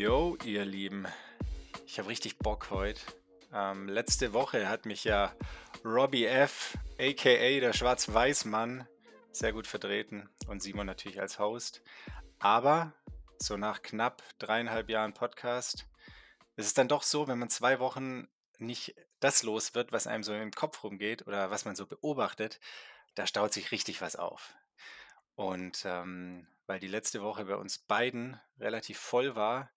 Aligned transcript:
Yo, 0.00 0.38
ihr 0.46 0.64
Lieben, 0.64 1.06
ich 1.84 1.98
habe 1.98 2.08
richtig 2.08 2.38
Bock 2.38 2.70
heute. 2.70 2.98
Ähm, 3.52 3.86
letzte 3.86 4.32
Woche 4.32 4.66
hat 4.66 4.86
mich 4.86 5.04
ja 5.04 5.34
Robbie 5.84 6.24
F., 6.24 6.78
aka 6.98 7.60
der 7.60 7.74
Schwarz-Weiß-Mann, 7.74 8.88
sehr 9.30 9.52
gut 9.52 9.66
vertreten 9.66 10.30
und 10.46 10.62
Simon 10.62 10.86
natürlich 10.86 11.20
als 11.20 11.38
Host. 11.38 11.82
Aber 12.38 12.94
so 13.36 13.58
nach 13.58 13.82
knapp 13.82 14.22
dreieinhalb 14.38 14.88
Jahren 14.88 15.12
Podcast 15.12 15.86
ist 16.56 16.64
es 16.64 16.72
dann 16.72 16.88
doch 16.88 17.02
so, 17.02 17.28
wenn 17.28 17.38
man 17.38 17.50
zwei 17.50 17.78
Wochen 17.78 18.26
nicht 18.56 18.94
das 19.18 19.42
los 19.42 19.74
wird, 19.74 19.92
was 19.92 20.06
einem 20.06 20.22
so 20.22 20.32
im 20.32 20.52
Kopf 20.52 20.82
rumgeht 20.82 21.26
oder 21.26 21.50
was 21.50 21.66
man 21.66 21.76
so 21.76 21.84
beobachtet, 21.84 22.58
da 23.16 23.26
staut 23.26 23.52
sich 23.52 23.70
richtig 23.70 24.00
was 24.00 24.16
auf. 24.16 24.54
Und 25.34 25.82
ähm, 25.84 26.46
weil 26.66 26.80
die 26.80 26.88
letzte 26.88 27.20
Woche 27.20 27.44
bei 27.44 27.56
uns 27.56 27.76
beiden 27.76 28.40
relativ 28.58 28.98
voll 28.98 29.36
war, 29.36 29.70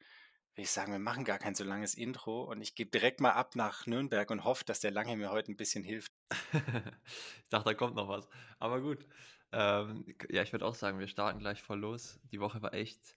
will 0.56 0.64
ich 0.64 0.72
sagen, 0.72 0.92
wir 0.92 1.00
machen 1.00 1.26
gar 1.26 1.40
kein 1.40 1.56
so 1.56 1.64
langes 1.64 1.96
Intro 1.96 2.44
und 2.44 2.62
ich 2.62 2.76
gebe 2.76 2.92
direkt 2.92 3.22
mal 3.22 3.32
ab 3.32 3.56
nach 3.56 3.88
Nürnberg 3.88 4.30
und 4.30 4.44
hoffe, 4.44 4.64
dass 4.66 4.80
der 4.80 4.92
Lange 4.92 5.16
mir 5.18 5.32
heute 5.32 5.52
ein 5.52 5.58
bisschen 5.58 5.84
hilft. 5.84 6.12
ich 6.54 7.50
dachte, 7.50 7.70
da 7.70 7.74
kommt 7.74 7.96
noch 7.96 8.08
was. 8.08 8.28
Aber 8.60 8.82
gut. 8.82 9.06
Ähm, 9.52 10.06
ja, 10.30 10.42
ich 10.42 10.52
würde 10.52 10.66
auch 10.66 10.76
sagen, 10.76 11.00
wir 11.00 11.08
starten 11.08 11.40
gleich 11.40 11.62
voll 11.62 11.80
los. 11.80 12.20
Die 12.32 12.40
Woche 12.40 12.62
war 12.62 12.74
echt, 12.74 13.16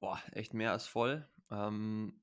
boah, 0.00 0.20
echt 0.32 0.54
mehr 0.54 0.72
als 0.72 0.86
voll. 0.86 1.28
Ähm, 1.50 2.20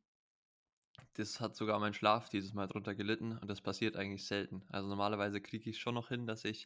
das 1.13 1.39
hat 1.39 1.55
sogar 1.55 1.79
mein 1.79 1.93
Schlaf 1.93 2.29
dieses 2.29 2.53
Mal 2.53 2.67
drunter 2.67 2.95
gelitten 2.95 3.37
und 3.37 3.47
das 3.47 3.61
passiert 3.61 3.95
eigentlich 3.95 4.25
selten. 4.25 4.63
Also 4.69 4.87
normalerweise 4.87 5.41
kriege 5.41 5.69
ich 5.69 5.79
schon 5.79 5.95
noch 5.95 6.09
hin, 6.09 6.27
dass 6.27 6.45
ich 6.45 6.65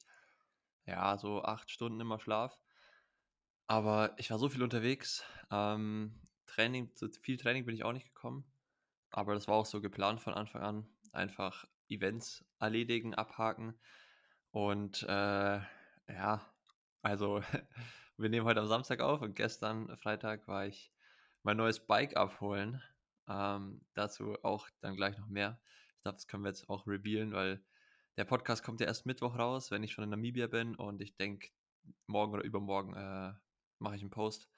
ja 0.86 1.17
so 1.17 1.44
acht 1.44 1.72
Stunden 1.72 2.00
immer 2.00 2.19
schlaf. 2.19 2.59
Aber 3.67 4.13
ich 4.17 4.30
war 4.30 4.38
so 4.38 4.50
viel 4.50 4.63
unterwegs. 4.63 5.23
Ähm, 5.50 6.19
Training, 6.45 6.94
zu 6.95 7.09
viel 7.09 7.38
Training 7.38 7.66
bin 7.66 7.75
ich 7.75 7.84
auch 7.84 7.94
nicht 7.94 8.08
gekommen. 8.08 8.45
Aber 9.11 9.34
das 9.34 9.47
war 9.47 9.56
auch 9.56 9.66
so 9.66 9.81
geplant 9.81 10.22
von 10.22 10.34
Anfang 10.34 10.61
an. 10.61 10.88
Einfach 11.11 11.66
Events 11.89 12.45
erledigen, 12.59 13.14
abhaken. 13.14 13.80
Und 14.52 15.03
äh, 15.03 15.59
ja, 16.08 16.53
also 17.02 17.42
wir 18.17 18.30
nehmen 18.30 18.45
heute 18.45 18.62
am 18.62 18.67
Samstag 18.67 19.02
auf 19.02 19.22
und 19.22 19.36
gestern, 19.36 19.95
Freitag, 19.97 20.47
war 20.47 20.66
ich 20.67 20.92
mein 21.44 21.58
neues 21.58 21.86
Bike 21.86 22.16
abholen. 22.16 22.81
Ähm, 23.28 23.81
dazu 23.94 24.38
auch 24.44 24.67
dann 24.81 24.95
gleich 24.95 25.17
noch 25.17 25.28
mehr. 25.28 25.59
Ich 25.95 26.02
glaube, 26.02 26.16
das 26.16 26.28
können 26.28 26.44
wir 26.44 26.50
jetzt 26.50 26.69
auch 26.69 26.88
revealen, 26.88 27.34
weil 27.34 27.64
der 28.17 28.25
Podcast 28.25 28.64
kommt 28.64 28.81
ja 28.81 28.88
erst 28.88 29.06
Mittwoch 29.06 29.38
raus, 29.38 29.72
wenn 29.72 29.84
ich 29.84 29.92
schon 29.92 30.03
in 30.03 30.09
Namibia 30.09 30.47
bin. 30.47 30.75
Und 30.75 31.02
ich 31.02 31.16
denke, 31.16 31.50
morgen 32.08 32.34
oder 32.34 32.44
übermorgen 32.44 32.94
äh, 32.94 33.34
mache 33.80 33.95
ich 33.95 34.02
einen 34.02 34.12
Post, 34.12 34.50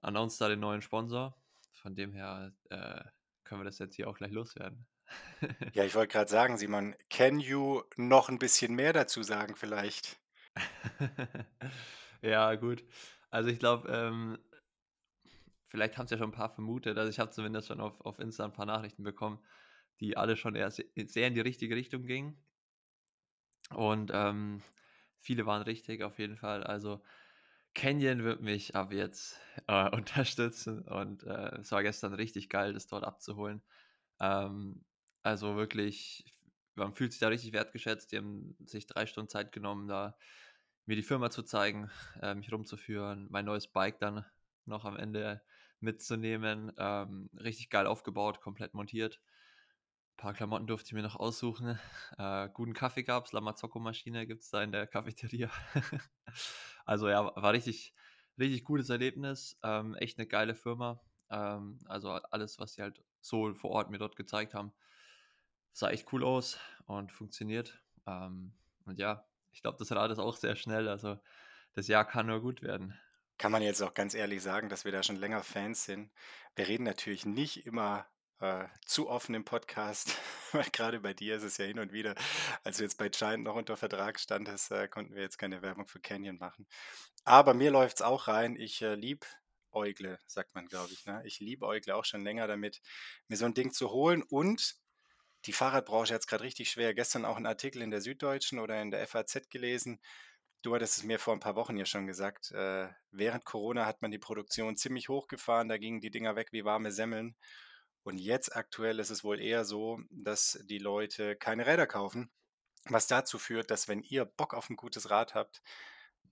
announce 0.00 0.38
da 0.38 0.48
den 0.48 0.60
neuen 0.60 0.82
Sponsor. 0.82 1.36
Von 1.72 1.94
dem 1.94 2.12
her 2.12 2.52
äh, 2.68 3.02
können 3.44 3.60
wir 3.60 3.64
das 3.64 3.78
jetzt 3.78 3.96
hier 3.96 4.08
auch 4.08 4.16
gleich 4.16 4.32
loswerden. 4.32 4.86
ja, 5.72 5.84
ich 5.84 5.94
wollte 5.94 6.12
gerade 6.12 6.30
sagen, 6.30 6.56
Simon, 6.56 6.94
can 7.08 7.40
you 7.40 7.82
noch 7.96 8.28
ein 8.28 8.38
bisschen 8.38 8.74
mehr 8.74 8.92
dazu 8.92 9.22
sagen 9.22 9.56
vielleicht? 9.56 10.20
ja, 12.22 12.54
gut. 12.54 12.84
Also 13.30 13.48
ich 13.48 13.58
glaube, 13.58 13.88
ähm, 13.90 14.38
vielleicht 15.66 15.96
haben 15.96 16.04
es 16.04 16.10
ja 16.10 16.18
schon 16.18 16.30
ein 16.30 16.34
paar 16.36 16.52
vermutet. 16.52 16.98
Also 16.98 17.10
ich 17.10 17.18
habe 17.18 17.30
zumindest 17.30 17.68
schon 17.68 17.80
auf, 17.80 18.00
auf 18.00 18.18
Insta 18.18 18.44
ein 18.44 18.52
paar 18.52 18.66
Nachrichten 18.66 19.02
bekommen, 19.02 19.38
die 20.00 20.16
alle 20.16 20.36
schon 20.36 20.54
eher 20.54 20.70
sehr 20.70 21.26
in 21.26 21.34
die 21.34 21.40
richtige 21.40 21.76
Richtung 21.76 22.04
gingen. 22.04 22.42
Und 23.70 24.10
ähm, 24.12 24.62
viele 25.20 25.46
waren 25.46 25.62
richtig 25.62 26.02
auf 26.02 26.18
jeden 26.18 26.36
Fall. 26.36 26.64
Also 26.64 27.02
Canyon 27.74 28.24
wird 28.24 28.40
mich 28.42 28.74
ab 28.74 28.92
jetzt 28.92 29.38
äh, 29.66 29.88
unterstützen 29.96 30.82
und 30.82 31.22
äh, 31.24 31.56
es 31.60 31.72
war 31.72 31.82
gestern 31.82 32.14
richtig 32.14 32.48
geil, 32.48 32.72
das 32.72 32.86
dort 32.86 33.04
abzuholen. 33.04 33.62
Ähm, 34.20 34.84
also 35.22 35.56
wirklich, 35.56 36.24
man 36.74 36.94
fühlt 36.94 37.12
sich 37.12 37.20
da 37.20 37.28
richtig 37.28 37.52
wertgeschätzt. 37.52 38.12
Die 38.12 38.18
haben 38.18 38.56
sich 38.66 38.86
drei 38.86 39.06
Stunden 39.06 39.28
Zeit 39.28 39.52
genommen, 39.52 39.88
da 39.88 40.16
mir 40.86 40.96
die 40.96 41.02
Firma 41.02 41.30
zu 41.30 41.42
zeigen, 41.42 41.90
äh, 42.22 42.34
mich 42.34 42.52
rumzuführen, 42.52 43.28
mein 43.30 43.44
neues 43.44 43.68
Bike 43.68 44.00
dann 44.00 44.24
noch 44.66 44.84
am 44.84 44.96
Ende 44.96 45.42
mitzunehmen. 45.80 46.72
Ähm, 46.78 47.30
richtig 47.38 47.70
geil 47.70 47.86
aufgebaut, 47.86 48.40
komplett 48.40 48.74
montiert. 48.74 49.20
Paar 50.20 50.34
Klamotten 50.34 50.66
durfte 50.66 50.88
ich 50.88 50.92
mir 50.92 51.00
noch 51.00 51.16
aussuchen. 51.16 51.78
Äh, 52.18 52.50
guten 52.52 52.74
Kaffee 52.74 53.04
gab 53.04 53.24
es, 53.24 53.32
Lamazocco-Maschine 53.32 54.26
gibt 54.26 54.42
es 54.42 54.50
da 54.50 54.62
in 54.62 54.70
der 54.70 54.86
Cafeteria. 54.86 55.50
Also 56.84 57.08
ja, 57.08 57.24
war 57.24 57.52
richtig, 57.52 57.94
richtig 58.38 58.64
gutes 58.64 58.90
Erlebnis. 58.90 59.58
Ähm, 59.62 59.94
echt 59.94 60.18
eine 60.18 60.26
geile 60.26 60.54
Firma. 60.54 61.00
Ähm, 61.30 61.78
also 61.86 62.10
alles, 62.10 62.58
was 62.58 62.72
sie 62.72 62.82
halt 62.82 63.02
so 63.20 63.54
vor 63.54 63.70
Ort 63.70 63.90
mir 63.90 63.98
dort 63.98 64.16
gezeigt 64.16 64.54
haben, 64.54 64.72
sah 65.72 65.90
echt 65.90 66.12
cool 66.12 66.24
aus 66.24 66.58
und 66.86 67.12
funktioniert. 67.12 67.80
Ähm, 68.06 68.52
und 68.86 68.98
ja, 68.98 69.24
ich 69.52 69.62
glaube, 69.62 69.78
das 69.78 69.92
Rad 69.92 70.10
ist 70.10 70.18
auch 70.18 70.36
sehr 70.36 70.56
schnell. 70.56 70.88
Also 70.88 71.18
das 71.74 71.86
Jahr 71.86 72.04
kann 72.04 72.26
nur 72.26 72.40
gut 72.40 72.62
werden. 72.62 72.98
Kann 73.38 73.52
man 73.52 73.62
jetzt 73.62 73.82
auch 73.82 73.94
ganz 73.94 74.14
ehrlich 74.14 74.42
sagen, 74.42 74.68
dass 74.68 74.84
wir 74.84 74.92
da 74.92 75.02
schon 75.02 75.16
länger 75.16 75.42
Fans 75.42 75.84
sind. 75.84 76.10
Wir 76.56 76.66
reden 76.66 76.84
natürlich 76.84 77.24
nicht 77.24 77.66
immer 77.66 78.06
äh, 78.40 78.66
zu 78.86 79.08
offen 79.08 79.34
im 79.34 79.44
Podcast, 79.44 80.16
weil 80.52 80.68
gerade 80.72 81.00
bei 81.00 81.14
dir 81.14 81.36
ist 81.36 81.42
es 81.42 81.58
ja 81.58 81.66
hin 81.66 81.78
und 81.78 81.92
wieder, 81.92 82.14
als 82.64 82.78
du 82.78 82.82
jetzt 82.82 82.98
bei 82.98 83.08
Giant 83.08 83.44
noch 83.44 83.54
unter 83.54 83.76
Vertrag 83.76 84.18
standest, 84.18 84.70
äh, 84.72 84.88
konnten 84.88 85.14
wir 85.14 85.22
jetzt 85.22 85.38
keine 85.38 85.62
Werbung 85.62 85.86
für 85.86 86.00
Canyon 86.00 86.38
machen. 86.38 86.66
Aber 87.24 87.54
mir 87.54 87.70
läuft 87.70 87.96
es 87.96 88.02
auch 88.02 88.28
rein. 88.28 88.56
Ich 88.56 88.82
äh, 88.82 88.94
liebe 88.94 89.26
Eugle, 89.72 90.18
sagt 90.26 90.54
man, 90.54 90.66
glaube 90.66 90.92
ich. 90.92 91.06
Ne? 91.06 91.22
Ich 91.24 91.40
liebe 91.40 91.66
Eugle 91.66 91.94
auch 91.94 92.04
schon 92.04 92.24
länger 92.24 92.46
damit, 92.46 92.80
mir 93.28 93.36
so 93.36 93.44
ein 93.44 93.54
Ding 93.54 93.72
zu 93.72 93.90
holen. 93.90 94.22
Und 94.22 94.76
die 95.46 95.52
Fahrradbranche 95.52 96.14
hat 96.14 96.20
es 96.20 96.26
gerade 96.26 96.44
richtig 96.44 96.70
schwer. 96.70 96.94
Gestern 96.94 97.24
auch 97.24 97.36
einen 97.36 97.46
Artikel 97.46 97.82
in 97.82 97.90
der 97.90 98.00
Süddeutschen 98.00 98.58
oder 98.58 98.80
in 98.80 98.90
der 98.90 99.06
FAZ 99.06 99.48
gelesen. 99.48 100.00
Du 100.62 100.74
hattest 100.74 100.98
es 100.98 101.04
mir 101.04 101.18
vor 101.18 101.32
ein 101.32 101.40
paar 101.40 101.56
Wochen 101.56 101.76
ja 101.76 101.86
schon 101.86 102.06
gesagt. 102.06 102.50
Äh, 102.52 102.88
während 103.10 103.44
Corona 103.44 103.86
hat 103.86 104.02
man 104.02 104.10
die 104.10 104.18
Produktion 104.18 104.76
ziemlich 104.76 105.08
hochgefahren. 105.08 105.68
Da 105.68 105.78
gingen 105.78 106.00
die 106.00 106.10
Dinger 106.10 106.36
weg 106.36 106.48
wie 106.52 106.64
warme 106.64 106.92
Semmeln. 106.92 107.36
Und 108.02 108.18
jetzt 108.18 108.56
aktuell 108.56 108.98
ist 108.98 109.10
es 109.10 109.24
wohl 109.24 109.40
eher 109.40 109.64
so, 109.64 110.00
dass 110.10 110.58
die 110.64 110.78
Leute 110.78 111.36
keine 111.36 111.66
Räder 111.66 111.86
kaufen, 111.86 112.30
was 112.84 113.06
dazu 113.06 113.38
führt, 113.38 113.70
dass 113.70 113.88
wenn 113.88 114.02
ihr 114.02 114.24
Bock 114.24 114.54
auf 114.54 114.70
ein 114.70 114.76
gutes 114.76 115.10
Rad 115.10 115.34
habt, 115.34 115.62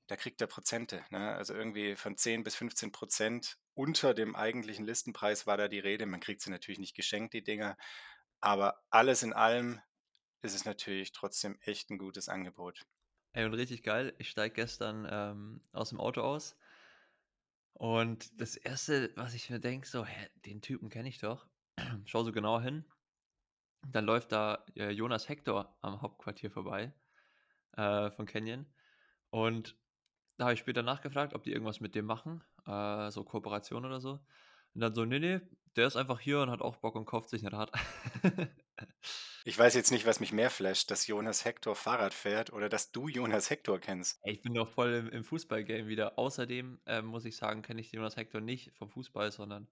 da 0.06 0.16
kriegt 0.16 0.40
ihr 0.40 0.46
Prozente. 0.46 1.04
Ne? 1.10 1.34
Also 1.34 1.54
irgendwie 1.54 1.94
von 1.94 2.16
10 2.16 2.42
bis 2.42 2.56
15 2.56 2.92
Prozent 2.92 3.58
unter 3.74 4.14
dem 4.14 4.34
eigentlichen 4.34 4.86
Listenpreis 4.86 5.46
war 5.46 5.56
da 5.56 5.68
die 5.68 5.78
Rede. 5.78 6.06
Man 6.06 6.20
kriegt 6.20 6.40
sie 6.40 6.50
natürlich 6.50 6.78
nicht 6.78 6.96
geschenkt, 6.96 7.34
die 7.34 7.44
Dinger. 7.44 7.76
Aber 8.40 8.82
alles 8.90 9.22
in 9.22 9.32
allem 9.32 9.80
ist 10.42 10.54
es 10.54 10.64
natürlich 10.64 11.12
trotzdem 11.12 11.58
echt 11.60 11.90
ein 11.90 11.98
gutes 11.98 12.28
Angebot. 12.28 12.86
Ey, 13.32 13.44
und 13.44 13.54
richtig 13.54 13.82
geil. 13.82 14.14
Ich 14.18 14.30
steige 14.30 14.54
gestern 14.54 15.06
ähm, 15.10 15.60
aus 15.72 15.90
dem 15.90 16.00
Auto 16.00 16.22
aus. 16.22 16.56
Und 17.74 18.40
das 18.40 18.56
Erste, 18.56 19.12
was 19.14 19.34
ich 19.34 19.50
mir 19.50 19.60
denke, 19.60 19.86
so, 19.86 20.04
hä, 20.04 20.28
den 20.46 20.62
Typen 20.62 20.88
kenne 20.88 21.08
ich 21.08 21.18
doch. 21.18 21.46
Schau 22.04 22.22
so 22.22 22.32
genau 22.32 22.60
hin. 22.60 22.84
Dann 23.87 24.04
läuft 24.04 24.32
da 24.32 24.65
äh, 24.76 24.91
Jonas 24.91 25.28
Hector 25.28 25.76
am 25.81 26.03
Hauptquartier 26.03 26.50
vorbei 26.50 26.93
äh, 27.76 28.10
von 28.10 28.26
Canyon. 28.26 28.66
Und 29.31 29.76
da 30.37 30.44
habe 30.44 30.54
ich 30.54 30.60
später 30.60 30.82
nachgefragt, 30.82 31.34
ob 31.34 31.43
die 31.43 31.53
irgendwas 31.53 31.81
mit 31.81 31.94
dem 31.94 32.06
machen, 32.06 32.43
äh, 32.66 33.10
so 33.10 33.25
Kooperation 33.25 33.84
oder 33.84 34.00
so. 34.00 34.21
Und 34.75 34.81
dann 34.81 34.94
so, 34.94 35.04
nee, 35.04 35.19
nee, 35.19 35.41
der 35.77 35.87
ist 35.87 35.97
einfach 35.97 36.21
hier 36.21 36.41
und 36.41 36.50
hat 36.50 36.60
auch 36.60 36.77
Bock 36.77 36.94
und 36.94 37.06
kauft 37.06 37.28
sich 37.28 37.44
ein 37.44 37.54
Rad. 37.54 37.72
ich 39.45 39.59
weiß 39.59 39.74
jetzt 39.74 39.91
nicht, 39.91 40.07
was 40.07 40.21
mich 40.21 40.33
mehr 40.33 40.51
flasht, 40.51 40.91
dass 40.91 41.07
Jonas 41.07 41.45
Hector 41.45 41.74
Fahrrad 41.74 42.15
fährt 42.15 42.53
oder 42.53 42.68
dass 42.68 42.92
du 42.92 43.09
Jonas 43.09 43.51
Hector 43.51 43.78
kennst. 43.78 44.21
Ich 44.24 44.42
bin 44.42 44.54
doch 44.54 44.68
voll 44.68 44.92
im, 44.95 45.09
im 45.10 45.24
Fußballgame 45.24 45.89
wieder. 45.89 46.18
Außerdem 46.18 46.80
äh, 46.86 47.03
muss 47.03 47.24
ich 47.24 47.36
sagen, 47.36 47.62
kenne 47.62 47.80
ich 47.80 47.92
Jonas 47.92 48.16
Hector 48.16 48.41
nicht 48.41 48.72
vom 48.77 48.91
Fußball, 48.91 49.33
sondern 49.33 49.68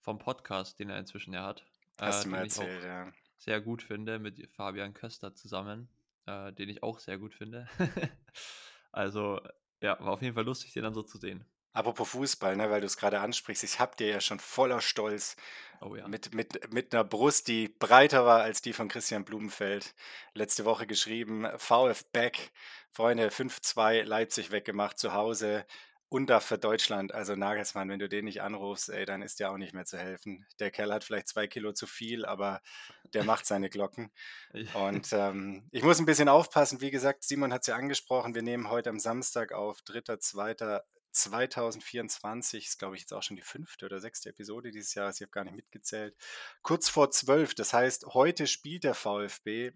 vom 0.00 0.18
Podcast, 0.18 0.78
den 0.78 0.90
er 0.90 0.98
inzwischen 0.98 1.32
ja 1.32 1.44
hat. 1.44 1.64
Hast 2.00 2.20
äh, 2.20 2.24
du 2.24 2.30
mal 2.30 2.42
erzählt, 2.42 2.84
ja. 2.84 3.12
Sehr 3.38 3.60
gut 3.60 3.82
finde, 3.82 4.18
mit 4.18 4.50
Fabian 4.52 4.94
Köster 4.94 5.34
zusammen, 5.34 5.88
äh, 6.26 6.52
den 6.52 6.68
ich 6.68 6.82
auch 6.82 6.98
sehr 6.98 7.18
gut 7.18 7.34
finde. 7.34 7.68
also, 8.92 9.40
ja, 9.80 9.98
war 10.00 10.12
auf 10.12 10.22
jeden 10.22 10.34
Fall 10.34 10.44
lustig, 10.44 10.72
den 10.72 10.82
dann 10.82 10.94
so 10.94 11.02
zu 11.02 11.18
sehen. 11.18 11.44
Apropos 11.72 12.08
Fußball, 12.08 12.56
ne, 12.56 12.70
weil 12.70 12.80
du 12.80 12.86
es 12.86 12.96
gerade 12.96 13.20
ansprichst, 13.20 13.62
ich 13.62 13.78
habe 13.78 13.94
dir 13.96 14.08
ja 14.08 14.20
schon 14.20 14.40
voller 14.40 14.80
Stolz 14.80 15.36
oh, 15.80 15.94
ja. 15.94 16.08
mit, 16.08 16.34
mit, 16.34 16.72
mit 16.72 16.92
einer 16.92 17.04
Brust, 17.04 17.46
die 17.46 17.68
breiter 17.68 18.24
war 18.24 18.40
als 18.40 18.62
die 18.62 18.72
von 18.72 18.88
Christian 18.88 19.24
Blumenfeld, 19.24 19.94
letzte 20.34 20.64
Woche 20.64 20.88
geschrieben, 20.88 21.46
VF 21.56 22.04
Back, 22.10 22.50
Freunde, 22.90 23.28
5-2 23.28 24.02
Leipzig 24.02 24.50
weggemacht 24.50 24.98
zu 24.98 25.12
Hause, 25.12 25.64
und 26.08 26.28
da 26.28 26.40
für 26.40 26.58
Deutschland, 26.58 27.12
also 27.12 27.36
Nagelsmann, 27.36 27.88
wenn 27.88 27.98
du 27.98 28.08
den 28.08 28.24
nicht 28.24 28.40
anrufst, 28.42 28.88
ey, 28.88 29.04
dann 29.04 29.22
ist 29.22 29.40
der 29.40 29.50
auch 29.50 29.58
nicht 29.58 29.74
mehr 29.74 29.84
zu 29.84 29.98
helfen. 29.98 30.46
Der 30.58 30.70
Kerl 30.70 30.92
hat 30.92 31.04
vielleicht 31.04 31.28
zwei 31.28 31.46
Kilo 31.46 31.72
zu 31.72 31.86
viel, 31.86 32.24
aber 32.24 32.60
der 33.12 33.24
macht 33.24 33.46
seine 33.46 33.68
Glocken. 33.68 34.10
Und 34.74 35.12
ähm, 35.12 35.68
ich 35.70 35.82
muss 35.82 35.98
ein 35.98 36.06
bisschen 36.06 36.28
aufpassen. 36.28 36.80
Wie 36.80 36.90
gesagt, 36.90 37.24
Simon 37.24 37.52
hat 37.52 37.62
es 37.62 37.66
ja 37.66 37.76
angesprochen, 37.76 38.34
wir 38.34 38.42
nehmen 38.42 38.70
heute 38.70 38.90
am 38.90 38.98
Samstag 38.98 39.52
auf, 39.52 39.80
3.2. 39.80 40.80
2024, 41.10 42.66
ist 42.66 42.78
glaube 42.78 42.94
ich 42.94 43.02
jetzt 43.02 43.12
auch 43.12 43.22
schon 43.22 43.36
die 43.36 43.42
fünfte 43.42 43.86
oder 43.86 43.98
sechste 43.98 44.28
Episode 44.28 44.70
dieses 44.70 44.94
Jahres, 44.94 45.16
ich 45.16 45.22
habe 45.22 45.30
gar 45.30 45.44
nicht 45.44 45.56
mitgezählt. 45.56 46.14
Kurz 46.62 46.88
vor 46.88 47.10
zwölf, 47.10 47.54
das 47.54 47.72
heißt, 47.72 48.06
heute 48.08 48.46
spielt 48.46 48.84
der 48.84 48.94
VfB. 48.94 49.72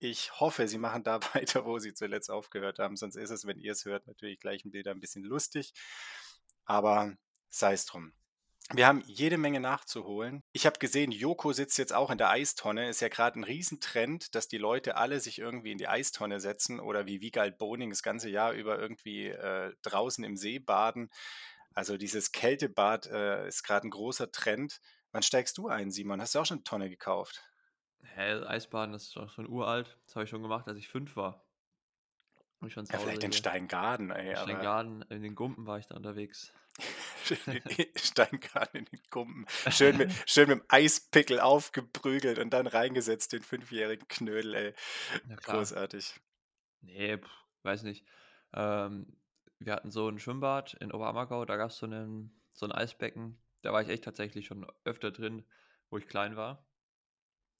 Ich 0.00 0.38
hoffe, 0.40 0.68
sie 0.68 0.78
machen 0.78 1.02
da 1.02 1.20
weiter, 1.34 1.64
wo 1.64 1.78
sie 1.78 1.94
zuletzt 1.94 2.30
aufgehört 2.30 2.78
haben, 2.78 2.96
sonst 2.96 3.16
ist 3.16 3.30
es, 3.30 3.46
wenn 3.46 3.58
ihr 3.58 3.72
es 3.72 3.84
hört, 3.84 4.06
natürlich 4.06 4.40
gleich 4.40 4.64
ein 4.64 4.70
Bild 4.70 4.88
ein 4.88 5.00
bisschen 5.00 5.24
lustig. 5.24 5.72
Aber 6.64 7.16
sei 7.48 7.72
es 7.72 7.86
drum. 7.86 8.12
Wir 8.74 8.86
haben 8.86 9.02
jede 9.06 9.38
Menge 9.38 9.60
nachzuholen. 9.60 10.42
Ich 10.52 10.66
habe 10.66 10.78
gesehen, 10.78 11.10
Joko 11.10 11.54
sitzt 11.54 11.78
jetzt 11.78 11.94
auch 11.94 12.10
in 12.10 12.18
der 12.18 12.28
Eistonne. 12.28 12.90
Ist 12.90 13.00
ja 13.00 13.08
gerade 13.08 13.40
ein 13.40 13.44
Riesentrend, 13.44 14.34
dass 14.34 14.46
die 14.46 14.58
Leute 14.58 14.96
alle 14.96 15.20
sich 15.20 15.38
irgendwie 15.38 15.72
in 15.72 15.78
die 15.78 15.88
Eistonne 15.88 16.38
setzen 16.38 16.78
oder 16.78 17.06
wie 17.06 17.22
Wiegald 17.22 17.56
Boning 17.56 17.88
das 17.88 18.02
ganze 18.02 18.28
Jahr 18.28 18.52
über 18.52 18.78
irgendwie 18.78 19.28
äh, 19.28 19.72
draußen 19.80 20.22
im 20.22 20.36
See 20.36 20.58
baden. 20.58 21.08
Also 21.72 21.96
dieses 21.96 22.30
Kältebad 22.30 23.06
äh, 23.06 23.48
ist 23.48 23.62
gerade 23.62 23.88
ein 23.88 23.90
großer 23.90 24.30
Trend. 24.32 24.82
Wann 25.12 25.22
steigst 25.22 25.56
du 25.56 25.68
ein, 25.68 25.90
Simon? 25.90 26.20
Hast 26.20 26.34
du 26.34 26.40
auch 26.40 26.46
schon 26.46 26.58
eine 26.58 26.64
Tonne 26.64 26.90
gekauft? 26.90 27.42
Hä, 28.02 28.44
Eisbaden, 28.44 28.92
das 28.92 29.04
ist 29.04 29.16
doch 29.16 29.30
schon 29.30 29.48
uralt. 29.48 29.96
Das 30.06 30.16
habe 30.16 30.24
ich 30.24 30.30
schon 30.30 30.42
gemacht, 30.42 30.66
als 30.68 30.78
ich 30.78 30.88
fünf 30.88 31.16
war. 31.16 31.44
Und 32.60 32.72
schon 32.72 32.86
ja, 32.86 32.98
vielleicht 32.98 33.22
in 33.22 33.32
Steingaden, 33.32 34.10
ey. 34.10 34.30
In 34.30 34.36
Steingaden, 34.36 35.02
in 35.10 35.22
den 35.22 35.34
Gumpen 35.34 35.66
war 35.66 35.78
ich 35.78 35.86
da 35.86 35.94
unterwegs. 35.94 36.52
Steingarten 37.96 38.78
in 38.78 38.84
den 38.86 39.02
Kumpen. 39.10 39.46
Schön 39.70 39.96
mit, 39.96 40.12
schön 40.26 40.48
mit 40.48 40.58
dem 40.58 40.64
Eispickel 40.68 41.40
aufgeprügelt 41.40 42.38
und 42.38 42.50
dann 42.50 42.66
reingesetzt, 42.66 43.32
den 43.32 43.42
fünfjährigen 43.42 44.08
Knödel, 44.08 44.54
ey. 44.54 44.74
Großartig. 45.42 46.14
Nee, 46.80 47.18
pff, 47.18 47.30
weiß 47.62 47.82
nicht. 47.82 48.04
Ähm, 48.54 49.16
wir 49.58 49.72
hatten 49.72 49.90
so 49.90 50.08
ein 50.08 50.18
Schwimmbad 50.18 50.74
in 50.74 50.92
Oberammergau, 50.92 51.44
da 51.44 51.56
gab 51.56 51.70
es 51.70 51.78
so, 51.78 51.86
so 52.52 52.66
ein 52.66 52.72
Eisbecken. 52.72 53.38
Da 53.62 53.72
war 53.72 53.82
ich 53.82 53.88
echt 53.88 54.04
tatsächlich 54.04 54.46
schon 54.46 54.66
öfter 54.84 55.10
drin, 55.10 55.44
wo 55.90 55.98
ich 55.98 56.06
klein 56.06 56.36
war. 56.36 56.67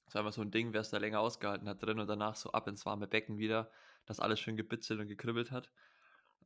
Das 0.08 0.14
war 0.14 0.22
einfach 0.22 0.32
so 0.32 0.40
ein 0.40 0.50
Ding, 0.50 0.72
wer 0.72 0.81
es 0.81 0.88
da 0.88 0.96
länger 0.96 1.20
ausgehalten 1.20 1.69
hat 1.69 1.82
drin 1.82 1.99
und 2.00 2.06
danach 2.06 2.34
so 2.34 2.50
ab 2.52 2.66
ins 2.66 2.87
warme 2.87 3.06
Becken 3.06 3.37
wieder, 3.37 3.70
das 4.06 4.20
alles 4.20 4.40
schön 4.40 4.56
gebitzelt 4.56 4.99
und 5.00 5.08
gekribbelt 5.08 5.50
hat. 5.50 5.70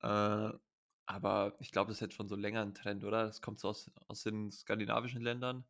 Äh, 0.02 0.50
aber 1.06 1.54
ich 1.60 1.70
glaube, 1.70 1.88
das 1.88 1.98
ist 1.98 2.00
jetzt 2.00 2.14
schon 2.14 2.28
so 2.28 2.34
länger 2.34 2.62
ein 2.62 2.74
Trend, 2.74 3.04
oder? 3.04 3.24
Das 3.24 3.40
kommt 3.40 3.60
so 3.60 3.68
aus, 3.68 3.88
aus 4.08 4.24
den 4.24 4.50
skandinavischen 4.50 5.22
Ländern. 5.22 5.64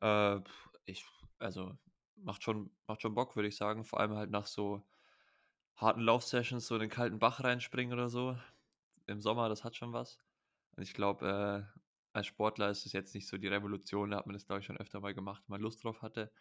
Äh, 0.00 0.40
ich, 0.86 1.04
also, 1.38 1.76
macht 2.16 2.42
schon, 2.42 2.70
macht 2.86 3.02
schon 3.02 3.14
Bock, 3.14 3.36
würde 3.36 3.48
ich 3.48 3.56
sagen. 3.56 3.84
Vor 3.84 4.00
allem 4.00 4.14
halt 4.14 4.30
nach 4.30 4.46
so 4.46 4.82
harten 5.76 6.00
Laufsessions 6.00 6.66
so 6.66 6.76
in 6.76 6.82
den 6.82 6.90
kalten 6.90 7.18
Bach 7.18 7.44
reinspringen 7.44 7.92
oder 7.92 8.08
so. 8.08 8.38
Im 9.06 9.20
Sommer, 9.20 9.50
das 9.50 9.62
hat 9.62 9.76
schon 9.76 9.92
was. 9.92 10.18
Und 10.76 10.84
ich 10.84 10.94
glaube, 10.94 11.68
äh, 11.76 11.80
als 12.14 12.28
Sportler 12.28 12.70
ist 12.70 12.86
es 12.86 12.92
jetzt 12.94 13.14
nicht 13.14 13.28
so 13.28 13.36
die 13.36 13.48
Revolution. 13.48 14.12
Da 14.12 14.16
hat 14.18 14.26
man 14.26 14.34
das, 14.34 14.46
glaube 14.46 14.60
ich, 14.60 14.66
schon 14.66 14.78
öfter 14.78 15.00
mal 15.00 15.12
gemacht, 15.14 15.42
wenn 15.46 15.54
man 15.54 15.60
Lust 15.60 15.84
drauf 15.84 16.00
hatte. 16.00 16.32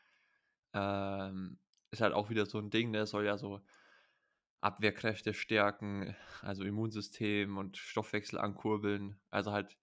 Ähm, 0.73 1.59
ist 1.91 2.01
halt 2.01 2.13
auch 2.13 2.29
wieder 2.29 2.45
so 2.45 2.59
ein 2.59 2.69
Ding, 2.69 2.91
ne? 2.91 3.05
Soll 3.05 3.25
ja 3.25 3.37
so 3.37 3.61
Abwehrkräfte 4.61 5.33
stärken, 5.33 6.15
also 6.41 6.63
Immunsystem 6.63 7.57
und 7.57 7.77
Stoffwechsel 7.77 8.39
ankurbeln. 8.39 9.19
Also 9.29 9.51
halt 9.51 9.77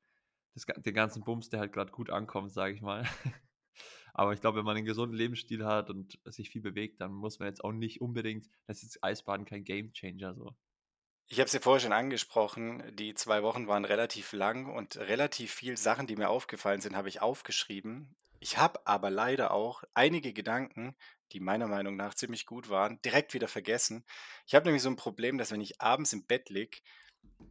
das, 0.55 0.67
den 0.67 0.95
ganzen 0.95 1.23
Bums, 1.23 1.51
der 1.51 1.61
halt 1.61 1.73
gerade 1.73 1.93
gut 1.93 2.11
ankommt, 2.11 2.53
sage 2.53 2.75
ich 2.75 2.81
mal. 2.81 3.05
Aber 4.15 4.33
ich 4.33 4.41
glaube, 4.41 4.59
wenn 4.59 4.65
man 4.65 4.77
einen 4.77 4.87
gesunden 4.87 5.17
Lebensstil 5.17 5.65
hat 5.65 5.91
und 5.91 6.19
sich 6.25 6.51
viel 6.51 6.63
bewegt, 6.63 7.01
dann 7.01 7.13
muss 7.13 7.39
man 7.39 7.49
jetzt 7.49 7.63
auch 7.63 7.73
nicht 7.73 8.01
unbedingt, 8.01 8.49
das 8.67 8.83
ist 8.83 9.03
Eisbaden 9.05 9.47
kein 9.47 9.65
Gamechanger 9.65 10.35
so. 10.35 10.57
Ich 11.29 11.39
habe 11.39 11.47
es 11.47 11.53
ja 11.53 11.61
vorher 11.61 11.81
schon 11.81 11.93
angesprochen, 11.93 12.83
die 12.97 13.15
zwei 13.15 13.45
Wochen 13.45 13.69
waren 13.69 13.85
relativ 13.85 14.33
lang 14.33 14.67
und 14.67 14.97
relativ 14.97 15.53
viel 15.53 15.77
Sachen, 15.77 16.09
die 16.09 16.17
mir 16.17 16.29
aufgefallen 16.29 16.81
sind, 16.81 16.97
habe 16.97 17.09
ich 17.09 17.23
aufgeschrieben. 17.23 18.17
Ich 18.41 18.57
habe 18.57 18.87
aber 18.87 19.11
leider 19.11 19.53
auch 19.53 19.85
einige 19.95 20.33
Gedanken, 20.33 20.97
die 21.33 21.41
meiner 21.41 21.69
Meinung 21.69 21.97
nach 21.97 22.15
ziemlich 22.15 22.47
gut 22.47 22.71
waren, 22.71 23.01
direkt 23.03 23.35
wieder 23.35 23.49
vergessen. 23.49 24.05
Ich 24.47 24.55
habe 24.55 24.65
nämlich 24.65 24.83
so 24.83 24.89
ein 24.89 24.97
Problem, 24.97 25.39
dass 25.39 25.53
wenn 25.53 25.61
ich 25.61 25.81
abends 25.81 26.13
im 26.13 26.25
Bett 26.27 26.49
liege, 26.49 26.79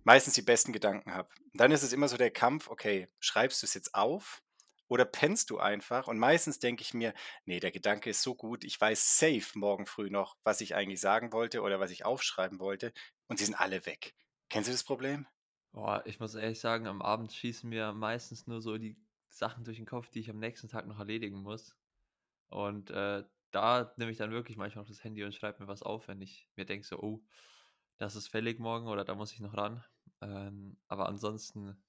meistens 0.04 0.34
die 0.34 0.42
besten 0.42 0.74
Gedanken 0.74 1.14
habe. 1.14 1.30
Dann 1.54 1.72
ist 1.72 1.84
es 1.84 1.94
immer 1.94 2.08
so 2.08 2.18
der 2.18 2.32
Kampf, 2.32 2.70
okay, 2.70 3.08
schreibst 3.20 3.62
du 3.62 3.66
es 3.66 3.74
jetzt 3.76 3.94
auf 3.94 4.42
oder 4.88 5.06
pennst 5.06 5.52
du 5.52 5.60
einfach? 5.60 6.08
Und 6.08 6.18
meistens 6.18 6.60
denke 6.60 6.82
ich 6.82 6.94
mir, 6.94 7.14
nee, 7.46 7.60
der 7.60 7.72
Gedanke 7.72 8.10
ist 8.10 8.24
so 8.24 8.36
gut, 8.36 8.64
ich 8.64 8.82
weiß 8.82 9.18
safe 9.18 9.58
morgen 9.58 9.86
früh 9.86 10.10
noch, 10.10 10.38
was 10.44 10.62
ich 10.62 10.76
eigentlich 10.76 11.02
sagen 11.02 11.32
wollte 11.32 11.62
oder 11.62 11.80
was 11.80 11.92
ich 11.92 12.06
aufschreiben 12.06 12.60
wollte 12.60 12.94
und 13.28 13.38
sie 13.38 13.46
sind 13.46 13.56
alle 13.56 13.86
weg. 13.86 14.16
Kennst 14.50 14.68
du 14.68 14.72
das 14.72 14.84
Problem? 14.84 15.28
Boah, 15.72 16.02
ich 16.06 16.20
muss 16.20 16.34
ehrlich 16.34 16.60
sagen, 16.60 16.88
am 16.88 17.04
Abend 17.04 17.32
schießen 17.32 17.70
mir 17.70 17.94
meistens 17.94 18.48
nur 18.48 18.62
so 18.62 18.80
die 18.80 18.98
Sachen 19.40 19.64
durch 19.64 19.78
den 19.78 19.86
Kopf, 19.86 20.10
die 20.10 20.20
ich 20.20 20.30
am 20.30 20.40
nächsten 20.40 20.68
Tag 20.68 20.86
noch 20.88 21.00
erledigen 21.00 21.42
muss. 21.42 21.76
Und 22.50 22.92
äh, 22.92 23.24
da 23.52 23.94
nehme 23.98 24.12
ich 24.12 24.18
dann 24.18 24.32
wirklich 24.32 24.58
manchmal 24.58 24.84
noch 24.84 24.90
das 24.90 25.04
Handy 25.04 25.24
und 25.24 25.34
schreibe 25.34 25.64
mir 25.64 25.68
was 25.68 25.82
auf, 25.84 26.08
wenn 26.08 26.22
ich 26.22 26.48
mir 26.56 26.66
denke, 26.66 26.86
so, 26.86 27.00
oh, 27.00 27.24
das 27.98 28.16
ist 28.16 28.28
fällig 28.28 28.60
morgen 28.60 28.88
oder 28.88 29.04
da 29.04 29.16
muss 29.16 29.34
ich 29.34 29.40
noch 29.40 29.58
ran. 29.58 29.84
Ähm, 30.22 30.78
aber 30.88 31.08
ansonsten, 31.08 31.84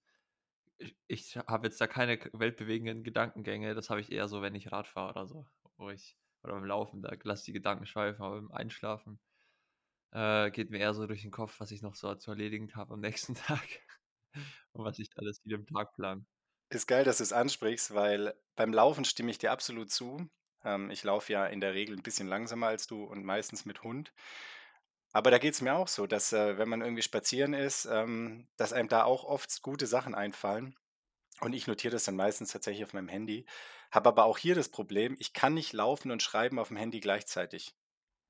ich, 0.78 0.96
ich 1.08 1.36
habe 1.36 1.66
jetzt 1.66 1.80
da 1.80 1.86
keine 1.86 2.18
weltbewegenden 2.32 3.04
Gedankengänge. 3.04 3.74
Das 3.74 3.90
habe 3.90 4.00
ich 4.00 4.12
eher 4.12 4.28
so, 4.28 4.42
wenn 4.42 4.54
ich 4.54 4.72
Rad 4.72 4.88
fahre 4.88 5.10
oder 5.10 5.26
so. 5.26 5.46
Wo 5.76 5.90
ich, 5.90 6.16
oder 6.42 6.54
beim 6.54 6.64
Laufen, 6.64 7.02
da 7.02 7.14
lasse 7.22 7.44
die 7.46 7.52
Gedanken 7.52 7.86
schweifen, 7.86 8.22
aber 8.22 8.36
beim 8.36 8.52
Einschlafen 8.52 9.20
äh, 10.12 10.50
geht 10.50 10.70
mir 10.70 10.78
eher 10.78 10.94
so 10.94 11.06
durch 11.06 11.22
den 11.22 11.30
Kopf, 11.30 11.60
was 11.60 11.70
ich 11.72 11.82
noch 11.82 11.94
so 11.94 12.14
zu 12.14 12.30
erledigen 12.32 12.74
habe 12.74 12.94
am 12.94 13.00
nächsten 13.00 13.34
Tag. 13.34 13.68
und 14.72 14.84
was 14.84 14.98
ich 14.98 15.08
alles 15.16 15.44
wieder 15.44 15.56
im 15.56 15.66
Tag 15.66 15.94
plan. 15.94 16.26
Ist 16.70 16.86
geil, 16.86 17.04
dass 17.04 17.18
du 17.18 17.24
es 17.24 17.32
ansprichst, 17.32 17.94
weil 17.94 18.34
beim 18.54 18.72
Laufen 18.72 19.04
stimme 19.04 19.30
ich 19.30 19.38
dir 19.38 19.50
absolut 19.50 19.90
zu. 19.90 20.28
Ähm, 20.64 20.90
ich 20.90 21.02
laufe 21.02 21.32
ja 21.32 21.46
in 21.46 21.60
der 21.60 21.74
Regel 21.74 21.96
ein 21.96 22.02
bisschen 22.02 22.28
langsamer 22.28 22.68
als 22.68 22.86
du 22.86 23.02
und 23.04 23.24
meistens 23.24 23.64
mit 23.64 23.82
Hund. 23.82 24.12
Aber 25.12 25.32
da 25.32 25.38
geht 25.38 25.54
es 25.54 25.60
mir 25.60 25.74
auch 25.74 25.88
so, 25.88 26.06
dass 26.06 26.32
äh, 26.32 26.58
wenn 26.58 26.68
man 26.68 26.82
irgendwie 26.82 27.02
spazieren 27.02 27.54
ist, 27.54 27.86
ähm, 27.86 28.46
dass 28.56 28.72
einem 28.72 28.88
da 28.88 29.02
auch 29.04 29.24
oft 29.24 29.62
gute 29.62 29.88
Sachen 29.88 30.14
einfallen. 30.14 30.76
Und 31.40 31.54
ich 31.54 31.66
notiere 31.66 31.92
das 31.92 32.04
dann 32.04 32.16
meistens 32.16 32.52
tatsächlich 32.52 32.84
auf 32.84 32.92
meinem 32.92 33.08
Handy. 33.08 33.46
Habe 33.90 34.10
aber 34.10 34.24
auch 34.24 34.38
hier 34.38 34.54
das 34.54 34.68
Problem, 34.68 35.16
ich 35.18 35.32
kann 35.32 35.54
nicht 35.54 35.72
laufen 35.72 36.12
und 36.12 36.22
schreiben 36.22 36.58
auf 36.60 36.68
dem 36.68 36.76
Handy 36.76 37.00
gleichzeitig. 37.00 37.74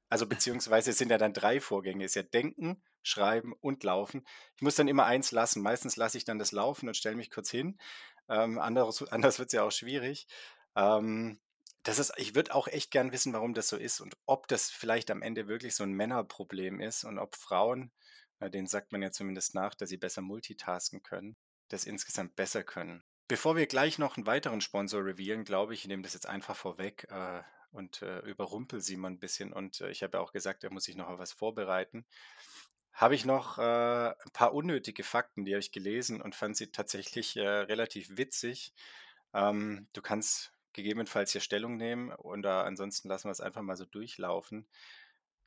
Also 0.08 0.26
beziehungsweise 0.28 0.90
es 0.92 0.98
sind 0.98 1.10
ja 1.10 1.18
dann 1.18 1.34
drei 1.34 1.60
Vorgänge. 1.60 2.04
Es 2.04 2.12
ist 2.12 2.16
ja 2.16 2.22
Denken, 2.22 2.82
Schreiben 3.02 3.52
und 3.60 3.82
Laufen. 3.84 4.24
Ich 4.56 4.62
muss 4.62 4.76
dann 4.76 4.88
immer 4.88 5.04
eins 5.04 5.32
lassen. 5.32 5.62
Meistens 5.62 5.96
lasse 5.96 6.16
ich 6.16 6.24
dann 6.24 6.38
das 6.38 6.52
Laufen 6.52 6.88
und 6.88 6.96
stelle 6.96 7.16
mich 7.16 7.30
kurz 7.30 7.50
hin. 7.50 7.78
Ähm, 8.30 8.58
anders 8.60 9.02
anders 9.10 9.38
wird 9.38 9.48
es 9.48 9.52
ja 9.52 9.62
auch 9.64 9.72
schwierig. 9.72 10.26
Ähm, 10.76 11.38
das 11.82 11.98
ist 11.98 12.12
ich 12.16 12.34
würde 12.34 12.54
auch 12.54 12.68
echt 12.68 12.90
gern 12.90 13.12
wissen, 13.12 13.32
warum 13.32 13.54
das 13.54 13.68
so 13.68 13.76
ist 13.76 14.00
und 14.00 14.16
ob 14.26 14.48
das 14.48 14.70
vielleicht 14.70 15.10
am 15.10 15.22
Ende 15.22 15.48
wirklich 15.48 15.74
so 15.74 15.84
ein 15.84 15.92
Männerproblem 15.92 16.80
ist 16.80 17.04
und 17.04 17.18
ob 17.18 17.36
Frauen, 17.36 17.90
äh, 18.38 18.50
denen 18.50 18.66
sagt 18.66 18.92
man 18.92 19.02
ja 19.02 19.10
zumindest 19.10 19.54
nach, 19.54 19.74
dass 19.74 19.88
sie 19.88 19.96
besser 19.96 20.22
multitasken 20.22 21.02
können, 21.02 21.36
das 21.68 21.84
insgesamt 21.84 22.36
besser 22.36 22.62
können. 22.62 23.02
Bevor 23.28 23.56
wir 23.56 23.66
gleich 23.66 23.98
noch 23.98 24.16
einen 24.16 24.26
weiteren 24.26 24.60
Sponsor 24.60 25.04
revealen, 25.04 25.44
glaube 25.44 25.72
ich, 25.72 25.82
ich 25.82 25.86
nehme 25.86 26.02
das 26.02 26.14
jetzt 26.14 26.26
einfach 26.26 26.56
vorweg 26.56 27.06
äh, 27.10 27.42
und 27.70 28.02
äh, 28.02 28.18
überrumpel 28.20 28.80
Simon 28.80 29.12
ein 29.12 29.18
bisschen. 29.20 29.52
Und 29.52 29.80
äh, 29.80 29.90
ich 29.90 30.02
habe 30.02 30.18
ja 30.18 30.20
auch 30.20 30.32
gesagt, 30.32 30.64
er 30.64 30.72
muss 30.72 30.84
sich 30.84 30.96
noch 30.96 31.16
was 31.18 31.32
vorbereiten. 31.32 32.04
Habe 32.92 33.14
ich 33.14 33.24
noch 33.24 33.58
äh, 33.58 33.62
ein 34.10 34.30
paar 34.32 34.52
unnötige 34.52 35.04
Fakten, 35.04 35.44
die 35.44 35.52
habe 35.52 35.60
ich 35.60 35.72
gelesen 35.72 36.20
und 36.20 36.34
fand 36.34 36.56
sie 36.56 36.70
tatsächlich 36.70 37.36
äh, 37.36 37.46
relativ 37.46 38.16
witzig. 38.16 38.74
Ähm, 39.32 39.88
du 39.92 40.02
kannst 40.02 40.52
gegebenenfalls 40.72 41.32
hier 41.32 41.40
Stellung 41.40 41.76
nehmen 41.76 42.12
oder 42.12 42.64
ansonsten 42.64 43.08
lassen 43.08 43.28
wir 43.28 43.32
es 43.32 43.40
einfach 43.40 43.62
mal 43.62 43.76
so 43.76 43.84
durchlaufen. 43.84 44.68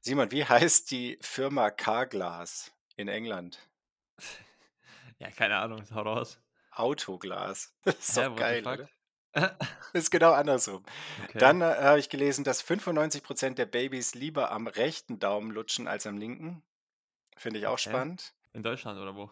Simon, 0.02 0.32
wie 0.32 0.46
heißt 0.50 0.92
die 0.92 1.18
Firma 1.22 1.70
Carglass 1.70 2.74
in 2.96 3.08
England? 3.08 3.60
Ja, 5.20 5.30
keine 5.32 5.58
Ahnung, 5.58 5.82
hau 5.94 6.02
raus. 6.02 6.42
Autoglas. 6.72 7.74
Das 7.86 8.10
ist 8.10 8.18
Hä, 8.18 8.26
doch 8.26 8.36
geil, 8.36 8.68
oder? 8.68 8.90
ist 9.94 10.12
genau 10.12 10.34
andersrum. 10.34 10.84
Okay. 11.24 11.38
Dann 11.38 11.62
äh, 11.62 11.66
habe 11.66 12.00
ich 12.00 12.10
gelesen, 12.10 12.44
dass 12.44 12.64
95% 12.64 13.54
der 13.54 13.66
Babys 13.66 14.16
lieber 14.16 14.52
am 14.52 14.68
rechten 14.68 15.20
Daumen 15.20 15.52
lutschen 15.52 15.88
als 15.88 16.06
am 16.06 16.18
linken. 16.18 16.62
Finde 17.38 17.60
ich 17.60 17.68
auch 17.68 17.80
spannend. 17.80 18.34
In 18.54 18.64
Deutschland 18.64 19.00
oder 19.00 19.16
wo? 19.16 19.32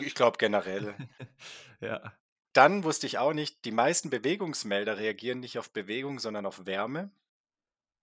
Ich 0.00 0.14
glaube 0.14 0.38
generell. 0.38 0.94
ja. 1.80 2.12
Dann 2.54 2.84
wusste 2.84 3.06
ich 3.06 3.18
auch 3.18 3.32
nicht, 3.32 3.64
die 3.64 3.72
meisten 3.72 4.10
Bewegungsmelder 4.10 4.96
reagieren 4.98 5.40
nicht 5.40 5.58
auf 5.58 5.70
Bewegung, 5.72 6.18
sondern 6.20 6.46
auf 6.46 6.66
Wärme. 6.66 7.10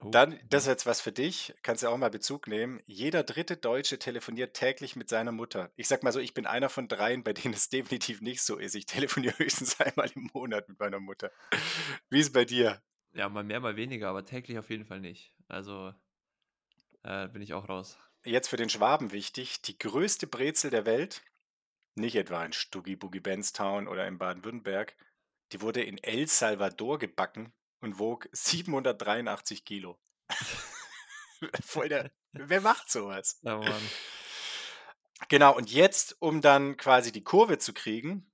Oh, 0.04 0.10
Dann, 0.10 0.40
das 0.50 0.64
ist 0.64 0.68
jetzt 0.68 0.86
was 0.86 1.00
für 1.00 1.12
dich, 1.12 1.54
kannst 1.62 1.84
du 1.84 1.88
auch 1.88 1.98
mal 1.98 2.10
Bezug 2.10 2.48
nehmen. 2.48 2.82
Jeder 2.86 3.24
dritte 3.24 3.56
Deutsche 3.56 4.00
telefoniert 4.00 4.56
täglich 4.56 4.96
mit 4.96 5.10
seiner 5.10 5.32
Mutter. 5.32 5.72
Ich 5.76 5.88
sag 5.88 6.04
mal 6.04 6.12
so, 6.12 6.20
ich 6.20 6.34
bin 6.34 6.48
einer 6.48 6.70
von 6.70 6.88
dreien, 6.88 7.24
bei 7.24 7.34
denen 7.34 7.54
es 7.54 7.70
definitiv 7.70 8.22
nicht 8.22 8.42
so 8.42 8.58
ist. 8.58 8.76
Ich 8.76 8.88
telefoniere 8.88 9.38
höchstens 9.38 9.80
einmal 9.80 10.10
im 10.16 10.30
Monat 10.34 10.68
mit 10.68 10.80
meiner 10.80 11.00
Mutter. 11.00 11.32
Wie 12.10 12.20
ist 12.20 12.28
es 12.28 12.34
bei 12.34 12.46
dir? 12.46 12.82
Ja, 13.14 13.30
mal 13.30 13.44
mehr, 13.44 13.60
mal 13.60 13.76
weniger, 13.76 14.10
aber 14.10 14.26
täglich 14.26 14.58
auf 14.58 14.70
jeden 14.70 14.86
Fall 14.86 15.00
nicht. 15.00 15.34
Also 15.48 15.94
äh, 17.04 17.28
bin 17.28 17.42
ich 17.42 17.54
auch 17.54 17.70
raus. 17.70 17.98
Jetzt 18.24 18.50
für 18.50 18.58
den 18.58 18.70
Schwaben 18.70 19.12
wichtig: 19.12 19.62
die 19.62 19.78
größte 19.78 20.28
Brezel 20.28 20.70
der 20.70 20.86
Welt 20.86 21.24
nicht 21.96 22.16
etwa 22.16 22.44
in 22.46 22.54
Stuggy 22.54 22.96
Boogie 22.96 23.20
Benstown 23.20 23.88
oder 23.88 24.08
in 24.08 24.18
Baden-Württemberg. 24.18 24.96
Die 25.52 25.62
wurde 25.62 25.84
in 25.84 25.98
El 25.98 26.28
Salvador 26.28 27.00
gebacken 27.00 27.54
und 27.82 28.00
wog 28.00 28.30
783 28.32 29.66
Kilo. 29.66 30.00
Voll 31.66 31.90
der, 31.90 32.12
wer 32.32 32.62
macht 32.62 32.90
sowas? 32.92 33.40
Ja, 33.44 33.58
Mann. 33.58 33.90
Genau, 35.30 35.56
und 35.56 35.72
jetzt, 35.72 36.16
um 36.20 36.42
dann 36.42 36.78
quasi 36.78 37.12
die 37.12 37.24
Kurve 37.24 37.60
zu 37.60 37.74
kriegen, 37.74 38.32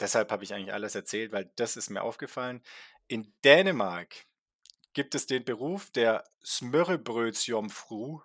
deshalb 0.00 0.32
habe 0.32 0.42
ich 0.42 0.54
eigentlich 0.54 0.72
alles 0.72 0.94
erzählt, 0.94 1.32
weil 1.32 1.52
das 1.56 1.76
ist 1.76 1.90
mir 1.90 2.02
aufgefallen. 2.02 2.62
In 3.08 3.34
Dänemark 3.44 4.26
gibt 4.94 5.14
es 5.14 5.26
den 5.26 5.44
Beruf 5.44 5.90
der 5.90 6.24
Smørrebrødsjomfru, 6.42 8.22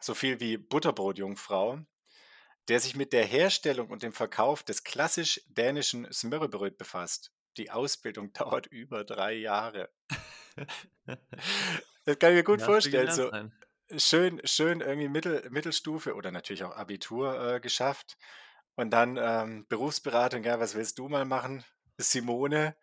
so 0.00 0.14
viel 0.14 0.40
wie 0.40 0.56
Butterbrotjungfrau, 0.56 1.80
der 2.68 2.80
sich 2.80 2.96
mit 2.96 3.12
der 3.12 3.24
Herstellung 3.24 3.88
und 3.90 4.02
dem 4.02 4.12
Verkauf 4.12 4.62
des 4.62 4.84
klassisch 4.84 5.40
dänischen 5.48 6.10
Smørrebrød 6.12 6.78
befasst. 6.78 7.32
Die 7.56 7.70
Ausbildung 7.70 8.32
dauert 8.32 8.66
über 8.66 9.04
drei 9.04 9.34
Jahre. 9.34 9.90
das 12.04 12.18
kann 12.18 12.30
ich 12.30 12.36
mir 12.36 12.44
gut 12.44 12.60
Ja, 12.60 12.66
vorstellen. 12.66 13.10
So 13.10 13.30
schön, 13.96 14.40
schön 14.44 14.80
irgendwie 14.80 15.08
Mittel, 15.08 15.48
Mittelstufe 15.50 16.14
oder 16.14 16.30
natürlich 16.30 16.64
auch 16.64 16.76
Abitur 16.76 17.54
äh, 17.54 17.60
geschafft. 17.60 18.16
Und 18.76 18.90
dann 18.90 19.18
ähm, 19.20 19.66
Berufsberatung, 19.68 20.44
ja, 20.44 20.60
was 20.60 20.74
willst 20.74 20.98
du 20.98 21.08
mal 21.08 21.24
machen? 21.24 21.64
Simone, 21.98 22.76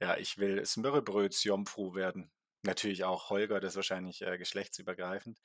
ja, 0.00 0.16
ich 0.16 0.38
will 0.38 0.64
Smørrebrødsjomfru 0.64 1.94
werden. 1.94 2.30
Natürlich 2.62 3.04
auch 3.04 3.30
Holger, 3.30 3.60
das 3.60 3.72
ist 3.72 3.76
wahrscheinlich 3.76 4.22
äh, 4.22 4.36
geschlechtsübergreifend. 4.36 5.38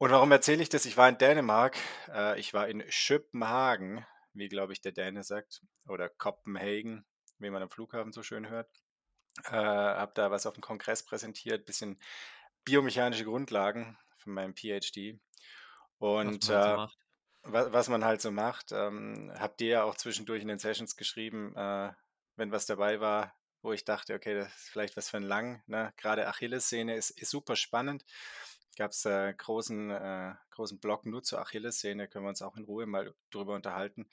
Und 0.00 0.10
warum 0.12 0.32
erzähle 0.32 0.62
ich 0.62 0.70
das? 0.70 0.86
Ich 0.86 0.96
war 0.96 1.10
in 1.10 1.18
Dänemark, 1.18 1.76
äh, 2.08 2.40
ich 2.40 2.54
war 2.54 2.66
in 2.68 2.82
Schöpenhagen, 2.88 4.06
wie 4.32 4.48
glaube 4.48 4.72
ich 4.72 4.80
der 4.80 4.92
Däne 4.92 5.22
sagt, 5.22 5.60
oder 5.86 6.08
Kopenhagen, 6.08 7.04
wie 7.38 7.50
man 7.50 7.62
am 7.62 7.68
Flughafen 7.70 8.10
so 8.10 8.22
schön 8.22 8.48
hört. 8.48 8.70
Äh, 9.44 9.50
habe 9.52 10.12
da 10.14 10.30
was 10.30 10.46
auf 10.46 10.54
dem 10.54 10.62
Kongress 10.62 11.04
präsentiert, 11.04 11.66
bisschen 11.66 12.00
biomechanische 12.64 13.24
Grundlagen 13.24 13.98
von 14.16 14.32
meinem 14.32 14.54
PhD. 14.54 15.20
Was 16.22 16.38
Und 16.38 16.44
man 16.44 16.50
halt 16.52 16.62
so 16.64 16.70
äh, 16.70 16.76
macht. 16.76 16.98
wa- 17.42 17.72
was 17.72 17.88
man 17.90 18.04
halt 18.04 18.22
so 18.22 18.30
macht, 18.30 18.72
ähm, 18.72 19.30
habt 19.38 19.60
ihr 19.60 19.68
ja 19.68 19.82
auch 19.84 19.96
zwischendurch 19.96 20.40
in 20.42 20.48
den 20.48 20.58
Sessions 20.58 20.96
geschrieben, 20.96 21.54
äh, 21.56 21.92
wenn 22.36 22.52
was 22.52 22.64
dabei 22.64 23.00
war, 23.00 23.36
wo 23.60 23.72
ich 23.74 23.84
dachte, 23.84 24.14
okay, 24.14 24.34
das 24.34 24.48
ist 24.56 24.70
vielleicht 24.70 24.96
was 24.96 25.10
für 25.10 25.18
ein 25.18 25.24
Lang. 25.24 25.62
Ne? 25.66 25.92
Gerade 25.98 26.26
Achillessehne 26.26 26.96
ist, 26.96 27.10
ist 27.10 27.30
super 27.30 27.54
spannend. 27.56 28.06
Gab 28.76 28.92
es 28.92 29.04
äh, 29.04 29.34
großen, 29.34 29.90
äh, 29.90 30.34
großen 30.50 30.78
Blog 30.78 31.04
nur 31.04 31.22
zur 31.22 31.40
Achillessehne, 31.40 32.08
können 32.08 32.24
wir 32.24 32.30
uns 32.30 32.42
auch 32.42 32.56
in 32.56 32.64
Ruhe 32.64 32.86
mal 32.86 33.14
drüber 33.30 33.54
unterhalten. 33.54 34.08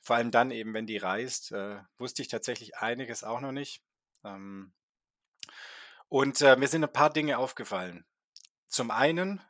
Vor 0.00 0.16
allem 0.16 0.30
dann 0.30 0.50
eben, 0.50 0.74
wenn 0.74 0.86
die 0.86 0.96
reißt, 0.96 1.52
äh, 1.52 1.78
wusste 1.98 2.22
ich 2.22 2.28
tatsächlich 2.28 2.76
einiges 2.78 3.24
auch 3.24 3.40
noch 3.40 3.52
nicht. 3.52 3.82
Ähm, 4.24 4.72
und 6.08 6.40
äh, 6.40 6.56
mir 6.56 6.68
sind 6.68 6.84
ein 6.84 6.92
paar 6.92 7.12
Dinge 7.12 7.38
aufgefallen. 7.38 8.04
Zum 8.66 8.90
einen, 8.90 9.40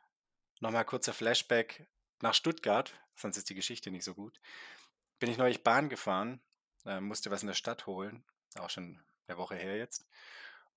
nochmal 0.60 0.84
kurzer 0.84 1.12
Flashback 1.12 1.88
nach 2.20 2.34
Stuttgart, 2.34 2.94
sonst 3.14 3.36
ist 3.36 3.50
die 3.50 3.54
Geschichte 3.54 3.90
nicht 3.90 4.04
so 4.04 4.14
gut. 4.14 4.40
Bin 5.18 5.30
ich 5.30 5.38
neulich 5.38 5.64
Bahn 5.64 5.88
gefahren, 5.88 6.40
äh, 6.84 7.00
musste 7.00 7.30
was 7.30 7.42
in 7.42 7.48
der 7.48 7.54
Stadt 7.54 7.86
holen, 7.86 8.24
auch 8.58 8.70
schon 8.70 9.02
eine 9.26 9.38
Woche 9.38 9.56
her 9.56 9.76
jetzt, 9.76 10.06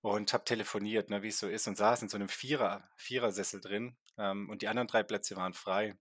und 0.02 0.32
habe 0.32 0.44
telefoniert, 0.44 1.10
ne, 1.10 1.22
wie 1.22 1.28
es 1.28 1.38
so 1.38 1.48
ist, 1.48 1.66
und 1.68 1.76
saß 1.76 2.02
in 2.02 2.08
so 2.08 2.16
einem 2.16 2.28
Vierer, 2.28 2.88
Vierersessel 2.96 3.60
drin 3.60 3.96
ähm, 4.18 4.48
und 4.48 4.62
die 4.62 4.68
anderen 4.68 4.88
drei 4.88 5.02
Plätze 5.02 5.36
waren 5.36 5.54
frei. 5.54 5.96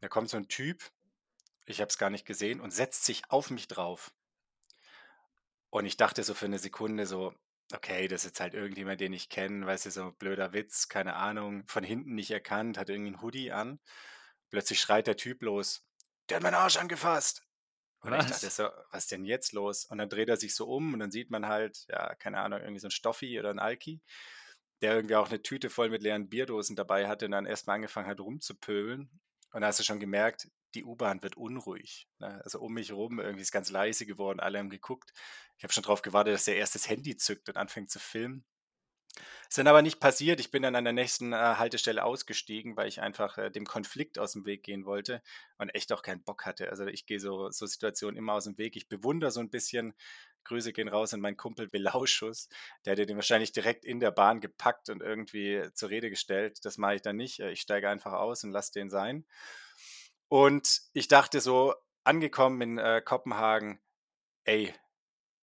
Da 0.00 0.08
kommt 0.08 0.30
so 0.30 0.36
ein 0.36 0.48
Typ, 0.48 0.90
ich 1.66 1.80
habe 1.80 1.88
es 1.88 1.98
gar 1.98 2.10
nicht 2.10 2.26
gesehen, 2.26 2.60
und 2.60 2.72
setzt 2.72 3.04
sich 3.04 3.22
auf 3.28 3.50
mich 3.50 3.68
drauf. 3.68 4.12
Und 5.70 5.86
ich 5.86 5.96
dachte 5.96 6.24
so 6.24 6.34
für 6.34 6.46
eine 6.46 6.58
Sekunde 6.58 7.06
so, 7.06 7.32
okay, 7.72 8.08
das 8.08 8.22
ist 8.22 8.30
jetzt 8.30 8.40
halt 8.40 8.54
irgendjemand, 8.54 9.00
den 9.00 9.12
ich 9.12 9.28
kenne, 9.28 9.64
weißt 9.64 9.86
du, 9.86 9.90
so 9.90 10.02
ein 10.06 10.14
blöder 10.16 10.52
Witz, 10.52 10.88
keine 10.88 11.14
Ahnung, 11.14 11.64
von 11.68 11.84
hinten 11.84 12.14
nicht 12.14 12.32
erkannt, 12.32 12.76
hat 12.76 12.88
irgendwie 12.88 13.12
ein 13.12 13.22
Hoodie 13.22 13.52
an. 13.52 13.78
Plötzlich 14.50 14.80
schreit 14.80 15.06
der 15.06 15.16
Typ 15.16 15.42
los, 15.42 15.86
der 16.28 16.36
hat 16.36 16.42
meinen 16.42 16.54
Arsch 16.54 16.76
angefasst. 16.76 17.44
Und 18.02 18.14
ich 18.14 18.20
dachte 18.20 18.46
Was? 18.46 18.56
so, 18.56 18.68
was 18.90 19.04
ist 19.04 19.12
denn 19.12 19.24
jetzt 19.24 19.52
los? 19.52 19.84
Und 19.84 19.98
dann 19.98 20.08
dreht 20.08 20.28
er 20.28 20.36
sich 20.36 20.54
so 20.54 20.66
um 20.66 20.94
und 20.94 21.00
dann 21.00 21.10
sieht 21.10 21.30
man 21.30 21.46
halt, 21.46 21.84
ja, 21.88 22.14
keine 22.14 22.40
Ahnung, 22.40 22.60
irgendwie 22.60 22.80
so 22.80 22.88
ein 22.88 22.92
Stoffi 22.92 23.38
oder 23.38 23.50
ein 23.50 23.58
Alki, 23.58 24.00
der 24.80 24.94
irgendwie 24.94 25.16
auch 25.16 25.28
eine 25.28 25.42
Tüte 25.42 25.68
voll 25.68 25.90
mit 25.90 26.02
leeren 26.02 26.28
Bierdosen 26.28 26.76
dabei 26.76 27.08
hatte 27.08 27.26
und 27.26 27.32
dann 27.32 27.46
erstmal 27.46 27.76
angefangen 27.76 28.08
hat 28.08 28.20
rumzupöbeln. 28.20 29.10
Und 29.52 29.60
da 29.60 29.66
hast 29.66 29.80
du 29.80 29.84
schon 29.84 30.00
gemerkt, 30.00 30.48
die 30.74 30.84
U-Bahn 30.84 31.22
wird 31.22 31.36
unruhig. 31.36 32.08
Ne? 32.18 32.40
Also 32.44 32.60
um 32.60 32.72
mich 32.72 32.92
rum 32.92 33.18
irgendwie 33.18 33.42
ist 33.42 33.52
ganz 33.52 33.70
leise 33.70 34.06
geworden, 34.06 34.40
alle 34.40 34.58
haben 34.58 34.70
geguckt. 34.70 35.12
Ich 35.58 35.64
habe 35.64 35.72
schon 35.72 35.82
darauf 35.82 36.02
gewartet, 36.02 36.34
dass 36.34 36.44
der 36.44 36.56
erst 36.56 36.74
das 36.74 36.88
Handy 36.88 37.16
zückt 37.16 37.48
und 37.48 37.56
anfängt 37.56 37.90
zu 37.90 37.98
filmen. 37.98 38.44
Ist 39.48 39.58
dann 39.58 39.66
aber 39.66 39.82
nicht 39.82 39.98
passiert. 39.98 40.38
Ich 40.38 40.50
bin 40.50 40.62
dann 40.62 40.76
an 40.76 40.84
der 40.84 40.92
nächsten 40.92 41.32
äh, 41.32 41.36
Haltestelle 41.36 42.04
ausgestiegen, 42.04 42.76
weil 42.76 42.88
ich 42.88 43.00
einfach 43.00 43.36
äh, 43.36 43.50
dem 43.50 43.66
Konflikt 43.66 44.18
aus 44.18 44.32
dem 44.32 44.46
Weg 44.46 44.62
gehen 44.62 44.84
wollte 44.84 45.22
und 45.58 45.70
echt 45.70 45.92
auch 45.92 46.02
keinen 46.02 46.22
Bock 46.22 46.46
hatte. 46.46 46.70
Also 46.70 46.86
ich 46.86 47.06
gehe 47.06 47.18
so, 47.18 47.50
so 47.50 47.66
Situationen 47.66 48.16
immer 48.16 48.34
aus 48.34 48.44
dem 48.44 48.56
Weg. 48.58 48.76
Ich 48.76 48.88
bewundere 48.88 49.30
so 49.30 49.40
ein 49.40 49.50
bisschen. 49.50 49.94
Grüße 50.44 50.72
gehen 50.72 50.88
raus 50.88 51.12
an 51.12 51.20
meinen 51.20 51.36
Kumpel 51.36 51.68
Belauschus. 51.68 52.48
Der 52.84 52.92
hätte 52.92 53.06
den 53.06 53.16
wahrscheinlich 53.16 53.52
direkt 53.52 53.84
in 53.84 54.00
der 54.00 54.10
Bahn 54.10 54.40
gepackt 54.40 54.88
und 54.88 55.02
irgendwie 55.02 55.68
zur 55.74 55.90
Rede 55.90 56.08
gestellt. 56.10 56.64
Das 56.64 56.78
mache 56.78 56.94
ich 56.94 57.02
dann 57.02 57.16
nicht. 57.16 57.40
Äh, 57.40 57.50
Ich 57.50 57.60
steige 57.60 57.90
einfach 57.90 58.12
aus 58.12 58.44
und 58.44 58.52
lasse 58.52 58.72
den 58.72 58.88
sein. 58.88 59.26
Und 60.28 60.80
ich 60.92 61.08
dachte 61.08 61.40
so, 61.40 61.74
angekommen 62.04 62.60
in 62.60 62.78
äh, 62.78 63.02
Kopenhagen, 63.04 63.80
ey, 64.44 64.72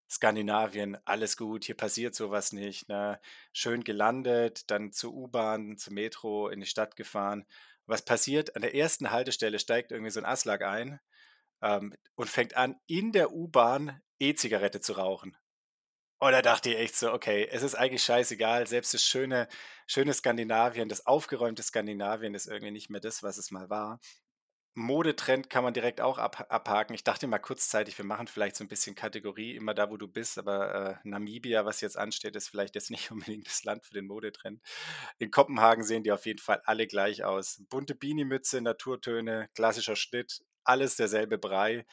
Skandinavien, 0.09 0.97
alles 1.05 1.37
gut, 1.37 1.65
hier 1.65 1.75
passiert 1.75 2.15
sowas 2.15 2.53
nicht. 2.53 2.87
Ne? 2.89 3.19
Schön 3.51 3.83
gelandet, 3.83 4.69
dann 4.71 4.91
zur 4.91 5.13
U-Bahn, 5.13 5.77
zur 5.77 5.93
Metro, 5.93 6.47
in 6.49 6.61
die 6.61 6.65
Stadt 6.65 6.95
gefahren. 6.95 7.45
Was 7.85 8.03
passiert? 8.03 8.55
An 8.55 8.61
der 8.61 8.75
ersten 8.75 9.11
Haltestelle 9.11 9.59
steigt 9.59 9.91
irgendwie 9.91 10.11
so 10.11 10.19
ein 10.19 10.25
Aslak 10.25 10.61
ein 10.63 10.99
ähm, 11.61 11.93
und 12.15 12.29
fängt 12.29 12.55
an, 12.55 12.75
in 12.87 13.11
der 13.11 13.31
U-Bahn 13.31 14.01
E-Zigarette 14.19 14.81
zu 14.81 14.93
rauchen. 14.93 15.37
Und 16.19 16.31
da 16.31 16.41
dachte 16.41 16.71
ich 16.71 16.77
echt 16.77 16.95
so, 16.95 17.13
okay, 17.13 17.47
es 17.51 17.61
ist 17.61 17.75
eigentlich 17.75 18.03
scheißegal, 18.03 18.65
selbst 18.65 18.93
das 18.93 19.03
schöne, 19.03 19.47
schöne 19.85 20.13
Skandinavien, 20.13 20.89
das 20.89 21.05
aufgeräumte 21.05 21.61
Skandinavien 21.61 22.33
ist 22.33 22.47
irgendwie 22.47 22.71
nicht 22.71 22.89
mehr 22.89 23.01
das, 23.01 23.21
was 23.21 23.37
es 23.37 23.51
mal 23.51 23.69
war. 23.69 23.99
Modetrend 24.77 25.50
kann 25.50 25.63
man 25.63 25.74
direkt 25.74 26.01
auch 26.01 26.19
ab, 26.19 26.46
abhaken. 26.50 26.93
Ich 26.93 27.03
dachte 27.03 27.25
mal 27.25 27.39
kurzzeitig, 27.39 27.98
wir 27.98 28.05
machen 28.05 28.27
vielleicht 28.27 28.55
so 28.55 28.63
ein 28.63 28.67
bisschen 28.67 28.93
Kategorie, 28.93 29.55
immer 29.55 29.74
da, 29.74 29.89
wo 29.89 29.98
du 29.98 30.07
bist, 30.07 30.38
aber 30.38 30.75
äh, 30.75 30.96
Namibia, 31.03 31.65
was 31.65 31.81
jetzt 31.81 31.98
ansteht, 31.98 32.36
ist 32.36 32.50
vielleicht 32.50 32.75
jetzt 32.75 32.91
nicht 32.91 33.10
unbedingt 33.10 33.48
das 33.48 33.63
Land 33.63 33.86
für 33.86 33.96
den 33.96 34.05
Modetrend. 34.05 34.62
In 35.17 35.31
Kopenhagen 35.31 35.84
sehen 35.84 36.03
die 36.03 36.12
auf 36.12 36.27
jeden 36.27 36.38
Fall 36.38 36.62
alle 36.65 36.86
gleich 36.86 37.24
aus. 37.24 37.63
Bunte 37.69 37.96
Beanie-Mütze, 37.96 38.62
Naturtöne, 38.62 39.50
klassischer 39.55 39.96
Schnitt, 39.96 40.43
alles 40.63 40.96
derselbe 40.96 41.39
Brei. 41.39 41.88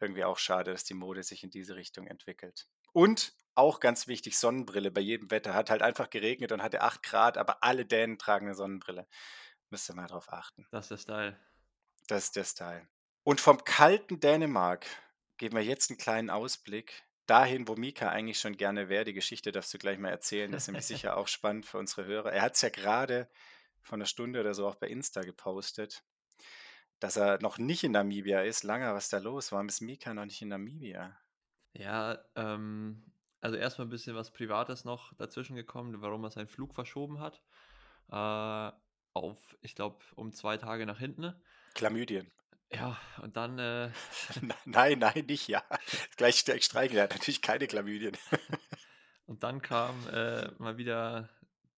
Irgendwie 0.00 0.24
auch 0.24 0.38
schade, 0.38 0.72
dass 0.72 0.84
die 0.84 0.94
Mode 0.94 1.22
sich 1.22 1.44
in 1.44 1.50
diese 1.50 1.76
Richtung 1.76 2.06
entwickelt. 2.06 2.68
Und 2.94 3.34
auch 3.54 3.80
ganz 3.80 4.08
wichtig, 4.08 4.38
Sonnenbrille 4.38 4.90
bei 4.90 5.02
jedem 5.02 5.30
Wetter. 5.30 5.52
Hat 5.52 5.68
halt 5.68 5.82
einfach 5.82 6.08
geregnet 6.08 6.52
und 6.52 6.62
hatte 6.62 6.80
8 6.80 7.02
Grad, 7.02 7.36
aber 7.36 7.62
alle 7.62 7.84
Dänen 7.84 8.16
tragen 8.16 8.46
eine 8.46 8.54
Sonnenbrille. 8.54 9.06
Müsst 9.68 9.90
ihr 9.90 9.94
mal 9.94 10.06
drauf 10.06 10.32
achten. 10.32 10.66
Das 10.70 10.86
ist 10.86 10.90
der 10.90 10.96
Style. 10.96 11.53
Das 12.06 12.24
ist 12.24 12.36
der 12.36 12.44
Style. 12.44 12.88
Und 13.22 13.40
vom 13.40 13.64
kalten 13.64 14.20
Dänemark 14.20 14.86
geben 15.38 15.56
wir 15.56 15.64
jetzt 15.64 15.90
einen 15.90 15.98
kleinen 15.98 16.30
Ausblick 16.30 17.04
dahin, 17.26 17.66
wo 17.68 17.74
Mika 17.74 18.08
eigentlich 18.10 18.38
schon 18.38 18.56
gerne 18.56 18.88
wäre. 18.88 19.04
Die 19.04 19.14
Geschichte 19.14 19.52
darfst 19.52 19.72
du 19.72 19.78
gleich 19.78 19.98
mal 19.98 20.10
erzählen. 20.10 20.52
Das 20.52 20.64
ist 20.64 20.68
nämlich 20.68 20.86
sicher 20.86 21.16
auch 21.16 21.28
spannend 21.28 21.66
für 21.66 21.78
unsere 21.78 22.04
Hörer. 22.04 22.32
Er 22.32 22.42
hat 22.42 22.54
es 22.54 22.62
ja 22.62 22.68
gerade 22.68 23.28
vor 23.80 23.96
einer 23.96 24.06
Stunde 24.06 24.40
oder 24.40 24.54
so 24.54 24.66
auch 24.66 24.76
bei 24.76 24.88
Insta 24.88 25.22
gepostet, 25.22 26.04
dass 27.00 27.16
er 27.16 27.40
noch 27.40 27.58
nicht 27.58 27.84
in 27.84 27.92
Namibia 27.92 28.42
ist. 28.42 28.62
Lange, 28.62 28.92
was 28.94 29.04
ist 29.04 29.12
da 29.12 29.18
los? 29.18 29.52
Warum 29.52 29.68
ist 29.68 29.80
Mika 29.80 30.14
noch 30.14 30.24
nicht 30.24 30.40
in 30.42 30.48
Namibia? 30.48 31.18
Ja, 31.72 32.18
ähm, 32.36 33.12
also 33.40 33.56
erstmal 33.56 33.86
ein 33.86 33.90
bisschen 33.90 34.16
was 34.16 34.30
Privates 34.30 34.84
noch 34.84 35.12
dazwischen 35.14 35.56
gekommen, 35.56 36.00
warum 36.00 36.24
er 36.24 36.30
seinen 36.30 36.46
Flug 36.46 36.74
verschoben 36.74 37.20
hat. 37.20 37.42
Äh, 38.10 38.72
auf, 39.14 39.56
ich 39.62 39.74
glaube, 39.74 39.98
um 40.16 40.32
zwei 40.32 40.56
Tage 40.56 40.84
nach 40.86 40.98
hinten. 40.98 41.34
Chlamydien. 41.74 42.30
Ja, 42.72 42.98
und 43.22 43.36
dann, 43.36 43.58
äh, 43.58 43.90
nein, 44.64 44.98
nein, 44.98 45.24
nicht 45.26 45.48
ja. 45.48 45.62
Gleich 46.16 46.38
streichen. 46.38 46.98
Hat 46.98 47.10
natürlich 47.10 47.40
keine 47.40 47.66
Chlamydien. 47.66 48.16
und 49.26 49.42
dann 49.42 49.62
kam 49.62 49.94
äh, 50.08 50.50
mal 50.58 50.76
wieder 50.76 51.30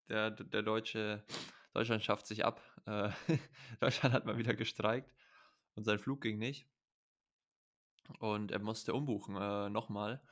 der, 0.09 0.31
der 0.31 0.62
deutsche, 0.62 1.25
Deutschland 1.75 2.02
schafft 2.02 2.26
sich 2.26 2.45
ab. 2.45 2.62
Äh, 2.87 3.11
Deutschland 3.81 4.14
hat 4.14 4.25
mal 4.25 4.38
wieder 4.38 4.55
gestreikt 4.55 5.12
und 5.75 5.85
sein 5.85 5.99
Flug 5.99 6.23
ging 6.23 6.38
nicht. 6.38 6.66
Und 8.21 8.52
er 8.52 8.61
musste 8.61 8.95
umbuchen, 8.95 9.37
äh, 9.37 9.69
nochmal. 9.69 10.23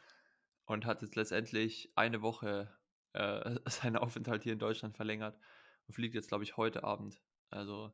Und 0.65 0.87
hat 0.87 1.03
jetzt 1.03 1.17
letztendlich 1.17 1.93
eine 1.97 2.23
Woche 2.23 2.73
äh, 3.13 3.57
seinen 3.67 3.97
Aufenthalt 3.97 4.45
hier 4.45 4.55
in 4.55 4.59
Deutschland 4.59 4.97
verlängert 4.97 5.39
und 5.87 5.95
fliegt 5.95 6.15
jetzt, 6.15 6.29
glaube 6.29 6.45
ich, 6.45 6.57
heute 6.57 6.85
Abend. 6.85 7.21
Also 7.51 7.93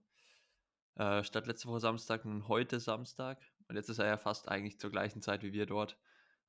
äh, 0.96 1.22
statt 1.24 1.46
letzte 1.46 1.68
Woche 1.68 1.80
Samstag 1.80 2.24
nun 2.24 2.48
heute 2.48 2.80
Samstag. 2.80 3.40
Und 3.68 3.76
jetzt 3.76 3.88
ist 3.88 3.98
er 3.98 4.06
ja 4.06 4.16
fast 4.16 4.48
eigentlich 4.48 4.78
zur 4.78 4.90
gleichen 4.90 5.22
Zeit 5.22 5.42
wie 5.42 5.52
wir 5.52 5.66
dort. 5.66 5.98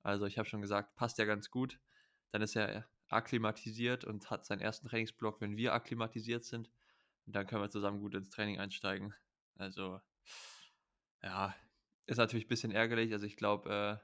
Also 0.03 0.25
ich 0.25 0.37
habe 0.37 0.49
schon 0.49 0.61
gesagt, 0.61 0.95
passt 0.95 1.17
ja 1.17 1.25
ganz 1.25 1.51
gut. 1.51 1.79
Dann 2.31 2.41
ist 2.41 2.55
er 2.55 2.87
akklimatisiert 3.09 4.03
und 4.03 4.29
hat 4.29 4.45
seinen 4.45 4.61
ersten 4.61 4.87
Trainingsblock, 4.87 5.41
wenn 5.41 5.57
wir 5.57 5.73
akklimatisiert 5.73 6.45
sind. 6.45 6.71
Und 7.25 7.35
dann 7.35 7.45
können 7.45 7.61
wir 7.61 7.69
zusammen 7.69 7.99
gut 7.99 8.15
ins 8.15 8.29
Training 8.29 8.59
einsteigen. 8.59 9.13
Also, 9.55 10.01
ja, 11.21 11.55
ist 12.07 12.17
natürlich 12.17 12.45
ein 12.45 12.49
bisschen 12.49 12.71
ärgerlich. 12.71 13.11
Also 13.13 13.25
ich 13.25 13.35
glaube, 13.37 14.01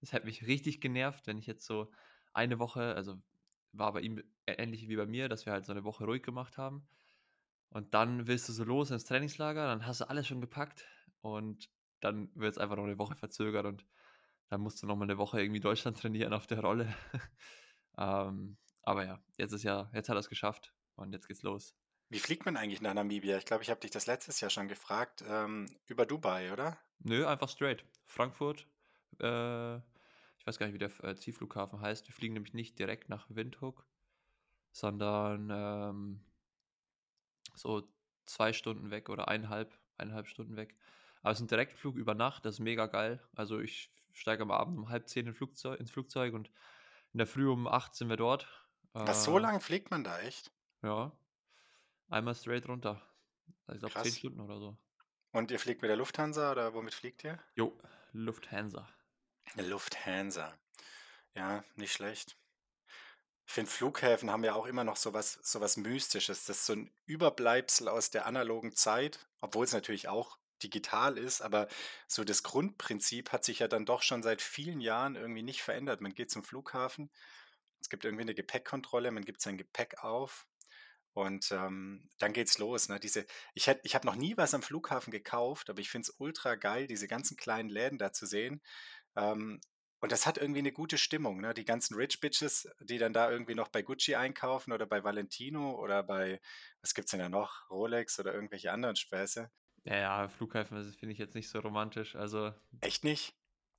es 0.00 0.10
äh, 0.10 0.12
hätte 0.12 0.26
mich 0.26 0.46
richtig 0.46 0.80
genervt, 0.80 1.26
wenn 1.26 1.38
ich 1.38 1.46
jetzt 1.46 1.66
so 1.66 1.90
eine 2.32 2.58
Woche, 2.58 2.94
also 2.94 3.20
war 3.72 3.92
bei 3.92 4.00
ihm 4.00 4.22
ähnlich 4.46 4.88
wie 4.88 4.96
bei 4.96 5.06
mir, 5.06 5.28
dass 5.28 5.46
wir 5.46 5.52
halt 5.52 5.64
so 5.64 5.72
eine 5.72 5.84
Woche 5.84 6.04
ruhig 6.04 6.22
gemacht 6.22 6.58
haben. 6.58 6.86
Und 7.70 7.94
dann 7.94 8.26
willst 8.26 8.48
du 8.48 8.52
so 8.52 8.64
los 8.64 8.90
ins 8.90 9.04
Trainingslager, 9.04 9.66
dann 9.66 9.86
hast 9.86 10.02
du 10.02 10.08
alles 10.08 10.26
schon 10.26 10.40
gepackt 10.40 10.86
und 11.22 11.70
dann 12.00 12.30
wird 12.34 12.52
es 12.52 12.58
einfach 12.58 12.76
noch 12.76 12.84
eine 12.84 12.98
Woche 12.98 13.14
verzögert 13.14 13.64
und 13.64 13.86
dann 14.48 14.60
musst 14.60 14.82
du 14.82 14.86
noch 14.86 14.96
mal 14.96 15.04
eine 15.04 15.16
Woche 15.16 15.40
irgendwie 15.40 15.60
Deutschland 15.60 15.98
trainieren 15.98 16.34
auf 16.34 16.46
der 16.46 16.60
Rolle. 16.60 16.94
ähm, 17.98 18.58
aber 18.82 19.06
ja, 19.06 19.24
jetzt 19.38 19.52
ist 19.52 19.62
ja, 19.62 19.90
jetzt 19.94 20.10
hat 20.10 20.16
er 20.16 20.20
es 20.20 20.28
geschafft 20.28 20.74
und 20.96 21.12
jetzt 21.12 21.26
geht's 21.28 21.42
los. 21.42 21.74
Wie 22.10 22.18
fliegt 22.18 22.44
man 22.44 22.58
eigentlich 22.58 22.82
nach 22.82 22.92
Namibia? 22.92 23.38
Ich 23.38 23.46
glaube, 23.46 23.62
ich 23.62 23.70
habe 23.70 23.80
dich 23.80 23.90
das 23.90 24.06
letztes 24.06 24.40
Jahr 24.40 24.50
schon 24.50 24.68
gefragt. 24.68 25.24
Ähm, 25.26 25.74
über 25.86 26.04
Dubai, 26.04 26.52
oder? 26.52 26.78
Nö, 26.98 27.26
einfach 27.26 27.48
straight. 27.48 27.86
Frankfurt. 28.04 28.68
Äh, 29.18 29.80
ich 30.42 30.46
weiß 30.48 30.58
gar 30.58 30.66
nicht, 30.66 30.74
wie 30.74 30.78
der 30.78 31.04
äh, 31.04 31.14
Zielflughafen 31.14 31.80
heißt. 31.80 32.08
Wir 32.08 32.12
fliegen 32.12 32.34
nämlich 32.34 32.52
nicht 32.52 32.76
direkt 32.76 33.08
nach 33.08 33.26
Windhoek, 33.28 33.86
sondern 34.72 35.50
ähm, 35.52 36.20
so 37.54 37.88
zwei 38.24 38.52
Stunden 38.52 38.90
weg 38.90 39.08
oder 39.08 39.28
eineinhalb, 39.28 39.78
eineinhalb 39.98 40.26
Stunden 40.26 40.56
weg. 40.56 40.76
Aber 41.22 41.30
es 41.30 41.38
ist 41.38 41.44
ein 41.44 41.48
Direktflug 41.48 41.94
über 41.94 42.16
Nacht, 42.16 42.44
das 42.44 42.56
ist 42.56 42.58
mega 42.58 42.86
geil. 42.86 43.22
Also 43.36 43.60
ich 43.60 43.94
steige 44.10 44.42
am 44.42 44.50
Abend 44.50 44.78
um 44.78 44.88
halb 44.88 45.08
zehn 45.08 45.28
ins 45.28 45.36
Flugzeug, 45.36 45.78
ins 45.78 45.92
Flugzeug 45.92 46.34
und 46.34 46.50
in 47.12 47.18
der 47.18 47.28
Früh 47.28 47.48
um 47.48 47.68
acht 47.68 47.94
sind 47.94 48.08
wir 48.08 48.16
dort. 48.16 48.48
Was, 48.94 49.22
so 49.22 49.38
äh, 49.38 49.42
lang 49.42 49.60
fliegt 49.60 49.92
man 49.92 50.02
da 50.02 50.18
echt? 50.22 50.50
Ja. 50.82 51.12
Einmal 52.08 52.34
straight 52.34 52.68
runter. 52.68 53.00
Also 53.68 53.86
ich 53.86 53.92
glaube 53.92 54.08
zehn 54.08 54.18
Stunden 54.18 54.40
oder 54.40 54.58
so. 54.58 54.76
Und 55.30 55.52
ihr 55.52 55.60
fliegt 55.60 55.82
mit 55.82 55.88
der 55.88 55.96
Lufthansa 55.96 56.50
oder 56.50 56.74
womit 56.74 56.94
fliegt 56.94 57.22
ihr? 57.22 57.38
Jo, 57.54 57.78
Lufthansa. 58.10 58.88
Lufthansa. 59.56 60.58
Ja, 61.34 61.64
nicht 61.76 61.92
schlecht. 61.92 62.36
Ich 63.46 63.54
finde, 63.54 63.70
Flughäfen 63.70 64.30
haben 64.30 64.44
ja 64.44 64.54
auch 64.54 64.66
immer 64.66 64.84
noch 64.84 64.96
so 64.96 65.12
was, 65.12 65.38
Mystisches. 65.76 66.46
Das 66.46 66.58
ist 66.58 66.66
so 66.66 66.74
ein 66.74 66.90
Überbleibsel 67.06 67.88
aus 67.88 68.10
der 68.10 68.26
analogen 68.26 68.74
Zeit, 68.74 69.18
obwohl 69.40 69.64
es 69.64 69.72
natürlich 69.72 70.08
auch 70.08 70.38
digital 70.62 71.18
ist, 71.18 71.42
aber 71.42 71.68
so 72.06 72.24
das 72.24 72.42
Grundprinzip 72.42 73.32
hat 73.32 73.44
sich 73.44 73.58
ja 73.58 73.68
dann 73.68 73.84
doch 73.84 74.02
schon 74.02 74.22
seit 74.22 74.40
vielen 74.40 74.80
Jahren 74.80 75.16
irgendwie 75.16 75.42
nicht 75.42 75.62
verändert. 75.62 76.00
Man 76.00 76.14
geht 76.14 76.30
zum 76.30 76.44
Flughafen, 76.44 77.10
es 77.80 77.88
gibt 77.90 78.04
irgendwie 78.04 78.22
eine 78.22 78.34
Gepäckkontrolle, 78.34 79.10
man 79.10 79.24
gibt 79.24 79.40
sein 79.40 79.58
Gepäck 79.58 80.02
auf 80.04 80.46
und 81.14 81.50
ähm, 81.52 82.08
dann 82.18 82.32
geht's 82.32 82.58
los. 82.58 82.88
Ne? 82.88 83.00
Diese, 83.00 83.26
ich 83.54 83.68
ich 83.82 83.94
habe 83.94 84.06
noch 84.06 84.14
nie 84.16 84.36
was 84.36 84.54
am 84.54 84.62
Flughafen 84.62 85.10
gekauft, 85.10 85.68
aber 85.68 85.80
ich 85.80 85.90
finde 85.90 86.08
es 86.08 86.14
ultra 86.18 86.54
geil, 86.54 86.86
diese 86.86 87.08
ganzen 87.08 87.36
kleinen 87.36 87.68
Läden 87.68 87.98
da 87.98 88.12
zu 88.12 88.24
sehen. 88.26 88.62
Ähm, 89.16 89.60
und 90.00 90.10
das 90.10 90.26
hat 90.26 90.36
irgendwie 90.36 90.58
eine 90.58 90.72
gute 90.72 90.98
Stimmung, 90.98 91.40
ne? 91.40 91.54
Die 91.54 91.64
ganzen 91.64 91.94
Rich 91.94 92.20
Bitches, 92.20 92.68
die 92.80 92.98
dann 92.98 93.12
da 93.12 93.30
irgendwie 93.30 93.54
noch 93.54 93.68
bei 93.68 93.82
Gucci 93.82 94.16
einkaufen 94.16 94.72
oder 94.72 94.84
bei 94.84 95.04
Valentino 95.04 95.76
oder 95.76 96.02
bei, 96.02 96.40
was 96.80 96.92
gibt's 96.94 97.12
denn 97.12 97.20
da 97.20 97.28
noch? 97.28 97.70
Rolex 97.70 98.18
oder 98.18 98.34
irgendwelche 98.34 98.72
anderen 98.72 98.96
Späße. 98.96 99.48
Ja, 99.84 99.96
ja, 99.96 100.28
Flughäfen, 100.28 100.76
das 100.76 100.94
finde 100.96 101.12
ich 101.12 101.18
jetzt 101.18 101.34
nicht 101.34 101.48
so 101.48 101.60
romantisch. 101.60 102.16
Also. 102.16 102.52
Echt 102.80 103.04
nicht? 103.04 103.36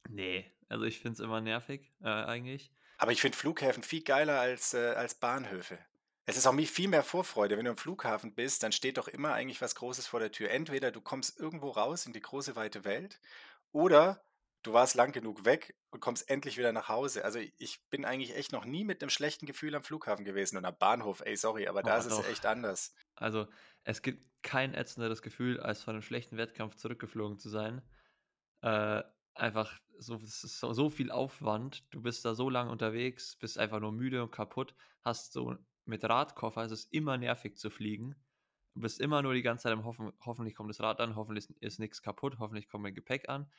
Nee, 0.09 0.49
also 0.69 0.85
ich 0.85 0.99
finde 0.99 1.13
es 1.13 1.19
immer 1.19 1.41
nervig, 1.41 1.93
äh, 2.01 2.07
eigentlich. 2.07 2.71
Aber 2.97 3.11
ich 3.11 3.21
finde 3.21 3.37
Flughäfen 3.37 3.83
viel 3.83 4.03
geiler 4.03 4.39
als, 4.39 4.73
äh, 4.73 4.93
als 4.95 5.15
Bahnhöfe. 5.15 5.77
Es 6.25 6.37
ist 6.37 6.47
auch 6.47 6.55
viel 6.55 6.87
mehr 6.87 7.03
Vorfreude. 7.03 7.57
Wenn 7.57 7.65
du 7.65 7.71
am 7.71 7.77
Flughafen 7.77 8.33
bist, 8.33 8.63
dann 8.63 8.71
steht 8.71 8.97
doch 8.97 9.09
immer 9.09 9.33
eigentlich 9.33 9.61
was 9.61 9.75
Großes 9.75 10.07
vor 10.07 10.21
der 10.21 10.31
Tür. 10.31 10.51
Entweder 10.51 10.91
du 10.91 11.01
kommst 11.01 11.37
irgendwo 11.37 11.69
raus 11.69 12.05
in 12.05 12.13
die 12.13 12.21
große 12.21 12.55
weite 12.55 12.85
Welt 12.85 13.19
oder 13.73 14.23
du 14.63 14.73
warst 14.73 14.95
lang 14.95 15.11
genug 15.11 15.45
weg 15.45 15.75
und 15.91 15.99
kommst 15.99 16.29
endlich 16.29 16.57
wieder 16.57 16.71
nach 16.71 16.89
Hause. 16.89 17.23
Also 17.23 17.39
ich 17.57 17.87
bin 17.89 18.05
eigentlich 18.05 18.35
echt 18.35 18.51
noch 18.51 18.65
nie 18.65 18.83
mit 18.83 19.01
einem 19.01 19.09
schlechten 19.09 19.45
Gefühl 19.45 19.75
am 19.75 19.83
Flughafen 19.83 20.25
gewesen 20.25 20.57
und 20.57 20.65
am 20.65 20.77
Bahnhof, 20.77 21.21
ey, 21.25 21.35
sorry, 21.35 21.67
aber 21.67 21.83
da 21.83 21.95
oh, 21.95 21.99
ist 21.99 22.09
doch. 22.09 22.23
es 22.23 22.29
echt 22.29 22.45
anders. 22.45 22.95
Also 23.15 23.47
es 23.83 24.01
gibt 24.01 24.25
kein 24.41 24.73
ätzenderes 24.73 25.21
Gefühl, 25.21 25.59
als 25.59 25.83
von 25.83 25.93
einem 25.93 26.01
schlechten 26.01 26.37
Wettkampf 26.37 26.75
zurückgeflogen 26.75 27.37
zu 27.37 27.49
sein. 27.49 27.81
Äh, 28.61 29.03
einfach 29.35 29.79
so, 29.99 30.17
so, 30.21 30.73
so, 30.73 30.89
viel 30.89 31.11
Aufwand, 31.11 31.85
du 31.91 32.01
bist 32.01 32.25
da 32.25 32.33
so 32.33 32.49
lange 32.49 32.71
unterwegs, 32.71 33.35
bist 33.35 33.57
einfach 33.57 33.79
nur 33.79 33.91
müde 33.91 34.23
und 34.23 34.31
kaputt, 34.31 34.73
hast 35.01 35.33
so 35.33 35.55
mit 35.85 36.03
Radkoffer, 36.03 36.63
es 36.63 36.71
ist 36.71 36.93
immer 36.93 37.17
nervig 37.17 37.57
zu 37.57 37.69
fliegen. 37.69 38.15
Du 38.73 38.81
bist 38.81 38.99
immer 38.99 39.21
nur 39.21 39.33
die 39.33 39.43
ganze 39.43 39.63
Zeit 39.63 39.73
im 39.73 39.83
Hoffen, 39.83 40.11
hoffentlich 40.25 40.55
kommt 40.55 40.69
das 40.69 40.79
Rad 40.79 40.99
an, 40.99 41.15
hoffentlich 41.15 41.47
ist 41.61 41.79
nichts 41.79 42.01
kaputt, 42.01 42.37
hoffentlich 42.39 42.69
kommt 42.69 42.83
mein 42.83 42.95
Gepäck 42.95 43.29
an. 43.29 43.51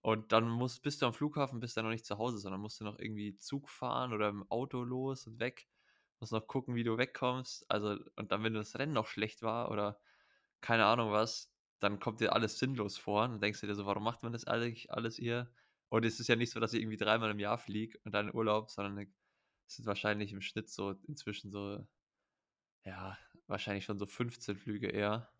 Und 0.00 0.32
dann 0.32 0.48
musst, 0.48 0.82
bist 0.82 1.02
du 1.02 1.06
am 1.06 1.12
Flughafen, 1.12 1.60
bist 1.60 1.76
du 1.76 1.82
noch 1.82 1.90
nicht 1.90 2.06
zu 2.06 2.18
Hause, 2.18 2.38
sondern 2.38 2.60
musst 2.60 2.80
du 2.80 2.84
noch 2.84 2.98
irgendwie 2.98 3.36
Zug 3.36 3.68
fahren 3.68 4.12
oder 4.12 4.28
im 4.28 4.48
Auto 4.50 4.82
los 4.84 5.26
und 5.26 5.40
weg. 5.40 5.68
Musst 6.20 6.32
noch 6.32 6.46
gucken, 6.46 6.74
wie 6.74 6.84
du 6.84 6.98
wegkommst. 6.98 7.70
Also, 7.70 7.96
und 8.16 8.32
dann, 8.32 8.42
wenn 8.42 8.54
das 8.54 8.78
Rennen 8.78 8.92
noch 8.92 9.06
schlecht 9.06 9.42
war 9.42 9.70
oder 9.70 10.00
keine 10.60 10.86
Ahnung 10.86 11.12
was, 11.12 11.52
dann 11.80 12.00
kommt 12.00 12.20
dir 12.20 12.32
alles 12.32 12.58
sinnlos 12.58 12.98
vor. 12.98 13.24
Und 13.24 13.32
dann 13.32 13.40
denkst 13.40 13.60
du 13.60 13.66
dir 13.66 13.74
so, 13.74 13.86
warum 13.86 14.04
macht 14.04 14.22
man 14.22 14.32
das 14.32 14.46
eigentlich 14.46 14.90
alles 14.90 15.16
hier? 15.16 15.52
Und 15.88 16.04
es 16.04 16.20
ist 16.20 16.28
ja 16.28 16.36
nicht 16.36 16.50
so, 16.50 16.60
dass 16.60 16.72
ich 16.72 16.82
irgendwie 16.82 16.96
dreimal 16.96 17.30
im 17.30 17.38
Jahr 17.38 17.58
fliege 17.58 17.98
und 18.04 18.12
dann 18.12 18.34
Urlaub, 18.34 18.70
sondern 18.70 19.12
es 19.66 19.76
sind 19.76 19.86
wahrscheinlich 19.86 20.32
im 20.32 20.42
Schnitt 20.42 20.68
so 20.68 20.92
inzwischen 21.06 21.50
so, 21.50 21.86
ja, 22.84 23.18
wahrscheinlich 23.46 23.84
schon 23.84 23.98
so 23.98 24.06
15 24.06 24.56
Flüge 24.56 24.88
eher. 24.88 25.30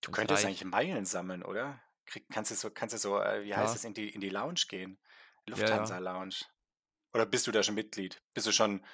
Du 0.00 0.10
könntest 0.12 0.44
eigentlich 0.44 0.64
Meilen 0.64 1.04
sammeln, 1.04 1.42
oder? 1.42 1.80
Krieg, 2.06 2.26
kannst 2.30 2.50
du 2.50 2.54
so, 2.54 2.70
kannst 2.70 2.94
du 2.94 2.98
so, 2.98 3.20
äh, 3.20 3.44
wie 3.44 3.54
heißt 3.54 3.74
es, 3.74 3.84
in 3.84 3.94
die, 3.94 4.08
in 4.08 4.20
die 4.20 4.28
Lounge 4.28 4.62
gehen? 4.68 4.98
Lufthansa 5.46 5.98
ja, 5.98 6.04
ja. 6.04 6.12
Lounge. 6.12 6.36
Oder 7.12 7.26
bist 7.26 7.46
du 7.46 7.52
da 7.52 7.62
schon 7.62 7.74
Mitglied? 7.74 8.22
Bist 8.34 8.46
du 8.46 8.52
schon 8.52 8.84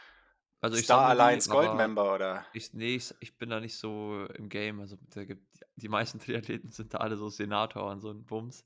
also 0.62 0.76
Star 0.76 1.08
Alliance 1.08 1.50
Gold 1.50 1.74
Member 1.74 2.14
oder? 2.14 2.46
Ich, 2.52 2.72
nee, 2.72 2.94
ich, 2.94 3.12
ich, 3.18 3.36
bin 3.36 3.50
da 3.50 3.58
nicht 3.58 3.76
so 3.76 4.26
im 4.26 4.48
Game. 4.48 4.80
Also 4.80 4.96
gibt, 4.96 5.44
die 5.74 5.88
meisten 5.88 6.20
Triathleten 6.20 6.70
sind 6.70 6.94
da 6.94 6.98
alle 6.98 7.16
so 7.16 7.28
Senator 7.28 7.90
und 7.90 8.00
so 8.00 8.10
ein 8.10 8.24
Bums. 8.24 8.64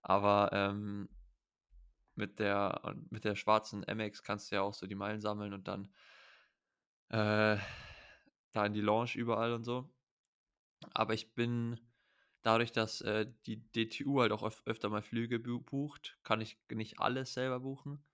Aber 0.00 0.48
ähm, 0.52 1.10
mit 2.14 2.38
der 2.38 2.96
mit 3.10 3.24
der 3.24 3.36
schwarzen 3.36 3.84
MX 3.86 4.22
kannst 4.22 4.50
du 4.50 4.56
ja 4.56 4.62
auch 4.62 4.72
so 4.72 4.86
die 4.86 4.94
Meilen 4.94 5.20
sammeln 5.20 5.52
und 5.52 5.68
dann 5.68 5.92
äh, 7.10 7.58
da 8.52 8.64
in 8.64 8.72
die 8.72 8.80
Lounge 8.80 9.10
überall 9.16 9.52
und 9.52 9.64
so. 9.64 9.92
Aber 10.94 11.12
ich 11.12 11.34
bin 11.34 11.78
dadurch, 12.46 12.72
dass 12.72 13.00
äh, 13.00 13.26
die 13.46 13.60
DTU 13.72 14.20
halt 14.20 14.32
auch 14.32 14.44
öf 14.44 14.62
öfter 14.66 14.88
mal 14.88 15.02
Flüge 15.02 15.40
bucht, 15.40 16.18
kann 16.22 16.40
ich 16.40 16.58
nicht 16.70 17.00
alles 17.00 17.34
selber 17.34 17.60
buchen. 17.60 18.04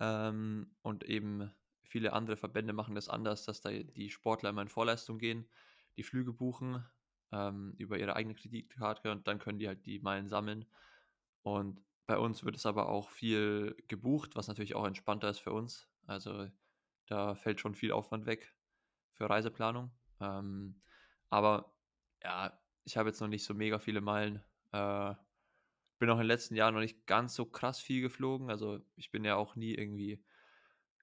Ähm, 0.00 0.74
und 0.82 1.04
eben 1.04 1.52
viele 1.82 2.12
andere 2.14 2.36
Verbände 2.36 2.72
machen 2.72 2.94
das 2.94 3.08
anders, 3.08 3.44
dass 3.44 3.60
da 3.60 3.70
die 3.70 4.10
Sportler 4.10 4.50
immer 4.50 4.62
in 4.62 4.68
Vorleistung 4.68 5.18
gehen, 5.18 5.48
die 5.96 6.02
Flüge 6.02 6.32
buchen 6.32 6.84
ähm, 7.32 7.74
über 7.78 7.98
ihre 7.98 8.16
eigene 8.16 8.34
Kreditkarte 8.34 9.12
und 9.12 9.28
dann 9.28 9.38
können 9.38 9.58
die 9.58 9.68
halt 9.68 9.84
die 9.86 9.98
Meilen 10.00 10.28
sammeln. 10.28 10.66
Und 11.42 11.82
bei 12.06 12.18
uns 12.18 12.44
wird 12.44 12.56
es 12.56 12.66
aber 12.66 12.88
auch 12.88 13.10
viel 13.10 13.76
gebucht, 13.88 14.36
was 14.36 14.48
natürlich 14.48 14.74
auch 14.74 14.86
entspannter 14.86 15.28
ist 15.30 15.40
für 15.40 15.52
uns. 15.52 15.88
Also 16.06 16.48
da 17.06 17.34
fällt 17.34 17.60
schon 17.60 17.74
viel 17.74 17.92
Aufwand 17.92 18.26
weg 18.26 18.54
für 19.12 19.28
Reiseplanung. 19.28 19.90
Ähm, 20.20 20.80
aber 21.30 21.74
ja, 22.22 22.58
ich 22.86 22.96
habe 22.96 23.08
jetzt 23.08 23.20
noch 23.20 23.28
nicht 23.28 23.44
so 23.44 23.52
mega 23.52 23.78
viele 23.78 24.00
Meilen. 24.00 24.42
Äh, 24.72 25.14
bin 25.98 26.08
auch 26.08 26.14
in 26.14 26.20
den 26.20 26.26
letzten 26.28 26.54
Jahren 26.54 26.74
noch 26.74 26.80
nicht 26.80 27.06
ganz 27.06 27.34
so 27.34 27.44
krass 27.44 27.80
viel 27.80 28.00
geflogen. 28.00 28.48
Also 28.48 28.80
ich 28.94 29.10
bin 29.10 29.24
ja 29.24 29.34
auch 29.36 29.56
nie 29.56 29.74
irgendwie 29.74 30.24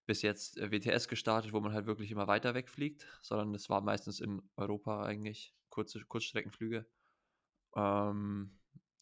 bis 0.05 0.21
jetzt 0.21 0.57
äh, 0.57 0.71
WTS 0.71 1.09
gestartet, 1.09 1.51
wo 1.51 1.59
man 1.59 1.73
halt 1.73 1.85
wirklich 1.85 2.09
immer 2.09 2.27
weiter 2.27 2.53
wegfliegt, 2.53 3.05
sondern 3.21 3.53
es 3.53 3.69
war 3.69 3.81
meistens 3.81 4.21
in 4.21 4.41
Europa 4.55 5.03
eigentlich 5.03 5.53
kurze 5.69 5.99
Kurzstreckenflüge. 6.05 6.85
Ähm, 7.75 8.57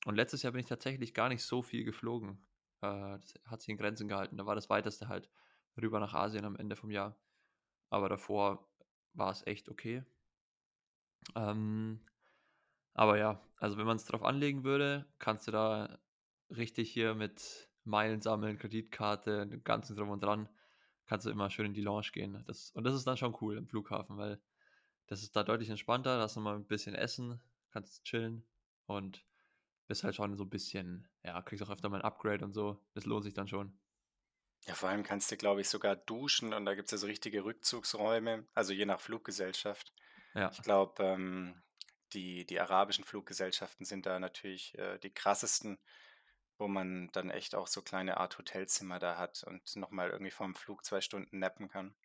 und 0.06 0.15
letztes 0.15 0.41
Jahr 0.41 0.54
bin 0.54 0.62
ich 0.62 0.67
tatsächlich 0.67 1.13
gar 1.13 1.30
nicht 1.30 1.44
so 1.44 1.62
viel 1.62 1.84
geflogen. 1.84 2.44
Äh, 2.82 3.20
das 3.20 3.36
hat 3.46 3.62
sich 3.62 3.70
in 3.70 3.78
Grenzen 3.78 4.08
gehalten. 4.08 4.38
Da 4.38 4.48
war 4.48 4.56
das 4.56 4.72
weiteste 4.72 5.08
halt 5.08 5.30
rüber 5.80 6.00
nach 6.00 6.15
Asien 6.15 6.46
am 6.46 6.56
Ende 6.56 6.76
vom 6.76 6.89
Jahr. 6.89 7.15
Aber 7.91 8.10
davor 8.10 8.67
war 9.13 9.32
es 9.32 9.46
echt 9.46 9.70
okay. 9.70 10.04
Ähm, 11.36 12.02
aber 12.94 13.18
ja, 13.18 13.42
also 13.58 13.78
wenn 13.78 13.86
man 13.86 13.98
es 13.98 14.06
drauf 14.06 14.24
anlegen 14.24 14.64
würde, 14.64 15.06
kannst 15.20 15.48
du 15.48 15.52
da 15.52 16.00
richtig 16.50 16.92
hier 16.92 17.16
mit 17.16 17.70
Meilen 17.84 18.22
sammeln, 18.22 18.58
Kreditkarte, 18.58 19.48
dem 19.48 19.64
ganzen 19.64 19.96
drum 19.96 20.10
und 20.10 20.24
dran, 20.24 20.50
kannst 21.06 21.26
du 21.26 21.30
immer 21.30 21.50
schön 21.50 21.68
in 21.68 21.74
die 21.74 21.82
Lounge 21.82 22.10
gehen. 22.12 22.44
Das, 22.48 22.72
und 22.72 22.84
das 22.84 22.96
ist 22.96 23.08
dann 23.08 23.18
schon 23.18 23.36
cool 23.42 23.58
im 23.58 23.68
Flughafen, 23.68 24.18
weil 24.18 24.40
das 25.08 25.24
ist 25.24 25.36
da 25.36 25.44
deutlich 25.44 25.70
entspannter, 25.70 26.18
da 26.18 26.24
hast 26.24 26.36
du 26.36 26.40
mal 26.40 26.56
ein 26.56 26.66
bisschen 26.66 26.96
Essen, 26.96 27.42
kannst 27.72 28.04
chillen 28.04 28.46
und 28.86 29.26
ist 29.88 30.04
halt 30.04 30.16
schon 30.16 30.36
so 30.36 30.44
ein 30.44 30.50
bisschen, 30.50 31.08
ja, 31.24 31.42
kriegst 31.42 31.64
auch 31.64 31.70
öfter 31.70 31.90
mal 31.90 31.98
ein 31.98 32.06
Upgrade 32.06 32.46
und 32.46 32.54
so. 32.54 32.82
Das 32.94 33.06
lohnt 33.06 33.26
sich 33.26 33.34
dann 33.34 33.48
schon. 33.48 33.78
Ja, 34.66 34.74
vor 34.74 34.90
allem 34.90 35.04
kannst 35.04 35.32
du, 35.32 35.38
glaube 35.38 35.62
ich, 35.62 35.70
sogar 35.70 35.96
duschen 35.96 36.54
und 36.54 36.66
da 36.66 36.76
gibt 36.76 36.86
es 36.86 36.92
ja 36.92 36.98
so 36.98 37.08
richtige 37.08 37.44
Rückzugsräume, 37.44 38.46
also 38.54 38.74
je 38.74 38.86
nach 38.86 39.02
Fluggesellschaft. 39.02 39.92
Ja. 40.34 40.52
Ich 40.52 40.62
glaube, 40.62 41.04
ähm, 41.04 41.62
die, 42.13 42.45
die 42.45 42.60
arabischen 42.60 43.04
Fluggesellschaften 43.04 43.86
sind 43.86 44.06
da 44.06 44.19
natürlich 44.19 44.78
äh, 44.78 44.97
die 45.00 45.13
krassesten, 45.13 45.80
wo 46.58 46.67
man 46.67 47.10
dann 47.12 47.30
echt 47.30 47.56
auch 47.56 47.67
so 47.67 47.82
kleine 47.82 48.17
Art 48.17 48.38
Hotelzimmer 48.38 49.00
da 49.00 49.17
hat 49.17 49.43
und 49.43 49.76
nochmal 49.76 50.10
irgendwie 50.10 50.32
vom 50.32 50.56
Flug 50.56 50.86
zwei 50.86 51.02
Stunden 51.02 51.39
nappen 51.39 51.67
kann. 51.69 51.95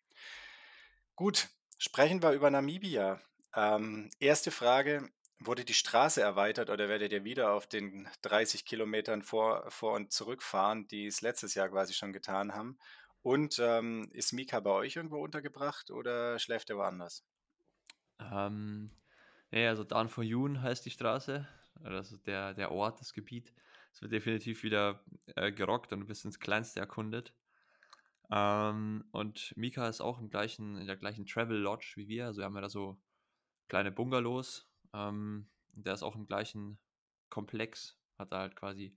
Gut, 1.15 1.49
sprechen 1.77 2.21
wir 2.21 2.31
über 2.31 2.49
Namibia. 2.49 3.21
Ähm, 3.55 4.09
erste 4.19 4.51
Frage, 4.51 5.09
wurde 5.39 5.65
die 5.65 5.73
Straße 5.73 6.21
erweitert 6.21 6.69
oder 6.69 6.89
werdet 6.89 7.11
ihr 7.11 7.23
wieder 7.23 7.51
auf 7.51 7.67
den 7.67 8.09
30 8.23 8.65
Kilometern 8.65 9.21
vor, 9.21 9.69
vor 9.69 9.93
und 9.93 10.11
zurückfahren, 10.11 10.87
die 10.87 11.05
es 11.05 11.21
letztes 11.21 11.53
Jahr 11.53 11.69
quasi 11.69 11.93
schon 11.93 12.13
getan 12.13 12.53
haben? 12.53 12.77
Und 13.21 13.59
ähm, 13.59 14.09
ist 14.13 14.33
Mika 14.33 14.59
bei 14.59 14.71
euch 14.71 14.95
irgendwo 14.95 15.21
untergebracht 15.21 15.91
oder 15.91 16.39
schläft 16.39 16.69
er 16.69 16.77
woanders? 16.77 17.23
Ähm, 18.19 18.89
ja, 19.51 19.69
also 19.69 19.83
Dan 19.83 20.09
for 20.09 20.23
Yoon 20.23 20.61
heißt 20.61 20.85
die 20.85 20.91
Straße, 20.91 21.47
also 21.83 22.17
der, 22.17 22.53
der 22.53 22.71
Ort, 22.71 22.99
das 22.99 23.13
Gebiet. 23.13 23.53
Es 23.93 24.01
wird 24.01 24.11
definitiv 24.11 24.63
wieder 24.63 25.03
äh, 25.35 25.51
gerockt 25.51 25.91
und 25.93 26.05
bis 26.05 26.23
ins 26.25 26.39
Kleinste 26.39 26.79
erkundet. 26.79 27.33
Ähm, 28.29 29.05
und 29.11 29.53
Mika 29.55 29.87
ist 29.87 30.01
auch 30.01 30.19
im 30.19 30.29
gleichen, 30.29 30.77
in 30.77 30.87
der 30.87 30.97
gleichen 30.97 31.25
Travel 31.25 31.57
Lodge 31.57 31.93
wie 31.95 32.07
wir. 32.07 32.25
Also 32.25 32.39
wir 32.41 32.45
haben 32.45 32.55
ja 32.55 32.61
da 32.61 32.69
so 32.69 33.01
kleine 33.67 33.91
Bungalows. 33.91 34.69
Ähm, 34.93 35.47
der 35.73 35.93
ist 35.93 36.03
auch 36.03 36.15
im 36.15 36.27
gleichen 36.27 36.77
Komplex. 37.29 37.97
Hat 38.17 38.31
da 38.31 38.39
halt 38.39 38.55
quasi 38.55 38.95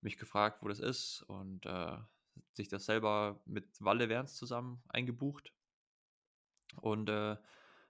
mich 0.00 0.16
gefragt, 0.16 0.62
wo 0.62 0.68
das 0.68 0.80
ist 0.80 1.22
und 1.22 1.66
äh, 1.66 1.96
sich 2.52 2.68
das 2.68 2.86
selber 2.86 3.40
mit 3.44 3.68
Walle 3.80 4.08
Werns 4.08 4.34
zusammen 4.34 4.82
eingebucht. 4.88 5.52
Und 6.80 7.08
äh, 7.08 7.36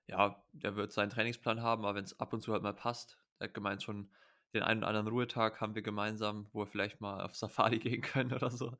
ja, 0.06 0.42
der 0.52 0.76
wird 0.76 0.92
seinen 0.92 1.10
Trainingsplan 1.10 1.62
haben, 1.62 1.84
aber 1.84 1.94
wenn 1.96 2.04
es 2.04 2.18
ab 2.20 2.32
und 2.32 2.42
zu 2.42 2.52
halt 2.52 2.62
mal 2.62 2.74
passt, 2.74 3.18
er 3.38 3.48
hat 3.48 3.54
gemeint, 3.54 3.82
schon 3.82 4.10
den 4.52 4.62
einen 4.62 4.80
oder 4.80 4.88
anderen 4.88 5.08
Ruhetag 5.08 5.60
haben 5.60 5.74
wir 5.74 5.82
gemeinsam, 5.82 6.48
wo 6.52 6.60
wir 6.60 6.66
vielleicht 6.66 7.00
mal 7.00 7.20
auf 7.22 7.34
Safari 7.36 7.78
gehen 7.78 8.02
können 8.02 8.32
oder 8.32 8.50
so. 8.50 8.76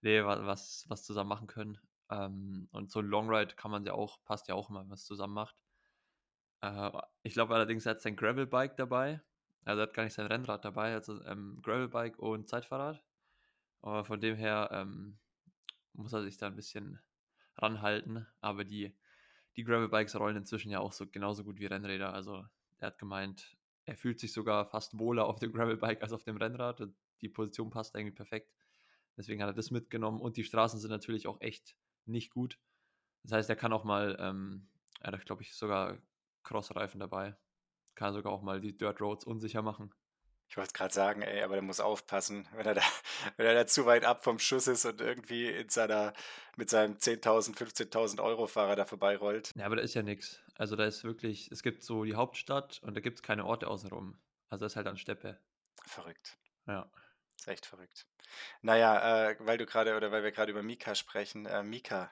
Nee, 0.00 0.24
was, 0.24 0.86
was 0.88 1.04
zusammen 1.04 1.28
machen 1.28 1.46
können. 1.46 1.78
Ähm, 2.10 2.68
und 2.72 2.90
so 2.90 3.00
ein 3.00 3.06
Longride 3.06 3.54
kann 3.54 3.70
man 3.70 3.84
ja 3.84 3.92
auch, 3.92 4.22
passt 4.24 4.48
ja 4.48 4.54
auch 4.54 4.70
immer, 4.70 4.80
wenn 4.80 4.88
man 4.88 4.94
es 4.94 5.04
zusammen 5.04 5.34
macht. 5.34 5.56
Äh, 6.60 6.90
ich 7.22 7.34
glaube 7.34 7.54
allerdings, 7.54 7.86
er 7.86 7.90
hat 7.90 8.00
sein 8.00 8.16
Gravelbike 8.16 8.76
dabei. 8.76 9.20
Also 9.64 9.80
er 9.80 9.88
hat 9.88 9.94
gar 9.94 10.04
nicht 10.04 10.14
sein 10.14 10.26
Rennrad 10.26 10.64
dabei, 10.64 10.94
also 10.94 11.22
ähm, 11.24 11.60
Gravelbike 11.62 12.18
und 12.18 12.48
Zeitfahrrad. 12.48 13.04
Aber 13.82 14.04
von 14.04 14.20
dem 14.20 14.36
her 14.36 14.70
ähm, 14.72 15.18
muss 15.92 16.12
er 16.12 16.22
sich 16.22 16.38
da 16.38 16.46
ein 16.46 16.56
bisschen 16.56 17.00
ranhalten. 17.56 18.26
Aber 18.40 18.64
die, 18.64 18.96
die 19.58 19.64
Gravelbikes 19.64 20.14
rollen 20.14 20.36
inzwischen 20.36 20.70
ja 20.70 20.78
auch 20.78 20.92
so 20.92 21.04
genauso 21.08 21.42
gut 21.42 21.58
wie 21.58 21.66
Rennräder. 21.66 22.14
Also 22.14 22.46
er 22.78 22.86
hat 22.86 22.98
gemeint, 22.98 23.56
er 23.86 23.96
fühlt 23.96 24.20
sich 24.20 24.32
sogar 24.32 24.66
fast 24.66 24.96
wohler 25.00 25.26
auf 25.26 25.40
dem 25.40 25.52
Gravelbike 25.52 26.00
als 26.00 26.12
auf 26.12 26.22
dem 26.22 26.36
Rennrad. 26.36 26.88
Die 27.20 27.28
Position 27.28 27.68
passt 27.68 27.96
eigentlich 27.96 28.14
perfekt. 28.14 28.54
Deswegen 29.16 29.42
hat 29.42 29.50
er 29.50 29.54
das 29.54 29.72
mitgenommen 29.72 30.20
und 30.20 30.36
die 30.36 30.44
Straßen 30.44 30.78
sind 30.78 30.92
natürlich 30.92 31.26
auch 31.26 31.40
echt 31.40 31.76
nicht 32.06 32.30
gut. 32.30 32.56
Das 33.24 33.32
heißt, 33.32 33.50
er 33.50 33.56
kann 33.56 33.72
auch 33.72 33.82
mal, 33.82 34.16
ähm, 34.20 34.68
er 35.00 35.10
hat, 35.10 35.26
glaube 35.26 35.42
ich, 35.42 35.56
sogar 35.56 35.98
Crossreifen 36.44 37.00
dabei. 37.00 37.36
Kann 37.96 38.14
sogar 38.14 38.32
auch 38.32 38.42
mal 38.42 38.60
die 38.60 38.78
Dirt 38.78 39.00
Roads 39.00 39.24
unsicher 39.24 39.62
machen. 39.62 39.92
Ich 40.48 40.56
wollte 40.56 40.72
gerade 40.72 40.94
sagen, 40.94 41.22
ey, 41.22 41.42
aber 41.42 41.54
der 41.54 41.62
muss 41.62 41.80
aufpassen, 41.80 42.48
wenn 42.54 42.66
er, 42.66 42.74
da, 42.74 42.82
wenn 43.36 43.46
er 43.46 43.54
da 43.54 43.66
zu 43.66 43.84
weit 43.86 44.04
ab 44.04 44.24
vom 44.24 44.38
Schuss 44.38 44.66
ist 44.66 44.84
und 44.86 45.00
irgendwie 45.00 45.48
in 45.48 45.68
seiner, 45.68 46.14
mit 46.56 46.70
seinem 46.70 46.94
10.000, 46.94 47.56
15.000 47.56 48.22
Euro 48.22 48.46
Fahrer 48.46 48.76
da 48.76 48.84
vorbeirollt. 48.84 49.52
Ja, 49.54 49.66
aber 49.66 49.76
da 49.76 49.82
ist 49.82 49.94
ja 49.94 50.02
nichts. 50.02 50.40
Also 50.56 50.74
da 50.74 50.86
ist 50.86 51.04
wirklich, 51.04 51.50
es 51.52 51.62
gibt 51.62 51.82
so 51.82 52.04
die 52.04 52.14
Hauptstadt 52.14 52.80
und 52.82 52.96
da 52.96 53.00
gibt 53.00 53.18
es 53.18 53.22
keine 53.22 53.44
Orte 53.44 53.68
außenrum. 53.68 54.18
Also 54.48 54.64
das 54.64 54.72
ist 54.72 54.76
halt 54.76 54.86
an 54.86 54.96
Steppe. 54.96 55.38
Verrückt. 55.86 56.38
Ja. 56.66 56.90
Das 57.36 57.42
ist 57.42 57.48
echt 57.48 57.66
verrückt. 57.66 58.06
Naja, 58.62 59.30
äh, 59.30 59.36
weil 59.40 59.58
du 59.58 59.66
gerade 59.66 59.96
oder 59.96 60.10
weil 60.10 60.22
wir 60.22 60.32
gerade 60.32 60.50
über 60.50 60.62
Mika 60.62 60.94
sprechen, 60.94 61.46
äh, 61.46 61.62
Mika, 61.62 62.10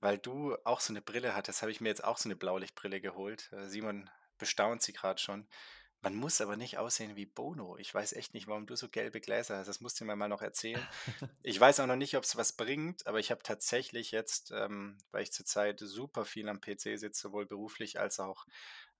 weil 0.00 0.18
du 0.18 0.56
auch 0.64 0.80
so 0.80 0.92
eine 0.92 1.00
Brille 1.00 1.34
hattest, 1.34 1.62
habe 1.62 1.72
ich 1.72 1.80
mir 1.80 1.88
jetzt 1.88 2.04
auch 2.04 2.18
so 2.18 2.28
eine 2.28 2.36
Blaulichtbrille 2.36 3.00
geholt. 3.00 3.50
Äh, 3.52 3.68
Simon 3.68 4.10
bestaunt 4.36 4.82
sie 4.82 4.92
gerade 4.92 5.20
schon. 5.20 5.48
Man 6.00 6.14
muss 6.14 6.40
aber 6.40 6.56
nicht 6.56 6.78
aussehen 6.78 7.16
wie 7.16 7.26
Bono. 7.26 7.76
Ich 7.76 7.92
weiß 7.92 8.12
echt 8.12 8.32
nicht, 8.32 8.46
warum 8.46 8.66
du 8.66 8.76
so 8.76 8.88
gelbe 8.88 9.20
Gläser 9.20 9.58
hast. 9.58 9.66
Das 9.66 9.80
musst 9.80 10.00
du 10.00 10.04
mir 10.04 10.14
mal 10.14 10.28
noch 10.28 10.42
erzählen. 10.42 10.86
Ich 11.42 11.58
weiß 11.58 11.80
auch 11.80 11.86
noch 11.86 11.96
nicht, 11.96 12.16
ob 12.16 12.24
es 12.24 12.36
was 12.36 12.52
bringt, 12.52 13.06
aber 13.06 13.18
ich 13.18 13.30
habe 13.30 13.42
tatsächlich 13.42 14.12
jetzt, 14.12 14.52
ähm, 14.52 14.98
weil 15.10 15.22
ich 15.22 15.32
zurzeit 15.32 15.80
super 15.80 16.24
viel 16.24 16.48
am 16.48 16.60
PC 16.60 16.98
sitze, 16.98 17.22
sowohl 17.22 17.46
beruflich 17.46 17.98
als 17.98 18.20
auch 18.20 18.46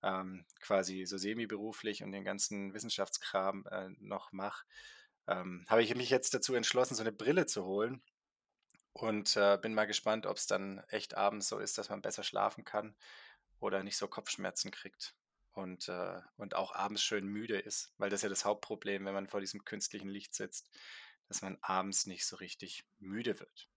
ähm, 0.03 0.45
quasi 0.61 1.05
so 1.05 1.19
semi-beruflich 1.19 2.03
und 2.03 2.13
den 2.13 2.25
ganzen 2.25 2.75
Wissenschaftskram 2.75 3.67
äh, 3.71 3.91
noch 4.01 4.33
mache, 4.33 4.65
ähm, 5.29 5.65
habe 5.69 5.83
ich 5.83 5.95
mich 5.95 6.11
jetzt 6.11 6.35
dazu 6.35 6.55
entschlossen, 6.55 6.95
so 6.95 7.03
eine 7.03 7.13
Brille 7.13 7.47
zu 7.47 7.65
holen. 7.65 8.03
Und 8.93 9.37
äh, 9.37 9.59
bin 9.63 9.75
mal 9.75 9.87
gespannt, 9.87 10.27
ob 10.27 10.37
es 10.39 10.47
dann 10.49 10.83
echt 10.89 11.17
abends 11.17 11.49
so 11.49 11.59
ist, 11.59 11.79
dass 11.79 11.91
man 11.91 12.03
besser 12.03 12.25
schlafen 12.25 12.65
kann 12.65 12.97
oder 13.61 13.85
nicht 13.85 13.97
so 13.97 14.09
Kopfschmerzen 14.09 14.73
kriegt 14.73 15.15
und, 15.59 15.89
äh, 15.89 16.21
und 16.37 16.55
auch 16.55 16.75
abends 16.75 17.03
schön 17.03 17.27
müde 17.27 17.59
ist, 17.59 17.93
weil 17.99 18.11
das 18.11 18.21
ist 18.21 18.23
ja 18.23 18.29
das 18.29 18.45
Hauptproblem, 18.45 19.05
wenn 19.05 19.15
man 19.15 19.27
vor 19.27 19.41
diesem 19.41 19.65
künstlichen 19.65 20.09
Licht 20.09 20.35
sitzt, 20.35 20.71
dass 21.27 21.43
man 21.43 21.59
abends 21.61 22.07
nicht 22.07 22.27
so 22.27 22.37
richtig 22.37 22.85
müde 22.99 23.39
wird. 23.41 23.69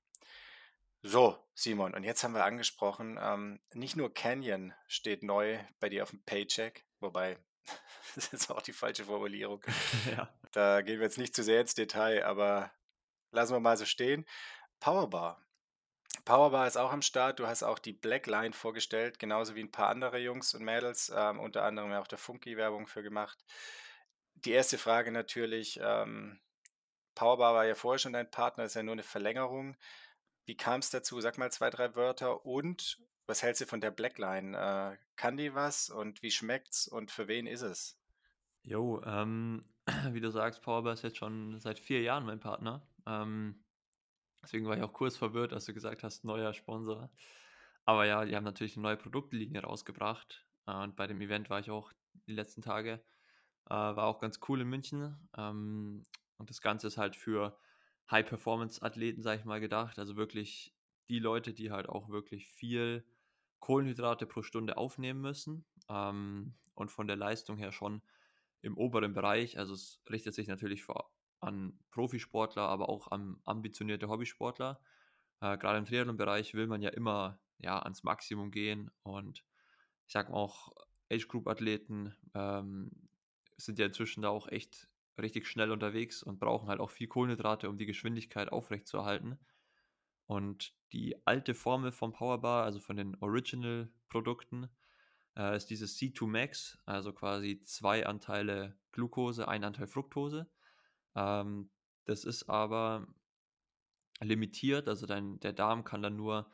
So, 1.01 1.43
Simon, 1.55 1.95
und 1.95 2.03
jetzt 2.03 2.23
haben 2.23 2.35
wir 2.35 2.45
angesprochen, 2.45 3.19
ähm, 3.19 3.59
nicht 3.73 3.95
nur 3.95 4.13
Canyon 4.13 4.73
steht 4.87 5.23
neu 5.23 5.57
bei 5.79 5.89
dir 5.89 6.03
auf 6.03 6.11
dem 6.11 6.21
Paycheck, 6.23 6.85
wobei 6.99 7.39
das 8.15 8.31
ist 8.31 8.51
auch 8.51 8.61
die 8.61 8.73
falsche 8.73 9.05
Formulierung. 9.05 9.63
ja. 10.11 10.31
Da 10.51 10.81
gehen 10.81 10.99
wir 10.99 11.05
jetzt 11.05 11.17
nicht 11.17 11.35
zu 11.35 11.43
sehr 11.43 11.61
ins 11.61 11.73
Detail, 11.73 12.23
aber 12.23 12.71
lassen 13.31 13.53
wir 13.53 13.59
mal 13.59 13.77
so 13.77 13.85
stehen. 13.85 14.25
Powerbar. 14.79 15.43
Powerbar 16.25 16.67
ist 16.67 16.77
auch 16.77 16.91
am 16.91 17.01
Start. 17.01 17.39
Du 17.39 17.47
hast 17.47 17.63
auch 17.63 17.79
die 17.79 17.93
Blackline 17.93 18.53
vorgestellt, 18.53 19.19
genauso 19.19 19.55
wie 19.55 19.61
ein 19.61 19.71
paar 19.71 19.89
andere 19.89 20.19
Jungs 20.19 20.53
und 20.53 20.63
Mädels, 20.63 21.11
ähm, 21.15 21.39
unter 21.39 21.63
anderem 21.63 21.91
auch 21.93 22.07
der 22.07 22.17
Funky 22.17 22.57
Werbung 22.57 22.87
für 22.87 23.03
gemacht. 23.03 23.43
Die 24.35 24.51
erste 24.51 24.77
Frage 24.77 25.11
natürlich, 25.11 25.79
ähm, 25.81 26.39
Powerbar 27.15 27.53
war 27.53 27.65
ja 27.65 27.75
vorher 27.75 27.99
schon 27.99 28.13
dein 28.13 28.31
Partner, 28.31 28.63
ist 28.63 28.75
ja 28.75 28.83
nur 28.83 28.93
eine 28.93 29.03
Verlängerung. 29.03 29.75
Wie 30.45 30.57
kam 30.57 30.79
es 30.79 30.89
dazu? 30.89 31.19
Sag 31.21 31.37
mal 31.37 31.51
zwei, 31.51 31.69
drei 31.69 31.95
Wörter 31.95 32.45
und 32.45 32.99
was 33.27 33.43
hältst 33.43 33.61
du 33.61 33.65
von 33.65 33.81
der 33.81 33.91
Blackline? 33.91 34.57
Äh, 34.57 34.97
kann 35.15 35.37
die 35.37 35.53
was 35.53 35.89
und 35.89 36.21
wie 36.21 36.31
schmeckt's 36.31 36.87
und 36.87 37.11
für 37.11 37.27
wen 37.27 37.47
ist 37.47 37.61
es? 37.61 37.99
Jo, 38.63 39.01
ähm, 39.05 39.65
wie 40.11 40.21
du 40.21 40.29
sagst, 40.29 40.61
Powerbar 40.61 40.93
ist 40.93 41.03
jetzt 41.03 41.17
schon 41.17 41.59
seit 41.59 41.79
vier 41.79 42.01
Jahren 42.01 42.25
mein 42.25 42.39
Partner. 42.39 42.87
Ähm, 43.05 43.63
deswegen 44.43 44.65
war 44.65 44.77
ich 44.77 44.83
auch 44.83 44.93
kurz 44.93 45.17
verwirrt, 45.17 45.53
als 45.53 45.65
du 45.65 45.73
gesagt 45.73 46.03
hast, 46.03 46.23
neuer 46.23 46.53
Sponsor. 46.53 47.09
Aber 47.85 48.05
ja, 48.05 48.25
die 48.25 48.35
haben 48.35 48.43
natürlich 48.43 48.75
eine 48.75 48.83
neue 48.83 48.97
Produktlinie 48.97 49.61
rausgebracht. 49.61 50.45
Äh, 50.67 50.83
und 50.83 50.95
bei 50.95 51.07
dem 51.07 51.21
Event 51.21 51.49
war 51.49 51.59
ich 51.59 51.71
auch 51.71 51.91
die 52.27 52.33
letzten 52.33 52.61
Tage. 52.61 53.03
Äh, 53.69 53.73
war 53.73 54.05
auch 54.05 54.19
ganz 54.19 54.39
cool 54.47 54.61
in 54.61 54.69
München. 54.69 55.29
Ähm, 55.37 56.03
und 56.37 56.49
das 56.49 56.61
Ganze 56.61 56.87
ist 56.87 56.97
halt 56.97 57.15
für 57.15 57.57
High-Performance-Athleten, 58.09 59.21
sage 59.21 59.39
ich 59.39 59.45
mal, 59.45 59.59
gedacht. 59.59 59.99
Also 59.99 60.15
wirklich 60.15 60.75
die 61.09 61.19
Leute, 61.19 61.53
die 61.53 61.71
halt 61.71 61.89
auch 61.89 62.09
wirklich 62.09 62.47
viel 62.47 63.05
Kohlenhydrate 63.59 64.25
pro 64.25 64.41
Stunde 64.41 64.77
aufnehmen 64.77 65.21
müssen. 65.21 65.65
Ähm, 65.89 66.55
und 66.73 66.91
von 66.91 67.07
der 67.07 67.15
Leistung 67.15 67.57
her 67.57 67.71
schon 67.71 68.01
im 68.61 68.77
oberen 68.77 69.13
Bereich. 69.13 69.57
Also 69.57 69.73
es 69.73 70.01
richtet 70.09 70.33
sich 70.33 70.47
natürlich 70.47 70.83
vor, 70.83 71.11
an 71.41 71.79
Profisportler, 71.91 72.63
aber 72.63 72.89
auch 72.89 73.09
an 73.09 73.39
ambitionierte 73.45 74.07
Hobbysportler. 74.07 74.81
Äh, 75.41 75.57
Gerade 75.57 75.79
im 75.79 75.85
Triathlon-Bereich 75.85 76.53
will 76.53 76.67
man 76.67 76.81
ja 76.81 76.89
immer 76.89 77.39
ja, 77.59 77.79
ans 77.79 78.03
Maximum 78.03 78.51
gehen 78.51 78.91
und 79.03 79.43
ich 80.07 80.13
sage 80.13 80.31
mal 80.31 80.37
auch 80.37 80.71
Age-Group-Athleten 81.11 82.15
ähm, 82.33 82.91
sind 83.57 83.79
ja 83.79 83.85
inzwischen 83.85 84.23
da 84.23 84.29
auch 84.29 84.47
echt 84.47 84.87
richtig 85.19 85.47
schnell 85.47 85.71
unterwegs 85.71 86.23
und 86.23 86.39
brauchen 86.39 86.69
halt 86.69 86.79
auch 86.79 86.89
viel 86.89 87.07
Kohlenhydrate, 87.07 87.69
um 87.69 87.77
die 87.77 87.85
Geschwindigkeit 87.85 88.51
aufrechtzuerhalten. 88.51 89.37
Und 90.25 90.73
die 90.93 91.15
alte 91.27 91.53
Formel 91.53 91.91
vom 91.91 92.13
Powerbar, 92.13 92.63
also 92.63 92.79
von 92.79 92.95
den 92.95 93.15
Original-Produkten, 93.19 94.69
äh, 95.37 95.55
ist 95.55 95.69
dieses 95.69 95.97
C2 95.97 96.27
Max, 96.27 96.79
also 96.85 97.13
quasi 97.13 97.61
zwei 97.61 98.05
Anteile 98.05 98.77
Glucose, 98.91 99.47
ein 99.47 99.63
Anteil 99.63 99.87
Fructose. 99.87 100.49
Ähm, 101.15 101.69
das 102.05 102.23
ist 102.25 102.49
aber 102.49 103.07
limitiert, 104.21 104.87
also 104.87 105.05
dein, 105.05 105.39
der 105.39 105.53
Darm 105.53 105.83
kann 105.83 106.01
dann 106.01 106.15
nur 106.15 106.51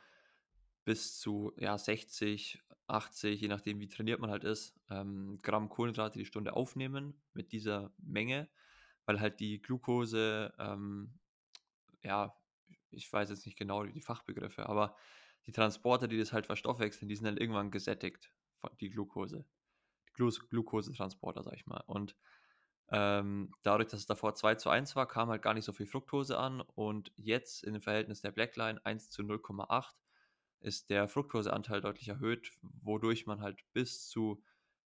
bis 0.86 1.20
zu 1.20 1.54
ja, 1.58 1.78
60, 1.78 2.64
80, 2.88 3.42
je 3.42 3.48
nachdem 3.50 3.80
wie 3.80 3.90
trainiert 3.90 4.20
man 4.20 4.30
halt 4.30 4.44
ist, 4.46 4.76
ähm, 4.90 5.40
Gramm 5.44 5.70
Kohlenhydrate 5.70 6.18
die 6.18 6.26
Stunde 6.26 6.54
aufnehmen 6.54 7.22
mit 7.34 7.52
dieser 7.52 7.94
Menge. 7.98 8.50
weil 9.06 9.20
halt 9.22 9.40
die 9.40 9.62
Glucose, 9.62 10.54
ähm, 10.60 11.20
ja, 12.04 12.36
ich 12.92 13.12
weiß 13.12 13.30
jetzt 13.30 13.46
nicht 13.46 13.58
genau 13.58 13.84
die 13.86 14.02
Fachbegriffe, 14.02 14.68
aber 14.68 14.96
die 15.46 15.54
Transporter, 15.54 16.08
die 16.08 16.18
das 16.18 16.34
halt 16.34 16.46
verstoffwechseln, 16.46 17.08
die 17.08 17.16
sind 17.16 17.26
dann 17.26 17.38
irgendwann 17.38 17.72
gesättigt, 17.72 18.32
die 18.82 18.90
Glucose. 18.90 19.46
Die 20.10 20.14
Glu 20.14 20.30
Glukosetransporter, 20.50 21.44
sag 21.44 21.54
ich 21.56 21.68
mal. 21.68 21.84
Und 21.88 22.18
ähm, 22.90 23.54
dadurch, 23.64 23.90
dass 23.90 24.00
es 24.00 24.06
davor 24.06 24.36
2 24.36 24.56
zu 24.56 24.70
1 24.70 24.96
war, 24.96 25.08
kam 25.08 25.30
halt 25.30 25.42
gar 25.42 25.54
nicht 25.54 25.66
so 25.66 25.74
viel 25.74 25.88
Fructose 25.88 26.38
an 26.38 26.62
und 26.62 27.12
jetzt 27.18 27.64
in 27.64 27.74
dem 27.74 27.82
Verhältnis 27.82 28.22
der 28.22 28.32
Blackline 28.32 28.80
1 28.86 29.10
zu 29.10 29.24
0,8 29.24 29.94
ist 30.60 30.90
der 30.90 31.08
Fructoseanteil 31.08 31.82
deutlich 31.82 32.08
erhöht, 32.08 32.52
wodurch 32.62 33.26
man 33.26 33.42
halt 33.42 33.64
bis 33.74 34.08
zu 34.08 34.42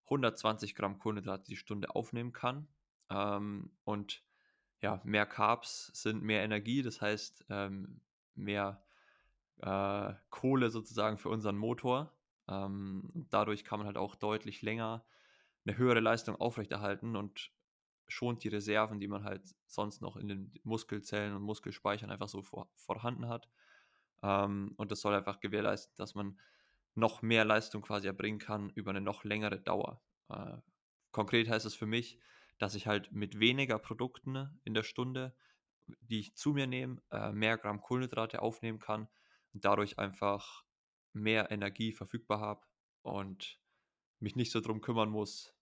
120 0.06 0.76
Gramm 0.76 1.00
Kohlenhydrate 1.00 1.46
die 1.46 1.56
Stunde 1.56 1.96
aufnehmen 1.96 2.34
kann. 2.34 2.68
Ähm, 3.10 3.72
und 3.84 4.24
ja, 4.82 5.00
mehr 5.04 5.26
Carbs 5.26 5.92
sind 5.94 6.24
mehr 6.24 6.44
Energie, 6.44 6.82
das 6.82 7.02
heißt 7.02 7.46
ähm, 7.50 8.02
mehr 8.36 8.84
äh, 9.58 10.14
Kohle 10.30 10.72
sozusagen 10.72 11.18
für 11.18 11.30
unseren 11.30 11.58
Motor. 11.58 12.12
Ähm, 12.48 13.10
dadurch 13.30 13.64
kann 13.64 13.80
man 13.80 13.86
halt 13.86 13.98
auch 13.98 14.16
deutlich 14.16 14.62
länger 14.62 15.06
eine 15.66 15.78
höhere 15.78 16.00
Leistung 16.00 16.36
aufrechterhalten 16.36 17.16
und 17.16 17.52
schont 18.12 18.44
die 18.44 18.50
Reserven, 18.50 19.00
die 19.00 19.08
man 19.08 19.24
halt 19.24 19.56
sonst 19.66 20.02
noch 20.02 20.18
in 20.18 20.28
den 20.28 20.54
Muskelzellen 20.64 21.36
und 21.36 21.44
Muskelspeichern 21.44 22.12
einfach 22.12 22.30
so 22.30 22.42
vor, 22.42 22.70
vorhanden 22.76 23.28
hat. 23.28 23.50
Ähm, 24.22 24.74
und 24.78 24.92
das 24.92 25.02
soll 25.02 25.16
einfach 25.16 25.40
gewährleisten, 25.40 25.96
dass 25.98 26.16
man 26.16 26.40
noch 26.94 27.22
mehr 27.22 27.46
Leistung 27.46 27.82
quasi 27.82 28.08
erbringen 28.08 28.40
kann 28.40 28.70
über 28.72 28.92
eine 28.92 29.02
noch 29.02 29.24
längere 29.24 29.60
Dauer. 29.60 30.02
Äh, 30.30 30.58
konkret 31.12 31.50
heißt 31.50 31.66
es 31.66 31.76
für 31.76 31.86
mich, 31.86 32.20
dass 32.58 32.76
ich 32.76 32.86
halt 32.88 33.12
mit 33.12 33.40
weniger 33.40 33.80
Produkten 33.80 34.60
in 34.64 34.74
der 34.74 34.84
Stunde, 34.84 35.36
die 35.88 36.20
ich 36.20 36.36
zu 36.36 36.52
mir 36.52 36.68
nehme, 36.68 37.02
äh, 37.12 37.32
mehr 37.32 37.58
Gramm 37.58 37.82
Kohlenhydrate 37.82 38.42
aufnehmen 38.42 38.80
kann 38.80 39.08
und 39.54 39.66
dadurch 39.66 40.00
einfach 40.00 40.64
mehr 41.14 41.52
Energie 41.52 41.92
verfügbar 41.92 42.40
habe 42.40 42.66
und 43.02 43.60
mich 44.20 44.36
nicht 44.36 44.52
so 44.52 44.60
drum 44.62 44.82
kümmern 44.82 45.10
muss, 45.10 45.54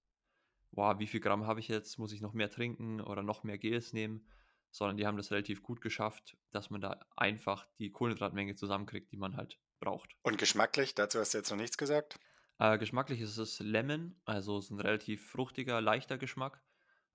boah, 0.71 0.99
wie 0.99 1.08
viel 1.08 1.19
Gramm 1.19 1.47
habe 1.47 1.60
ich 1.60 1.67
jetzt, 1.67 1.97
muss 1.97 2.12
ich 2.12 2.21
noch 2.21 2.34
mehr 2.34 2.49
trinken 2.49 3.01
oder 3.01 3.23
noch 3.23 3.43
mehr 3.43 3.58
Gels 3.58 3.93
nehmen, 3.93 4.27
sondern 4.71 4.97
die 4.97 5.05
haben 5.05 5.17
das 5.17 5.32
relativ 5.32 5.63
gut 5.63 5.82
geschafft, 5.82 6.38
dass 6.51 6.69
man 6.69 6.82
da 6.82 6.99
einfach 7.15 7.67
die 7.79 7.91
Kohlenhydratmenge 7.91 8.55
zusammenkriegt, 8.55 9.12
die 9.12 9.17
man 9.17 9.36
halt 9.36 9.60
braucht. 9.79 10.15
Und 10.23 10.38
geschmacklich, 10.38 10.95
dazu 10.95 11.19
hast 11.19 11.34
du 11.34 11.39
jetzt 11.39 11.49
noch 11.49 11.58
nichts 11.58 11.77
gesagt? 11.77 12.19
Äh, 12.60 12.77
geschmacklich 12.77 13.21
ist 13.21 13.38
es 13.38 13.60
Lemon, 13.60 14.19
also 14.25 14.58
es 14.58 14.65
ist 14.65 14.71
ein 14.71 14.79
relativ 14.79 15.29
fruchtiger, 15.29 15.82
leichter 15.82 16.17
Geschmack. 16.17 16.62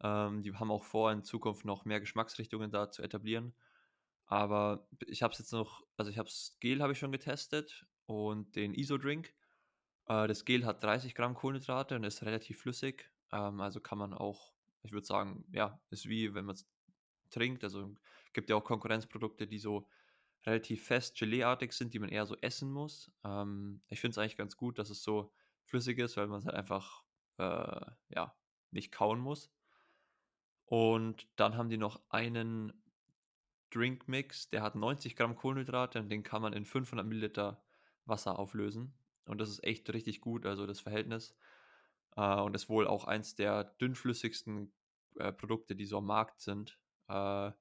Ähm, 0.02 0.42
die 0.42 0.52
haben 0.54 0.70
auch 0.70 0.84
vor, 0.84 1.12
in 1.12 1.22
Zukunft 1.22 1.64
noch 1.64 1.84
mehr 1.84 2.00
Geschmacksrichtungen 2.00 2.70
da 2.70 2.90
zu 2.90 3.02
etablieren. 3.02 3.54
Aber 4.26 4.88
ich 5.06 5.22
habe 5.22 5.32
es 5.32 5.38
jetzt 5.38 5.52
noch, 5.52 5.82
also 5.96 6.10
ich 6.10 6.18
habe 6.18 6.28
das 6.28 6.56
Gel 6.60 6.82
habe 6.82 6.92
ich 6.92 6.98
schon 6.98 7.12
getestet 7.12 7.86
und 8.06 8.56
den 8.56 8.74
ISO-Drink. 8.74 9.34
Äh, 10.06 10.26
das 10.26 10.44
Gel 10.44 10.64
hat 10.64 10.82
30 10.82 11.14
Gramm 11.14 11.34
Kohlenhydrate 11.34 11.96
und 11.96 12.04
ist 12.04 12.22
relativ 12.22 12.58
flüssig. 12.58 13.10
Ähm, 13.34 13.60
also 13.60 13.80
kann 13.80 13.98
man 13.98 14.14
auch, 14.14 14.54
ich 14.82 14.92
würde 14.92 15.06
sagen, 15.06 15.44
ja, 15.52 15.80
ist 15.90 16.08
wie 16.08 16.34
wenn 16.34 16.46
man 16.46 16.54
es 16.54 16.66
trinkt. 17.30 17.64
Also 17.64 17.94
gibt 18.32 18.48
ja 18.48 18.56
auch 18.56 18.64
Konkurrenzprodukte, 18.64 19.46
die 19.46 19.58
so 19.58 19.88
relativ 20.46 20.86
fest 20.86 21.16
Geleeartig 21.18 21.72
sind, 21.72 21.94
die 21.94 21.98
man 21.98 22.08
eher 22.08 22.26
so 22.26 22.36
essen 22.40 22.70
muss. 22.70 23.10
Ähm, 23.24 23.82
ich 23.88 24.00
finde 24.00 24.12
es 24.12 24.18
eigentlich 24.18 24.36
ganz 24.36 24.56
gut, 24.56 24.78
dass 24.78 24.90
es 24.90 25.02
so 25.02 25.32
flüssig 25.64 25.98
ist, 25.98 26.16
weil 26.16 26.28
man 26.28 26.38
es 26.38 26.46
halt 26.46 26.56
einfach 26.56 27.04
äh, 27.38 27.86
ja, 28.10 28.36
nicht 28.70 28.92
kauen 28.92 29.20
muss. 29.20 29.50
Und 30.66 31.28
dann 31.36 31.56
haben 31.56 31.68
die 31.68 31.76
noch 31.76 32.00
einen 32.08 32.72
Drinkmix, 33.70 34.50
der 34.50 34.62
hat 34.62 34.76
90 34.76 35.16
Gramm 35.16 35.36
Kohlenhydrate 35.36 35.98
und 35.98 36.08
den 36.08 36.22
kann 36.22 36.42
man 36.42 36.52
in 36.52 36.64
500 36.64 37.06
Milliliter 37.06 37.62
Wasser 38.04 38.38
auflösen. 38.38 38.94
Und 39.26 39.38
das 39.38 39.48
ist 39.48 39.64
echt 39.64 39.92
richtig 39.92 40.20
gut, 40.20 40.46
also 40.46 40.66
das 40.66 40.80
Verhältnis. 40.80 41.34
Äh, 42.16 42.40
und 42.40 42.54
ist 42.54 42.68
wohl 42.68 42.86
auch 42.86 43.04
eins 43.04 43.34
der 43.34 43.64
dünnflüssigsten 43.64 44.72
äh, 45.16 45.32
Produkte, 45.32 45.76
die 45.76 45.86
so 45.86 45.98
am 45.98 46.06
Markt 46.06 46.40
sind. 46.40 46.78
Äh, 47.08 47.52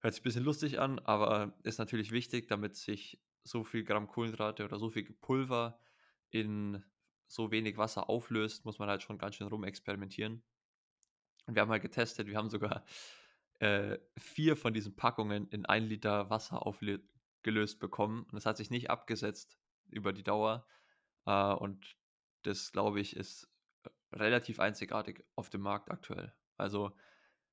hört 0.00 0.14
sich 0.14 0.20
ein 0.20 0.24
bisschen 0.24 0.44
lustig 0.44 0.78
an, 0.78 0.98
aber 1.00 1.56
ist 1.62 1.78
natürlich 1.78 2.10
wichtig, 2.10 2.48
damit 2.48 2.76
sich 2.76 3.20
so 3.44 3.64
viel 3.64 3.84
Gramm 3.84 4.08
Kohlenhydrate 4.08 4.64
oder 4.64 4.78
so 4.78 4.90
viel 4.90 5.12
Pulver 5.20 5.80
in 6.30 6.84
so 7.26 7.50
wenig 7.50 7.76
Wasser 7.76 8.08
auflöst, 8.08 8.64
muss 8.64 8.78
man 8.78 8.88
halt 8.88 9.02
schon 9.02 9.18
ganz 9.18 9.34
schön 9.34 9.48
rumexperimentieren. 9.48 10.42
Und 11.46 11.54
wir 11.54 11.62
haben 11.62 11.70
halt 11.70 11.82
getestet, 11.82 12.26
wir 12.26 12.36
haben 12.36 12.50
sogar 12.50 12.84
äh, 13.60 13.98
vier 14.16 14.56
von 14.56 14.72
diesen 14.72 14.96
Packungen 14.96 15.48
in 15.48 15.66
ein 15.66 15.84
Liter 15.84 16.30
Wasser 16.30 16.64
aufgelöst 16.64 17.80
bekommen. 17.80 18.22
Und 18.24 18.34
das 18.34 18.46
hat 18.46 18.56
sich 18.56 18.70
nicht 18.70 18.90
abgesetzt 18.90 19.58
über 19.90 20.12
die 20.12 20.22
Dauer. 20.22 20.66
Äh, 21.26 21.54
und 21.54 21.97
das, 22.48 22.72
glaube 22.72 23.00
ich, 23.00 23.14
ist 23.14 23.48
relativ 24.12 24.58
einzigartig 24.58 25.24
auf 25.34 25.50
dem 25.50 25.60
Markt 25.60 25.90
aktuell. 25.90 26.32
Also 26.56 26.92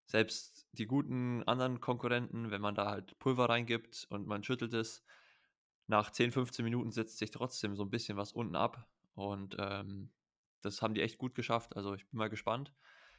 selbst 0.06 0.68
die 0.72 0.88
guten 0.88 1.44
anderen 1.44 1.82
Konkurrenten, 1.82 2.52
wenn 2.52 2.62
man 2.62 2.76
da 2.76 2.90
halt 2.90 3.18
Pulver 3.20 3.50
reingibt 3.50 4.08
und 4.10 4.28
man 4.28 4.44
schüttelt 4.44 4.74
es, 4.74 5.04
nach 5.88 6.12
10, 6.12 6.32
15 6.32 6.64
Minuten 6.64 6.92
setzt 6.92 7.18
sich 7.18 7.32
trotzdem 7.32 7.76
so 7.76 7.84
ein 7.84 7.90
bisschen 7.90 8.18
was 8.18 8.32
unten 8.32 8.56
ab. 8.56 8.88
Und 9.14 9.56
ähm, 9.60 10.12
das 10.62 10.82
haben 10.82 10.94
die 10.94 11.02
echt 11.02 11.18
gut 11.18 11.36
geschafft. 11.36 11.76
Also 11.76 11.94
ich 11.94 12.08
bin 12.08 12.18
mal 12.18 12.30
gespannt. 12.30 12.74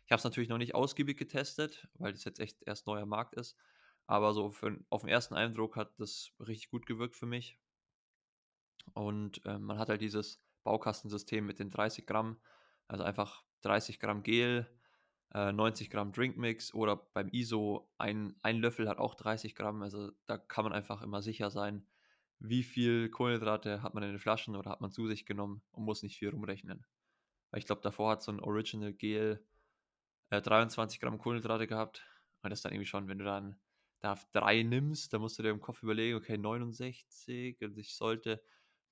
Ich 0.04 0.12
habe 0.12 0.18
es 0.18 0.24
natürlich 0.24 0.48
noch 0.48 0.58
nicht 0.58 0.74
ausgiebig 0.74 1.16
getestet, 1.16 1.88
weil 1.94 2.12
das 2.12 2.24
jetzt 2.24 2.40
echt 2.40 2.62
erst 2.62 2.86
neuer 2.86 3.06
Markt 3.06 3.34
ist. 3.34 3.56
Aber 4.06 4.32
so 4.32 4.50
für, 4.50 4.78
auf 4.88 5.02
den 5.02 5.10
ersten 5.10 5.34
Eindruck 5.34 5.76
hat 5.76 5.92
das 5.98 6.32
richtig 6.40 6.70
gut 6.70 6.86
gewirkt 6.86 7.16
für 7.16 7.26
mich. 7.26 7.58
Und 8.94 9.44
äh, 9.44 9.58
man 9.58 9.78
hat 9.78 9.88
halt 9.88 10.00
dieses 10.00 10.40
Baukastensystem 10.66 11.46
mit 11.46 11.58
den 11.60 11.70
30 11.70 12.06
Gramm, 12.06 12.36
also 12.88 13.04
einfach 13.04 13.44
30 13.62 14.00
Gramm 14.00 14.22
Gel, 14.22 14.66
äh, 15.32 15.52
90 15.52 15.90
Gramm 15.90 16.12
Drinkmix 16.12 16.74
oder 16.74 16.96
beim 16.96 17.28
ISO 17.28 17.88
ein, 17.98 18.34
ein 18.42 18.58
Löffel 18.58 18.88
hat 18.88 18.98
auch 18.98 19.14
30 19.14 19.54
Gramm. 19.54 19.82
Also 19.82 20.10
da 20.26 20.38
kann 20.38 20.64
man 20.64 20.72
einfach 20.72 21.02
immer 21.02 21.22
sicher 21.22 21.50
sein, 21.50 21.86
wie 22.38 22.62
viel 22.62 23.08
Kohlenhydrate 23.10 23.82
hat 23.82 23.94
man 23.94 24.02
in 24.02 24.10
den 24.10 24.18
Flaschen 24.18 24.56
oder 24.56 24.70
hat 24.70 24.80
man 24.80 24.90
zu 24.90 25.06
sich 25.06 25.24
genommen 25.24 25.62
und 25.70 25.84
muss 25.84 26.02
nicht 26.02 26.18
viel 26.18 26.30
rumrechnen. 26.30 26.84
Weil 27.50 27.60
ich 27.60 27.66
glaube, 27.66 27.82
davor 27.82 28.10
hat 28.12 28.22
so 28.22 28.32
ein 28.32 28.40
Original 28.40 28.92
Gel 28.92 29.44
äh, 30.30 30.42
23 30.42 31.00
Gramm 31.00 31.18
Kohlenhydrate 31.18 31.66
gehabt. 31.66 32.04
Und 32.42 32.50
das 32.50 32.62
dann 32.62 32.72
irgendwie 32.72 32.86
schon, 32.86 33.08
wenn 33.08 33.18
du 33.18 33.24
dann 33.24 33.56
da 34.00 34.18
drei 34.32 34.62
nimmst, 34.62 35.12
dann 35.12 35.20
musst 35.20 35.38
du 35.38 35.42
dir 35.42 35.50
im 35.50 35.60
Kopf 35.60 35.82
überlegen, 35.82 36.16
okay, 36.16 36.36
69 36.38 37.62
und 37.62 37.78
ich 37.78 37.94
sollte 37.94 38.42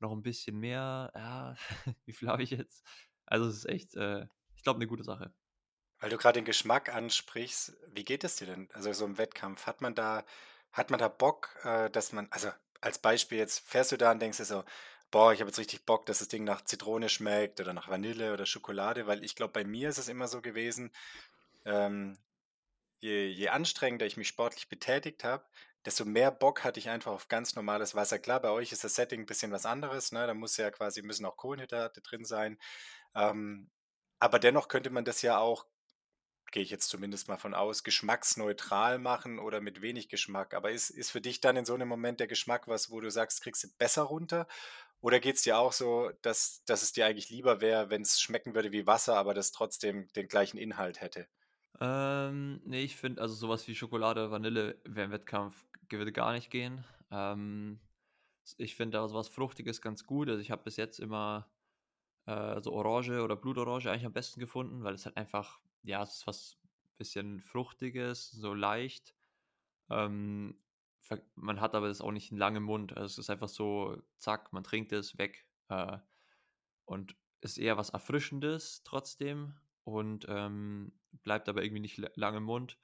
noch 0.00 0.12
ein 0.12 0.22
bisschen 0.22 0.58
mehr, 0.58 1.12
ja, 1.14 1.56
wie 2.04 2.12
viel 2.12 2.28
habe 2.28 2.42
ich 2.42 2.50
jetzt? 2.50 2.84
Also 3.26 3.46
es 3.48 3.58
ist 3.58 3.68
echt, 3.68 3.94
äh, 3.96 4.26
ich 4.56 4.62
glaube, 4.62 4.78
eine 4.78 4.86
gute 4.86 5.04
Sache. 5.04 5.32
Weil 5.98 6.10
du 6.10 6.18
gerade 6.18 6.38
den 6.40 6.44
Geschmack 6.44 6.94
ansprichst, 6.94 7.76
wie 7.92 8.04
geht 8.04 8.24
es 8.24 8.36
dir 8.36 8.46
denn? 8.46 8.68
Also 8.72 8.92
so 8.92 9.04
im 9.04 9.18
Wettkampf, 9.18 9.66
hat 9.66 9.80
man 9.80 9.94
da, 9.94 10.24
hat 10.72 10.90
man 10.90 11.00
da 11.00 11.08
Bock, 11.08 11.56
äh, 11.64 11.88
dass 11.90 12.12
man, 12.12 12.28
also 12.30 12.50
als 12.80 12.98
Beispiel 12.98 13.38
jetzt 13.38 13.66
fährst 13.66 13.92
du 13.92 13.96
da 13.96 14.12
und 14.12 14.20
denkst 14.20 14.38
dir 14.38 14.44
so, 14.44 14.64
boah, 15.10 15.32
ich 15.32 15.40
habe 15.40 15.48
jetzt 15.48 15.58
richtig 15.58 15.86
Bock, 15.86 16.06
dass 16.06 16.18
das 16.18 16.28
Ding 16.28 16.44
nach 16.44 16.64
Zitrone 16.64 17.08
schmeckt 17.08 17.60
oder 17.60 17.72
nach 17.72 17.88
Vanille 17.88 18.32
oder 18.32 18.46
Schokolade, 18.46 19.06
weil 19.06 19.24
ich 19.24 19.36
glaube, 19.36 19.52
bei 19.52 19.64
mir 19.64 19.88
ist 19.88 19.98
es 19.98 20.08
immer 20.08 20.28
so 20.28 20.42
gewesen, 20.42 20.90
ähm, 21.64 22.18
je, 23.00 23.28
je 23.28 23.48
anstrengender 23.48 24.06
ich 24.06 24.16
mich 24.16 24.28
sportlich 24.28 24.68
betätigt 24.68 25.24
habe, 25.24 25.44
desto 25.84 26.04
mehr 26.04 26.30
Bock 26.30 26.64
hatte 26.64 26.80
ich 26.80 26.88
einfach 26.88 27.12
auf 27.12 27.28
ganz 27.28 27.54
normales 27.54 27.94
Wasser. 27.94 28.18
Klar, 28.18 28.40
bei 28.40 28.50
euch 28.50 28.72
ist 28.72 28.84
das 28.84 28.94
Setting 28.94 29.20
ein 29.20 29.26
bisschen 29.26 29.52
was 29.52 29.66
anderes, 29.66 30.12
ne? 30.12 30.26
Da 30.26 30.34
muss 30.34 30.56
ja 30.56 30.70
quasi, 30.70 31.02
müssen 31.02 31.26
auch 31.26 31.36
Kohlenhydrate 31.36 32.00
drin 32.00 32.24
sein. 32.24 32.58
Ähm, 33.14 33.70
aber 34.18 34.38
dennoch 34.38 34.68
könnte 34.68 34.90
man 34.90 35.04
das 35.04 35.22
ja 35.22 35.38
auch, 35.38 35.66
gehe 36.50 36.62
ich 36.62 36.70
jetzt 36.70 36.88
zumindest 36.88 37.28
mal 37.28 37.36
von 37.36 37.54
aus, 37.54 37.84
geschmacksneutral 37.84 38.98
machen 38.98 39.38
oder 39.38 39.60
mit 39.60 39.82
wenig 39.82 40.08
Geschmack. 40.08 40.54
Aber 40.54 40.70
ist, 40.70 40.90
ist 40.90 41.10
für 41.10 41.20
dich 41.20 41.40
dann 41.40 41.56
in 41.56 41.64
so 41.64 41.74
einem 41.74 41.88
Moment 41.88 42.20
der 42.20 42.28
Geschmack 42.28 42.68
was, 42.68 42.90
wo 42.90 43.00
du 43.00 43.10
sagst, 43.10 43.42
kriegst 43.42 43.64
du 43.64 43.68
besser 43.76 44.02
runter? 44.02 44.46
Oder 45.00 45.20
geht 45.20 45.36
es 45.36 45.42
dir 45.42 45.58
auch 45.58 45.72
so, 45.72 46.10
dass, 46.22 46.64
dass 46.64 46.82
es 46.82 46.92
dir 46.92 47.04
eigentlich 47.04 47.28
lieber 47.28 47.60
wäre, 47.60 47.90
wenn 47.90 48.02
es 48.02 48.20
schmecken 48.20 48.54
würde 48.54 48.72
wie 48.72 48.86
Wasser, 48.86 49.16
aber 49.16 49.34
das 49.34 49.52
trotzdem 49.52 50.08
den 50.14 50.28
gleichen 50.28 50.56
Inhalt 50.56 51.02
hätte? 51.02 51.26
Ähm, 51.80 52.62
ne, 52.64 52.80
ich 52.80 52.96
finde, 52.96 53.20
also 53.20 53.34
sowas 53.34 53.66
wie 53.68 53.74
Schokolade, 53.74 54.30
Vanille 54.30 54.80
wäre 54.84 55.06
im 55.06 55.12
Wettkampf 55.12 55.54
würde 55.90 56.12
gar 56.12 56.32
nicht 56.32 56.50
gehen. 56.50 56.84
Ähm, 57.10 57.80
ich 58.58 58.74
finde 58.74 58.98
da 58.98 59.08
sowas 59.08 59.28
Fruchtiges 59.28 59.80
ganz 59.80 60.04
gut. 60.04 60.28
Also 60.28 60.40
ich 60.40 60.50
habe 60.50 60.64
bis 60.64 60.76
jetzt 60.76 61.00
immer 61.00 61.48
äh, 62.26 62.60
so 62.60 62.72
Orange 62.72 63.22
oder 63.22 63.36
Blutorange 63.36 63.90
eigentlich 63.90 64.06
am 64.06 64.12
besten 64.12 64.40
gefunden, 64.40 64.84
weil 64.84 64.94
es 64.94 65.06
halt 65.06 65.16
einfach, 65.16 65.60
ja, 65.82 66.02
es 66.02 66.16
ist 66.16 66.26
was 66.26 66.58
bisschen 66.96 67.40
Fruchtiges, 67.40 68.30
so 68.30 68.54
leicht. 68.54 69.14
Ähm, 69.90 70.58
man 71.34 71.60
hat 71.60 71.74
aber 71.74 71.88
das 71.88 72.00
auch 72.00 72.12
nicht 72.12 72.30
einen 72.30 72.38
langen 72.38 72.62
Mund. 72.62 72.96
Also 72.96 73.06
es 73.06 73.18
ist 73.18 73.30
einfach 73.30 73.48
so, 73.48 74.02
zack, 74.18 74.52
man 74.52 74.64
trinkt 74.64 74.92
es 74.92 75.18
weg. 75.18 75.46
Äh, 75.68 75.98
und 76.84 77.16
ist 77.40 77.58
eher 77.58 77.76
was 77.76 77.90
Erfrischendes 77.90 78.82
trotzdem 78.84 79.54
und 79.84 80.26
ähm, 80.28 80.92
bleibt 81.22 81.48
aber 81.48 81.62
irgendwie 81.62 81.80
nicht 81.80 81.98
lange 82.16 82.38
im 82.38 82.44
Mund. 82.44 82.78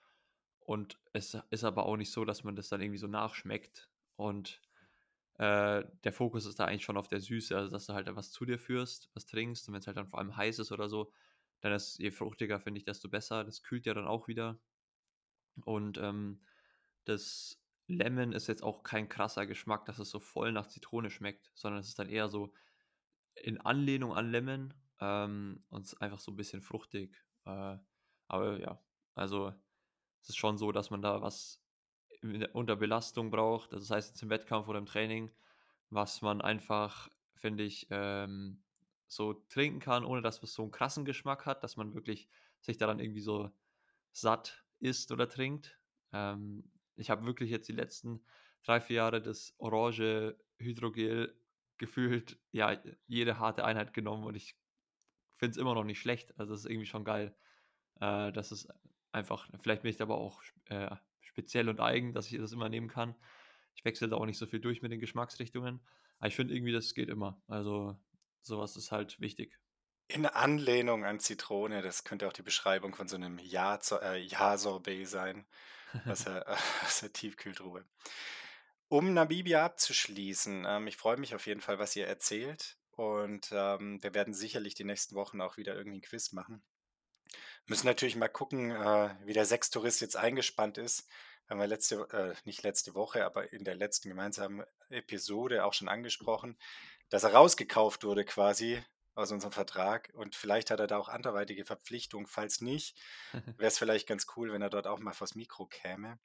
Und 0.71 1.01
es 1.13 1.37
ist 1.51 1.65
aber 1.65 1.85
auch 1.85 1.97
nicht 1.97 2.13
so, 2.13 2.25
dass 2.25 2.45
man 2.45 2.55
das 2.55 2.69
dann 2.69 2.81
irgendwie 2.81 3.01
so 3.01 3.09
nachschmeckt. 3.09 3.91
Und 4.15 4.63
äh, 5.35 5.83
der 6.05 6.13
Fokus 6.13 6.47
ist 6.47 6.61
da 6.61 6.67
eigentlich 6.67 6.85
schon 6.85 6.97
auf 6.97 7.09
der 7.09 7.19
Süße, 7.21 7.57
also 7.57 7.73
dass 7.73 7.87
du 7.87 7.93
halt 7.93 8.07
was 8.15 8.31
zu 8.31 8.45
dir 8.45 8.57
führst, 8.57 9.11
was 9.15 9.27
trinkst 9.27 9.67
und 9.67 9.75
wenn 9.75 9.81
es 9.81 9.89
halt 9.89 9.97
dann 9.97 10.07
vor 10.07 10.21
allem 10.21 10.37
heiß 10.37 10.61
ist 10.61 10.71
oder 10.71 10.89
so, 10.89 11.13
dann 11.61 11.73
ist 11.73 11.99
je 11.99 12.13
fruchtiger, 12.13 12.61
finde 12.61 12.79
ich, 12.79 12.85
desto 12.85 13.09
besser. 13.09 13.43
Das 13.43 13.65
kühlt 13.65 13.85
ja 13.85 13.95
dann 13.95 14.07
auch 14.07 14.29
wieder. 14.29 14.61
Und 15.65 15.99
ähm, 15.99 16.41
das 17.05 17.61
Lemon 17.89 18.31
ist 18.31 18.47
jetzt 18.47 18.63
auch 18.63 18.85
kein 18.85 19.09
krasser 19.09 19.47
Geschmack, 19.47 19.87
dass 19.87 19.99
es 19.99 20.11
so 20.11 20.21
voll 20.21 20.53
nach 20.53 20.69
Zitrone 20.69 21.11
schmeckt, 21.11 21.51
sondern 21.57 21.81
es 21.81 21.89
ist 21.89 21.99
dann 21.99 22.09
eher 22.09 22.29
so 22.29 22.53
in 23.35 23.61
Anlehnung 23.61 24.15
an 24.15 24.31
Lemon 24.31 24.73
ähm, 25.01 25.65
und 25.69 26.01
einfach 26.01 26.21
so 26.21 26.31
ein 26.31 26.37
bisschen 26.37 26.63
fruchtig. 26.63 27.17
Äh, 27.45 27.77
aber 28.29 28.61
ja, 28.61 28.81
also 29.17 29.53
es 30.23 30.31
ist 30.31 30.37
schon 30.37 30.59
so, 30.59 30.73
dass 30.73 30.91
man 30.91 31.03
da 31.03 31.23
was 31.23 31.63
unter 32.53 32.77
Belastung 32.77 33.31
braucht, 33.31 33.73
das 33.73 33.91
heißt 33.91 34.11
jetzt 34.11 34.23
im 34.23 34.31
Wettkampf 34.31 34.69
oder 34.69 34.79
im 34.79 34.87
Training, 34.87 35.31
was 35.89 36.23
man 36.23 36.41
einfach, 36.41 37.09
finde 37.35 37.65
ich, 37.65 37.87
ähm, 37.91 38.63
so 39.07 39.35
trinken 39.49 39.81
kann, 39.81 40.05
ohne 40.05 40.23
dass 40.23 40.43
es 40.43 40.55
so 40.55 40.63
einen 40.63 40.71
krassen 40.71 41.05
Geschmack 41.05 41.47
hat, 41.47 41.65
dass 41.65 41.77
man 41.77 41.95
wirklich 41.95 42.29
sich 42.61 42.77
daran 42.77 43.01
irgendwie 43.01 43.21
so 43.21 43.51
satt 44.13 44.65
isst 44.79 45.11
oder 45.13 45.29
trinkt. 45.29 45.79
Ähm, 46.13 46.71
ich 46.97 47.11
habe 47.11 47.27
wirklich 47.27 47.51
jetzt 47.51 47.69
die 47.69 47.73
letzten 47.73 48.25
drei, 48.63 48.81
vier 48.81 48.97
Jahre 48.97 49.23
das 49.23 49.55
orange 49.59 50.37
Hydrogel 50.59 51.35
gefühlt, 51.79 52.39
ja, 52.53 52.81
jede 53.07 53.39
harte 53.39 53.65
Einheit 53.65 53.95
genommen 53.95 54.25
und 54.25 54.35
ich 54.35 54.57
finde 55.35 55.53
es 55.53 55.57
immer 55.57 55.75
noch 55.75 55.85
nicht 55.85 56.01
schlecht. 56.01 56.39
Also 56.39 56.53
es 56.55 56.61
ist 56.61 56.71
irgendwie 56.71 56.87
schon 56.87 57.05
geil. 57.05 57.35
Äh, 58.01 58.31
das 58.33 58.53
ist 58.53 58.69
einfach, 59.13 59.49
vielleicht 59.61 59.83
bin 59.83 59.91
ich 59.91 60.01
aber 60.01 60.19
auch 60.19 60.43
äh, 60.67 60.95
speziell 61.21 61.69
und 61.69 61.81
eigen, 61.81 62.13
dass 62.13 62.31
ich 62.31 62.39
das 62.39 62.53
immer 62.53 62.69
nehmen 62.69 62.89
kann. 62.89 63.15
Ich 63.75 63.85
wechsle 63.85 64.09
da 64.09 64.17
auch 64.17 64.27
nicht 64.27 64.39
so 64.39 64.47
viel 64.47 64.61
durch 64.61 64.83
mit 64.83 64.93
den 64.93 65.01
Geschmacksrichtungen. 65.01 65.81
Aber 66.19 66.29
ich 66.29 66.37
finde 66.37 66.55
irgendwie, 66.55 66.73
das 66.73 66.95
geht 66.95 67.09
immer. 67.09 67.41
Also 67.47 67.97
sowas 68.43 68.77
ist 68.77 68.93
halt 68.93 69.21
wichtig. 69.21 69.59
In 70.09 70.27
Anlehnung 70.27 71.05
an 71.05 71.21
Zitrone, 71.21 71.83
das 71.83 72.05
könnte 72.05 72.27
auch 72.27 72.33
die 72.33 72.43
Beschreibung 72.43 72.95
von 72.95 73.09
so 73.09 73.17
einem 73.17 73.39
Ja-Sorbet 73.39 75.01
äh, 75.01 75.05
sein, 75.05 75.47
aus 76.07 76.25
der, 76.25 76.47
aus 76.85 77.01
der 77.01 77.13
Tiefkühltruhe. 77.13 77.85
Um 78.89 79.15
Namibia 79.15 79.65
abzuschließen, 79.65 80.65
ähm, 80.67 80.87
ich 80.89 80.97
freue 80.97 81.17
mich 81.17 81.35
auf 81.35 81.47
jeden 81.47 81.61
Fall, 81.61 81.79
was 81.79 81.95
ihr 81.95 82.07
erzählt. 82.07 82.77
Und 82.91 83.49
ähm, 83.53 84.03
wir 84.03 84.13
werden 84.15 84.35
sicherlich 84.35 84.75
die 84.75 84.85
nächsten 84.85 85.15
Wochen 85.15 85.41
auch 85.41 85.57
wieder 85.57 85.75
irgendwie 85.75 85.99
ein 85.99 86.03
Quiz 86.03 86.33
machen. 86.33 86.63
Müssen 87.67 87.87
natürlich 87.87 88.17
mal 88.17 88.29
gucken, 88.29 88.71
äh, 88.71 89.15
wie 89.25 89.33
der 89.33 89.45
Sechstourist 89.45 90.01
jetzt 90.01 90.17
eingespannt 90.17 90.79
ist. 90.79 91.09
Haben 91.49 91.61
wir 91.61 91.67
letzte, 91.67 92.09
äh, 92.13 92.35
nicht 92.45 92.63
letzte 92.63 92.95
Woche, 92.95 93.25
aber 93.25 93.53
in 93.53 93.65
der 93.65 93.75
letzten 93.75 94.09
gemeinsamen 94.09 94.65
Episode 94.89 95.65
auch 95.65 95.73
schon 95.73 95.89
angesprochen, 95.89 96.57
dass 97.09 97.25
er 97.25 97.35
rausgekauft 97.35 98.05
wurde 98.05 98.25
quasi 98.25 98.83
aus 99.15 99.33
unserem 99.33 99.53
Vertrag. 99.53 100.11
Und 100.15 100.37
vielleicht 100.37 100.71
hat 100.71 100.81
er 100.81 100.87
da 100.87 100.99
auch 100.99 101.09
anderweitige 101.09 101.65
Verpflichtungen. 101.65 102.27
Falls 102.27 102.61
nicht, 102.61 102.97
wäre 103.57 103.69
es 103.69 103.79
vielleicht 103.79 104.09
ganz 104.09 104.27
cool, 104.37 104.53
wenn 104.53 104.63
er 104.63 104.71
dort 104.71 104.87
auch 104.87 104.99
mal 104.99 105.13
vors 105.13 105.35
Mikro 105.35 105.67
käme. 105.67 106.19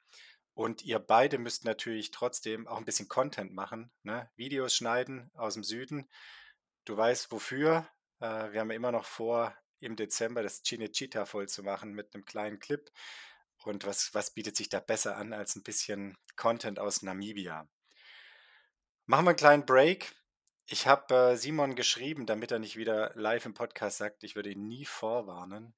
Und 0.54 0.82
ihr 0.82 0.98
beide 0.98 1.38
müsst 1.38 1.64
natürlich 1.64 2.12
trotzdem 2.12 2.66
auch 2.66 2.78
ein 2.78 2.86
bisschen 2.86 3.08
Content 3.08 3.52
machen, 3.52 3.92
ne? 4.02 4.30
Videos 4.36 4.74
schneiden 4.74 5.30
aus 5.34 5.52
dem 5.52 5.62
Süden. 5.62 6.08
Du 6.86 6.96
weißt 6.96 7.30
wofür. 7.30 7.86
Äh, 8.20 8.52
wir 8.52 8.60
haben 8.60 8.70
immer 8.70 8.90
noch 8.92 9.04
vor, 9.04 9.54
im 9.80 9.96
Dezember 9.96 10.42
das 10.42 10.62
Cinecittà 10.64 11.26
voll 11.26 11.48
zu 11.48 11.62
machen 11.62 11.92
mit 11.92 12.14
einem 12.14 12.24
kleinen 12.24 12.58
Clip. 12.58 12.90
Und 13.64 13.84
was, 13.86 14.14
was 14.14 14.30
bietet 14.32 14.56
sich 14.56 14.68
da 14.68 14.80
besser 14.80 15.16
an 15.16 15.32
als 15.32 15.56
ein 15.56 15.62
bisschen 15.62 16.16
Content 16.36 16.78
aus 16.78 17.02
Namibia? 17.02 17.68
Machen 19.06 19.24
wir 19.24 19.30
einen 19.30 19.36
kleinen 19.36 19.66
Break. 19.66 20.14
Ich 20.66 20.86
habe 20.86 21.14
äh, 21.14 21.36
Simon 21.36 21.76
geschrieben, 21.76 22.26
damit 22.26 22.50
er 22.50 22.58
nicht 22.58 22.76
wieder 22.76 23.12
live 23.14 23.46
im 23.46 23.54
Podcast 23.54 23.98
sagt, 23.98 24.24
ich 24.24 24.34
würde 24.34 24.50
ihn 24.50 24.66
nie 24.66 24.84
vorwarnen. 24.84 25.74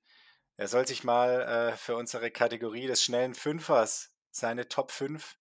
Er 0.57 0.67
soll 0.67 0.87
sich 0.87 1.05
mal 1.05 1.43
äh, 1.43 1.77
für 1.77 1.95
unsere 1.95 2.31
Kategorie 2.31 2.87
des 2.87 3.05
schnellen 3.05 3.35
Fünfers 3.35 4.15
seine 4.31 4.69
Top 4.69 4.91
5 4.91 5.37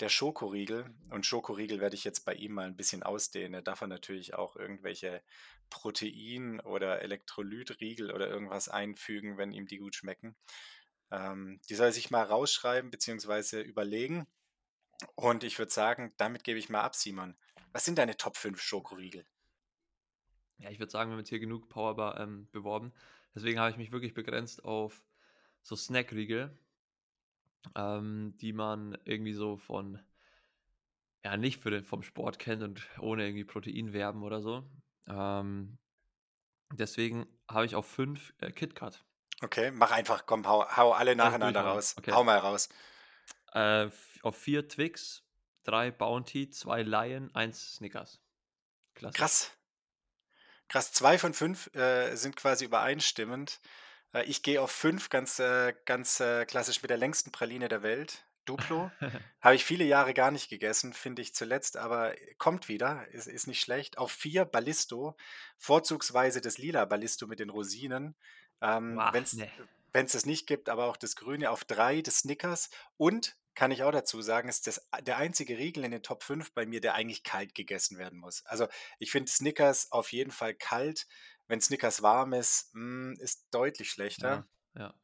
der 0.00 0.08
Schokoriegel. 0.08 0.94
Und 1.10 1.26
Schokoriegel 1.26 1.80
werde 1.80 1.96
ich 1.96 2.04
jetzt 2.04 2.24
bei 2.24 2.34
ihm 2.34 2.52
mal 2.52 2.66
ein 2.66 2.76
bisschen 2.76 3.02
ausdehnen. 3.02 3.52
Da 3.52 3.60
darf 3.62 3.80
er 3.80 3.88
natürlich 3.88 4.34
auch 4.34 4.56
irgendwelche 4.56 5.22
Protein- 5.72 6.60
oder 6.60 7.02
Elektrolytriegel 7.02 8.12
oder 8.12 8.28
irgendwas 8.28 8.68
einfügen, 8.68 9.38
wenn 9.38 9.52
ihm 9.52 9.66
die 9.66 9.78
gut 9.78 9.94
schmecken. 9.94 10.36
Ähm, 11.10 11.60
die 11.68 11.74
soll 11.74 11.92
sich 11.92 12.10
mal 12.10 12.22
rausschreiben 12.22 12.90
bzw. 12.90 13.62
überlegen. 13.62 14.26
Und 15.14 15.44
ich 15.44 15.58
würde 15.58 15.72
sagen, 15.72 16.12
damit 16.16 16.44
gebe 16.44 16.58
ich 16.58 16.68
mal 16.68 16.82
ab, 16.82 16.94
Simon. 16.94 17.36
Was 17.72 17.84
sind 17.84 17.98
deine 17.98 18.16
Top 18.16 18.36
5 18.36 18.60
Schokoriegel? 18.60 19.26
Ja, 20.58 20.70
ich 20.70 20.78
würde 20.78 20.92
sagen, 20.92 21.10
wir 21.10 21.14
haben 21.14 21.20
jetzt 21.20 21.30
hier 21.30 21.40
genug 21.40 21.68
Powerbar 21.68 22.20
ähm, 22.20 22.48
beworben. 22.52 22.92
Deswegen 23.34 23.58
habe 23.58 23.70
ich 23.70 23.76
mich 23.76 23.90
wirklich 23.90 24.14
begrenzt 24.14 24.64
auf 24.64 25.02
so 25.62 25.74
Snackriegel 25.74 26.56
ähm, 27.76 28.34
die 28.40 28.52
man 28.52 28.96
irgendwie 29.04 29.32
so 29.32 29.56
von, 29.56 30.00
ja, 31.24 31.36
nicht 31.36 31.62
für 31.62 31.70
den, 31.70 31.84
vom 31.84 32.02
Sport 32.02 32.38
kennt 32.38 32.62
und 32.62 32.86
ohne 32.98 33.24
irgendwie 33.24 33.44
Protein 33.44 33.92
werben 33.92 34.22
oder 34.22 34.40
so. 34.40 34.64
Ähm, 35.08 35.78
deswegen 36.72 37.26
habe 37.48 37.66
ich 37.66 37.74
auf 37.74 37.86
fünf 37.86 38.32
äh, 38.38 38.50
KitKat. 38.50 39.04
Okay, 39.42 39.70
mach 39.72 39.90
einfach, 39.90 40.26
komm, 40.26 40.46
hau, 40.46 40.64
hau 40.76 40.92
alle 40.92 41.16
nacheinander 41.16 41.62
raus. 41.62 41.96
Okay. 41.98 42.12
Hau 42.12 42.22
mal 42.22 42.38
raus. 42.38 42.68
Äh, 43.52 43.90
auf 44.22 44.36
vier 44.36 44.68
Twix, 44.68 45.24
drei 45.64 45.90
Bounty, 45.90 46.48
zwei 46.50 46.82
Lion, 46.82 47.34
eins 47.34 47.74
Snickers. 47.74 48.20
Klasse. 48.94 49.16
Krass. 49.16 49.50
Krass, 50.68 50.92
zwei 50.92 51.18
von 51.18 51.34
fünf 51.34 51.74
äh, 51.74 52.14
sind 52.14 52.36
quasi 52.36 52.64
übereinstimmend. 52.64 53.60
Äh, 54.14 54.24
ich 54.24 54.42
gehe 54.42 54.62
auf 54.62 54.70
fünf, 54.70 55.10
ganz, 55.10 55.38
äh, 55.38 55.74
ganz 55.84 56.20
äh, 56.20 56.46
klassisch 56.46 56.80
mit 56.82 56.90
der 56.90 56.98
längsten 56.98 57.32
Praline 57.32 57.68
der 57.68 57.82
Welt. 57.82 58.24
Duplo. 58.44 58.90
Habe 59.40 59.54
ich 59.54 59.64
viele 59.64 59.84
Jahre 59.84 60.14
gar 60.14 60.30
nicht 60.30 60.48
gegessen, 60.48 60.92
finde 60.92 61.22
ich 61.22 61.34
zuletzt, 61.34 61.76
aber 61.76 62.14
kommt 62.38 62.68
wieder, 62.68 63.06
ist, 63.08 63.26
ist 63.26 63.46
nicht 63.46 63.60
schlecht. 63.60 63.98
Auf 63.98 64.12
vier 64.12 64.44
Ballisto, 64.44 65.16
vorzugsweise 65.58 66.40
das 66.40 66.58
lila 66.58 66.84
Ballisto 66.84 67.26
mit 67.26 67.40
den 67.40 67.50
Rosinen. 67.50 68.14
Ähm, 68.60 69.00
Wenn 69.12 69.24
es 69.24 69.34
nee. 69.34 69.50
es 69.94 70.26
nicht 70.26 70.46
gibt, 70.46 70.68
aber 70.68 70.86
auch 70.86 70.96
das 70.96 71.16
Grüne. 71.16 71.50
Auf 71.50 71.64
drei 71.64 72.00
das 72.00 72.18
Snickers 72.18 72.70
und 72.96 73.36
kann 73.54 73.70
ich 73.70 73.82
auch 73.82 73.92
dazu 73.92 74.22
sagen, 74.22 74.48
ist 74.48 74.66
das 74.66 74.88
der 75.02 75.18
einzige 75.18 75.58
Riegel 75.58 75.84
in 75.84 75.90
den 75.90 76.02
Top 76.02 76.22
5 76.22 76.52
bei 76.54 76.64
mir, 76.64 76.80
der 76.80 76.94
eigentlich 76.94 77.22
kalt 77.22 77.54
gegessen 77.54 77.98
werden 77.98 78.18
muss. 78.18 78.46
Also 78.46 78.66
ich 78.98 79.10
finde 79.10 79.30
Snickers 79.30 79.92
auf 79.92 80.10
jeden 80.12 80.30
Fall 80.30 80.54
kalt 80.54 81.06
wenn 81.52 81.60
Snickers 81.60 82.00
warm 82.00 82.32
ist, 82.32 82.74
mh, 82.74 82.80
hm, 82.80 83.16
ist 83.20 83.46
deutlich 83.50 83.90
schlechter. 83.90 84.46
Ja, 84.74 84.80
ja. 84.80 84.94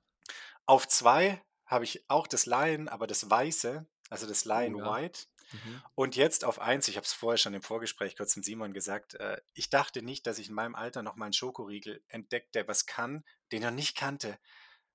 Auf 0.64 0.88
zwei 0.88 1.42
habe 1.68 1.84
ich 1.84 2.04
auch 2.08 2.26
das 2.26 2.46
Lion, 2.46 2.88
aber 2.88 3.06
das 3.06 3.30
Weiße, 3.30 3.86
also 4.10 4.26
das 4.26 4.44
Lion 4.44 4.74
oh, 4.74 4.78
ja. 4.78 4.96
White. 4.96 5.26
Mhm. 5.52 5.82
Und 5.94 6.16
jetzt 6.16 6.44
auf 6.44 6.60
eins, 6.60 6.88
ich 6.88 6.96
habe 6.96 7.04
es 7.04 7.12
vorher 7.12 7.38
schon 7.38 7.54
im 7.54 7.62
Vorgespräch 7.62 8.16
kurz 8.16 8.34
mit 8.36 8.44
Simon 8.44 8.72
gesagt, 8.72 9.14
äh, 9.14 9.40
ich 9.54 9.70
dachte 9.70 10.02
nicht, 10.02 10.26
dass 10.26 10.38
ich 10.38 10.48
in 10.48 10.54
meinem 10.54 10.74
Alter 10.74 11.02
noch 11.02 11.16
mal 11.16 11.26
einen 11.26 11.32
Schokoriegel 11.32 12.02
entdeckt, 12.08 12.54
der 12.54 12.66
was 12.66 12.86
kann, 12.86 13.24
den 13.52 13.60
ich 13.60 13.64
noch 13.64 13.74
nicht 13.74 13.96
kannte. 13.96 14.38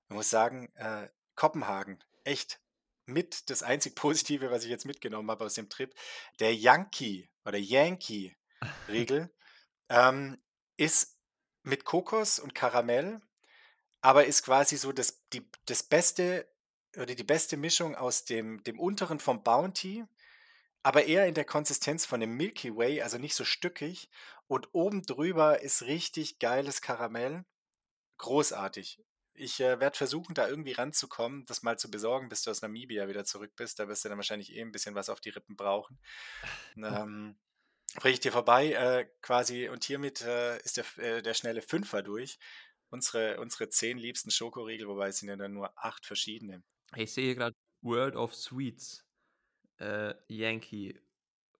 Man 0.08 0.18
muss 0.18 0.30
sagen, 0.30 0.70
äh, 0.74 1.08
Kopenhagen, 1.34 2.02
echt 2.24 2.60
mit 3.06 3.50
das 3.50 3.62
einzig 3.62 3.94
Positive, 3.94 4.50
was 4.50 4.64
ich 4.64 4.70
jetzt 4.70 4.86
mitgenommen 4.86 5.30
habe 5.30 5.44
aus 5.44 5.54
dem 5.54 5.68
Trip, 5.68 5.94
der 6.40 6.54
Yankee 6.54 7.28
oder 7.44 7.58
Yankee-Riegel 7.58 9.32
ähm, 9.88 10.40
ist 10.76 11.18
mit 11.62 11.84
Kokos 11.84 12.38
und 12.38 12.54
Karamell, 12.54 13.20
aber 14.00 14.26
ist 14.26 14.42
quasi 14.42 14.76
so 14.76 14.92
das, 14.92 15.22
die, 15.32 15.48
das 15.66 15.82
beste 15.82 16.48
oder 16.96 17.14
die 17.14 17.24
beste 17.24 17.56
Mischung 17.56 17.94
aus 17.94 18.24
dem, 18.24 18.62
dem 18.64 18.78
unteren 18.78 19.18
vom 19.18 19.42
Bounty, 19.42 20.04
aber 20.82 21.06
eher 21.06 21.26
in 21.26 21.34
der 21.34 21.46
Konsistenz 21.46 22.04
von 22.04 22.20
dem 22.20 22.36
Milky 22.36 22.76
Way, 22.76 23.02
also 23.02 23.16
nicht 23.18 23.34
so 23.34 23.44
stückig. 23.44 24.10
Und 24.46 24.68
oben 24.72 25.02
drüber 25.02 25.62
ist 25.62 25.82
richtig 25.82 26.38
geiles 26.38 26.82
Karamell. 26.82 27.44
Großartig. 28.18 29.02
Ich 29.32 29.60
äh, 29.60 29.80
werde 29.80 29.96
versuchen, 29.96 30.34
da 30.34 30.46
irgendwie 30.46 30.72
ranzukommen, 30.72 31.46
das 31.46 31.62
mal 31.62 31.78
zu 31.78 31.90
besorgen, 31.90 32.28
bis 32.28 32.42
du 32.42 32.50
aus 32.50 32.60
Namibia 32.60 33.08
wieder 33.08 33.24
zurück 33.24 33.52
bist. 33.56 33.78
Da 33.78 33.88
wirst 33.88 34.04
du 34.04 34.10
dann 34.10 34.18
wahrscheinlich 34.18 34.54
eh 34.54 34.60
ein 34.60 34.72
bisschen 34.72 34.94
was 34.94 35.08
auf 35.08 35.20
die 35.20 35.30
Rippen 35.30 35.56
brauchen. 35.56 35.98
ähm, 36.76 37.36
bringe 37.96 38.12
ich 38.12 38.20
dir 38.20 38.32
vorbei 38.32 38.72
äh, 38.72 39.06
quasi 39.22 39.68
und 39.68 39.84
hiermit 39.84 40.20
äh, 40.20 40.58
ist 40.60 40.76
der, 40.76 40.84
äh, 40.98 41.22
der 41.22 41.34
schnelle 41.34 41.62
Fünfer 41.62 42.02
durch. 42.02 42.38
Unsere, 42.90 43.40
unsere 43.40 43.70
zehn 43.70 43.98
liebsten 43.98 44.30
Schokoriegel, 44.30 44.86
wobei 44.86 45.08
es 45.08 45.18
sind 45.18 45.28
ja 45.28 45.36
dann 45.36 45.54
nur 45.54 45.72
acht 45.76 46.06
verschiedene. 46.06 46.62
Ich 46.96 47.12
sehe 47.12 47.34
gerade 47.34 47.56
World 47.82 48.16
of 48.16 48.34
Sweets. 48.34 49.04
Äh, 49.78 50.14
Yankee. 50.28 50.94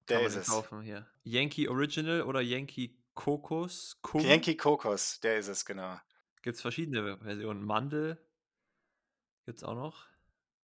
Kann 0.06 0.18
der 0.18 0.26
ist 0.26 0.36
es. 0.36 0.46
Kaufen 0.48 0.82
hier. 0.82 1.08
Yankee 1.22 1.68
Original 1.68 2.22
oder 2.22 2.40
Yankee 2.40 2.96
Kokos? 3.14 3.98
Kum? 4.02 4.20
Yankee 4.20 4.56
Kokos, 4.56 5.20
der 5.20 5.38
ist 5.38 5.48
es, 5.48 5.64
genau. 5.64 5.98
Gibt 6.42 6.56
es 6.56 6.62
verschiedene 6.62 7.18
Versionen. 7.18 7.64
Mandel 7.64 8.18
gibt 9.44 9.58
es 9.58 9.64
auch 9.64 9.74
noch. 9.74 10.06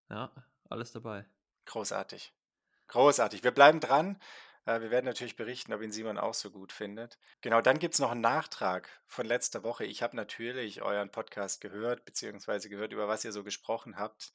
Ja, 0.10 0.32
alles 0.70 0.92
dabei. 0.92 1.26
Großartig. 1.66 2.34
Großartig. 2.88 3.44
Wir 3.44 3.52
bleiben 3.52 3.80
dran. 3.80 4.20
Äh, 4.70 4.82
wir 4.82 4.92
werden 4.92 5.06
natürlich 5.06 5.36
berichten, 5.36 5.74
ob 5.74 5.82
ihn 5.82 5.92
Simon 5.92 6.20
auch 6.20 6.36
so 6.36 6.52
gut 6.52 6.72
findet. 6.72 7.18
Genau, 7.42 7.60
dann 7.60 7.80
gibt 7.80 7.96
es 7.96 8.00
noch 8.00 8.12
einen 8.12 8.22
Nachtrag 8.22 8.88
von 9.08 9.26
letzter 9.26 9.64
Woche. 9.64 9.84
Ich 9.86 10.04
habe 10.04 10.16
natürlich 10.16 10.84
euren 10.84 11.10
Podcast 11.10 11.60
gehört, 11.60 12.06
beziehungsweise 12.06 12.70
gehört, 12.70 12.94
über 12.94 13.08
was 13.08 13.26
ihr 13.26 13.32
so 13.32 13.44
gesprochen 13.44 13.98
habt. 13.98 14.32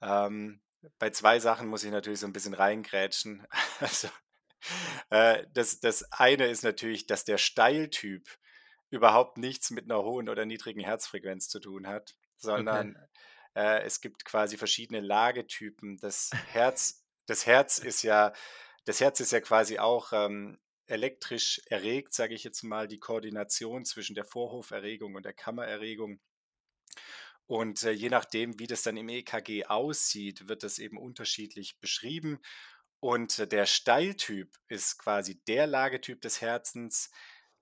Ähm, 0.00 0.62
bei 0.98 1.10
zwei 1.10 1.40
Sachen 1.40 1.68
muss 1.68 1.84
ich 1.84 1.90
natürlich 1.90 2.20
so 2.20 2.26
ein 2.26 2.32
bisschen 2.32 2.54
reingrätschen. 2.54 3.46
Also, 3.80 4.08
äh, 5.10 5.44
das, 5.52 5.80
das 5.80 6.10
eine 6.10 6.46
ist 6.46 6.64
natürlich, 6.64 7.06
dass 7.06 7.24
der 7.24 7.36
Steiltyp 7.36 8.26
überhaupt 8.88 9.36
nichts 9.36 9.70
mit 9.70 9.84
einer 9.84 10.02
hohen 10.02 10.30
oder 10.30 10.46
niedrigen 10.46 10.80
Herzfrequenz 10.80 11.48
zu 11.50 11.60
tun 11.60 11.86
hat, 11.86 12.16
Okay. 12.38 12.54
sondern 12.54 13.08
äh, 13.54 13.82
es 13.82 14.00
gibt 14.00 14.24
quasi 14.24 14.56
verschiedene 14.56 15.00
Lagetypen. 15.00 15.98
Das 15.98 16.30
Herz, 16.46 17.04
das 17.26 17.44
Herz 17.44 17.78
ist 17.78 18.02
ja, 18.02 18.32
das 18.86 19.00
Herz 19.00 19.20
ist 19.20 19.32
ja 19.32 19.40
quasi 19.40 19.78
auch 19.78 20.12
ähm, 20.12 20.58
elektrisch 20.86 21.60
erregt, 21.66 22.14
sage 22.14 22.34
ich 22.34 22.44
jetzt 22.44 22.62
mal, 22.62 22.86
die 22.88 23.00
Koordination 23.00 23.84
zwischen 23.84 24.14
der 24.14 24.24
Vorhoferregung 24.24 25.14
und 25.16 25.24
der 25.24 25.32
Kammererregung. 25.32 26.20
Und 27.46 27.82
äh, 27.82 27.90
je 27.90 28.08
nachdem, 28.08 28.58
wie 28.58 28.66
das 28.66 28.82
dann 28.82 28.96
im 28.96 29.08
EKG 29.08 29.66
aussieht, 29.66 30.48
wird 30.48 30.62
das 30.62 30.78
eben 30.78 30.98
unterschiedlich 30.98 31.78
beschrieben. 31.80 32.38
Und 33.00 33.38
äh, 33.40 33.48
der 33.48 33.66
Steiltyp 33.66 34.56
ist 34.68 34.98
quasi 34.98 35.40
der 35.44 35.66
Lagetyp 35.66 36.20
des 36.20 36.40
Herzens, 36.40 37.10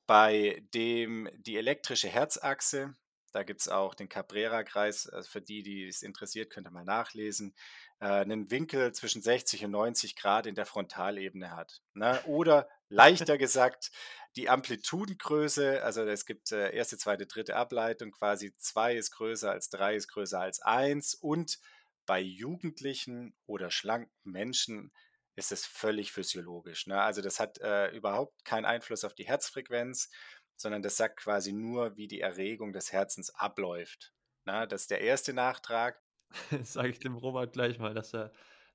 bei 0.07 0.63
dem 0.75 1.29
die 1.35 1.57
elektrische 1.57 2.09
Herzachse, 2.09 2.95
da 3.33 3.43
gibt 3.43 3.63
es 3.63 3.69
auch 3.69 3.95
den 3.95 4.09
Cabrera-Kreis, 4.09 5.09
also 5.09 5.29
für 5.29 5.41
die, 5.41 5.63
die 5.63 5.89
es 5.89 6.03
interessiert, 6.03 6.51
könnt 6.51 6.69
ihr 6.69 6.71
mal 6.71 6.85
nachlesen, 6.85 7.55
äh, 8.01 8.07
einen 8.07 8.51
Winkel 8.51 8.93
zwischen 8.93 9.23
60 9.23 9.65
und 9.65 9.73
90 9.73 10.17
Grad 10.17 10.47
in 10.47 10.55
der 10.55 10.67
Frontalebene 10.67 11.51
hat. 11.51 11.81
Ne? 11.95 12.21
Oder 12.27 12.69
leichter 12.89 13.39
gesagt, 13.39 13.91
die 14.37 14.49
Amplitudengröße, 14.49 15.83
also 15.83 16.03
es 16.03 16.27
gibt 16.27 16.53
äh, 16.53 16.75
erste, 16.75 16.99
zweite, 16.99 17.27
dritte 17.27 17.57
Ableitung, 17.57 18.11
quasi 18.11 18.55
2 18.57 18.97
ist 18.97 19.11
größer 19.13 19.51
als 19.51 19.69
3 19.71 19.97
ist 19.97 20.09
größer 20.09 20.41
als 20.41 20.61
1 20.61 21.15
und 21.15 21.59
bei 22.07 22.21
Jugendlichen 22.21 23.35
oder 23.47 23.71
schlanken 23.71 24.13
Menschen 24.25 24.93
ist 25.37 25.53
es 25.53 25.67
völlig 25.67 26.13
physiologisch. 26.13 26.87
Ne? 26.87 27.01
Also 27.01 27.23
das 27.23 27.41
hat 27.41 27.59
äh, 27.61 27.89
überhaupt 27.91 28.45
keinen 28.45 28.65
Einfluss 28.65 29.05
auf 29.05 29.15
die 29.15 29.27
Herzfrequenz, 29.27 30.11
sondern 30.57 30.83
das 30.83 30.97
sagt 30.97 31.19
quasi 31.19 31.53
nur, 31.53 31.97
wie 31.97 32.07
die 32.07 32.21
Erregung 32.21 32.73
des 32.73 32.93
Herzens 32.93 33.31
abläuft. 33.35 34.13
Ne? 34.45 34.69
Das 34.69 34.83
ist 34.83 34.91
der 34.91 35.01
erste 35.01 35.33
Nachtrag. 35.33 36.01
Sage 36.63 36.89
ich 36.91 36.99
dem 36.99 37.17
Robert 37.17 37.53
gleich 37.53 37.79
mal, 37.79 37.95
dass 37.95 38.15
er 38.15 38.33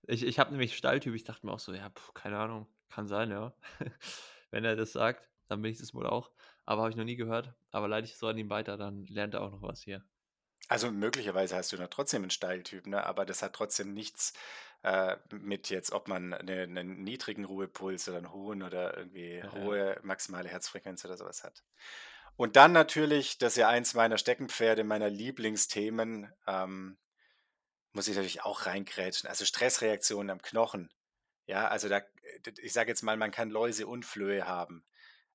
ich 0.07 0.23
ich 0.23 0.39
habe 0.39 0.51
nämlich 0.51 0.77
Stalltyp, 0.77 1.13
ich 1.13 1.23
dachte 1.23 1.45
mir 1.45 1.53
auch 1.53 1.59
so: 1.59 1.73
„Ja, 1.73 1.89
puh, 1.89 2.11
keine 2.13 2.37
Ahnung, 2.37 2.67
kann 2.89 3.07
sein, 3.07 3.31
ja.“ 3.31 3.53
Wenn 4.51 4.65
er 4.65 4.75
das 4.75 4.93
sagt, 4.93 5.29
dann 5.47 5.61
bin 5.61 5.71
ich 5.71 5.79
das 5.79 5.93
wohl 5.93 6.07
auch, 6.07 6.31
aber 6.65 6.81
habe 6.81 6.91
ich 6.91 6.97
noch 6.97 7.03
nie 7.05 7.15
gehört, 7.17 7.53
aber 7.71 7.87
leite 7.87 8.07
ich 8.07 8.17
so 8.17 8.27
an 8.27 8.37
ihn 8.37 8.49
weiter, 8.49 8.77
dann 8.77 9.05
lernt 9.07 9.33
er 9.35 9.41
auch 9.41 9.51
noch 9.51 9.61
was 9.61 9.83
hier. 9.83 10.03
Also 10.67 10.91
möglicherweise 10.91 11.55
hast 11.55 11.71
du 11.71 11.77
da 11.77 11.87
trotzdem 11.87 12.21
einen 12.21 12.29
Steiltyp, 12.31 12.85
ne? 12.85 13.03
aber 13.03 13.25
das 13.25 13.41
hat 13.41 13.53
trotzdem 13.53 13.93
nichts 13.93 14.33
äh, 14.83 15.17
mit 15.31 15.69
jetzt, 15.71 15.91
ob 15.91 16.07
man 16.07 16.31
eine, 16.33 16.61
einen 16.61 17.03
niedrigen 17.03 17.45
Ruhepuls 17.45 18.07
oder 18.07 18.17
einen 18.17 18.31
hohen 18.31 18.61
oder 18.61 18.95
irgendwie 18.95 19.43
ja. 19.43 19.49
hohe 19.51 19.99
maximale 20.03 20.47
Herzfrequenz 20.47 21.03
oder 21.05 21.17
sowas 21.17 21.43
hat. 21.43 21.63
Und 22.35 22.55
dann 22.55 22.71
natürlich, 22.71 23.39
das 23.39 23.53
ist 23.53 23.57
ja 23.57 23.67
eins 23.67 23.95
meiner 23.95 24.17
Steckenpferde, 24.17 24.83
meiner 24.83 25.09
Lieblingsthemen, 25.09 26.31
ähm, 26.47 26.97
muss 27.93 28.07
ich 28.07 28.15
natürlich 28.15 28.43
auch 28.43 28.65
reingrätschen. 28.65 29.29
Also 29.29 29.45
Stressreaktionen 29.45 30.29
am 30.29 30.41
Knochen. 30.41 30.89
Ja, 31.47 31.67
also 31.67 31.89
da, 31.89 32.01
ich 32.61 32.73
sage 32.73 32.89
jetzt 32.89 33.01
mal, 33.01 33.17
man 33.17 33.31
kann 33.31 33.49
Läuse 33.49 33.87
und 33.87 34.05
Flöhe 34.05 34.47
haben. 34.47 34.85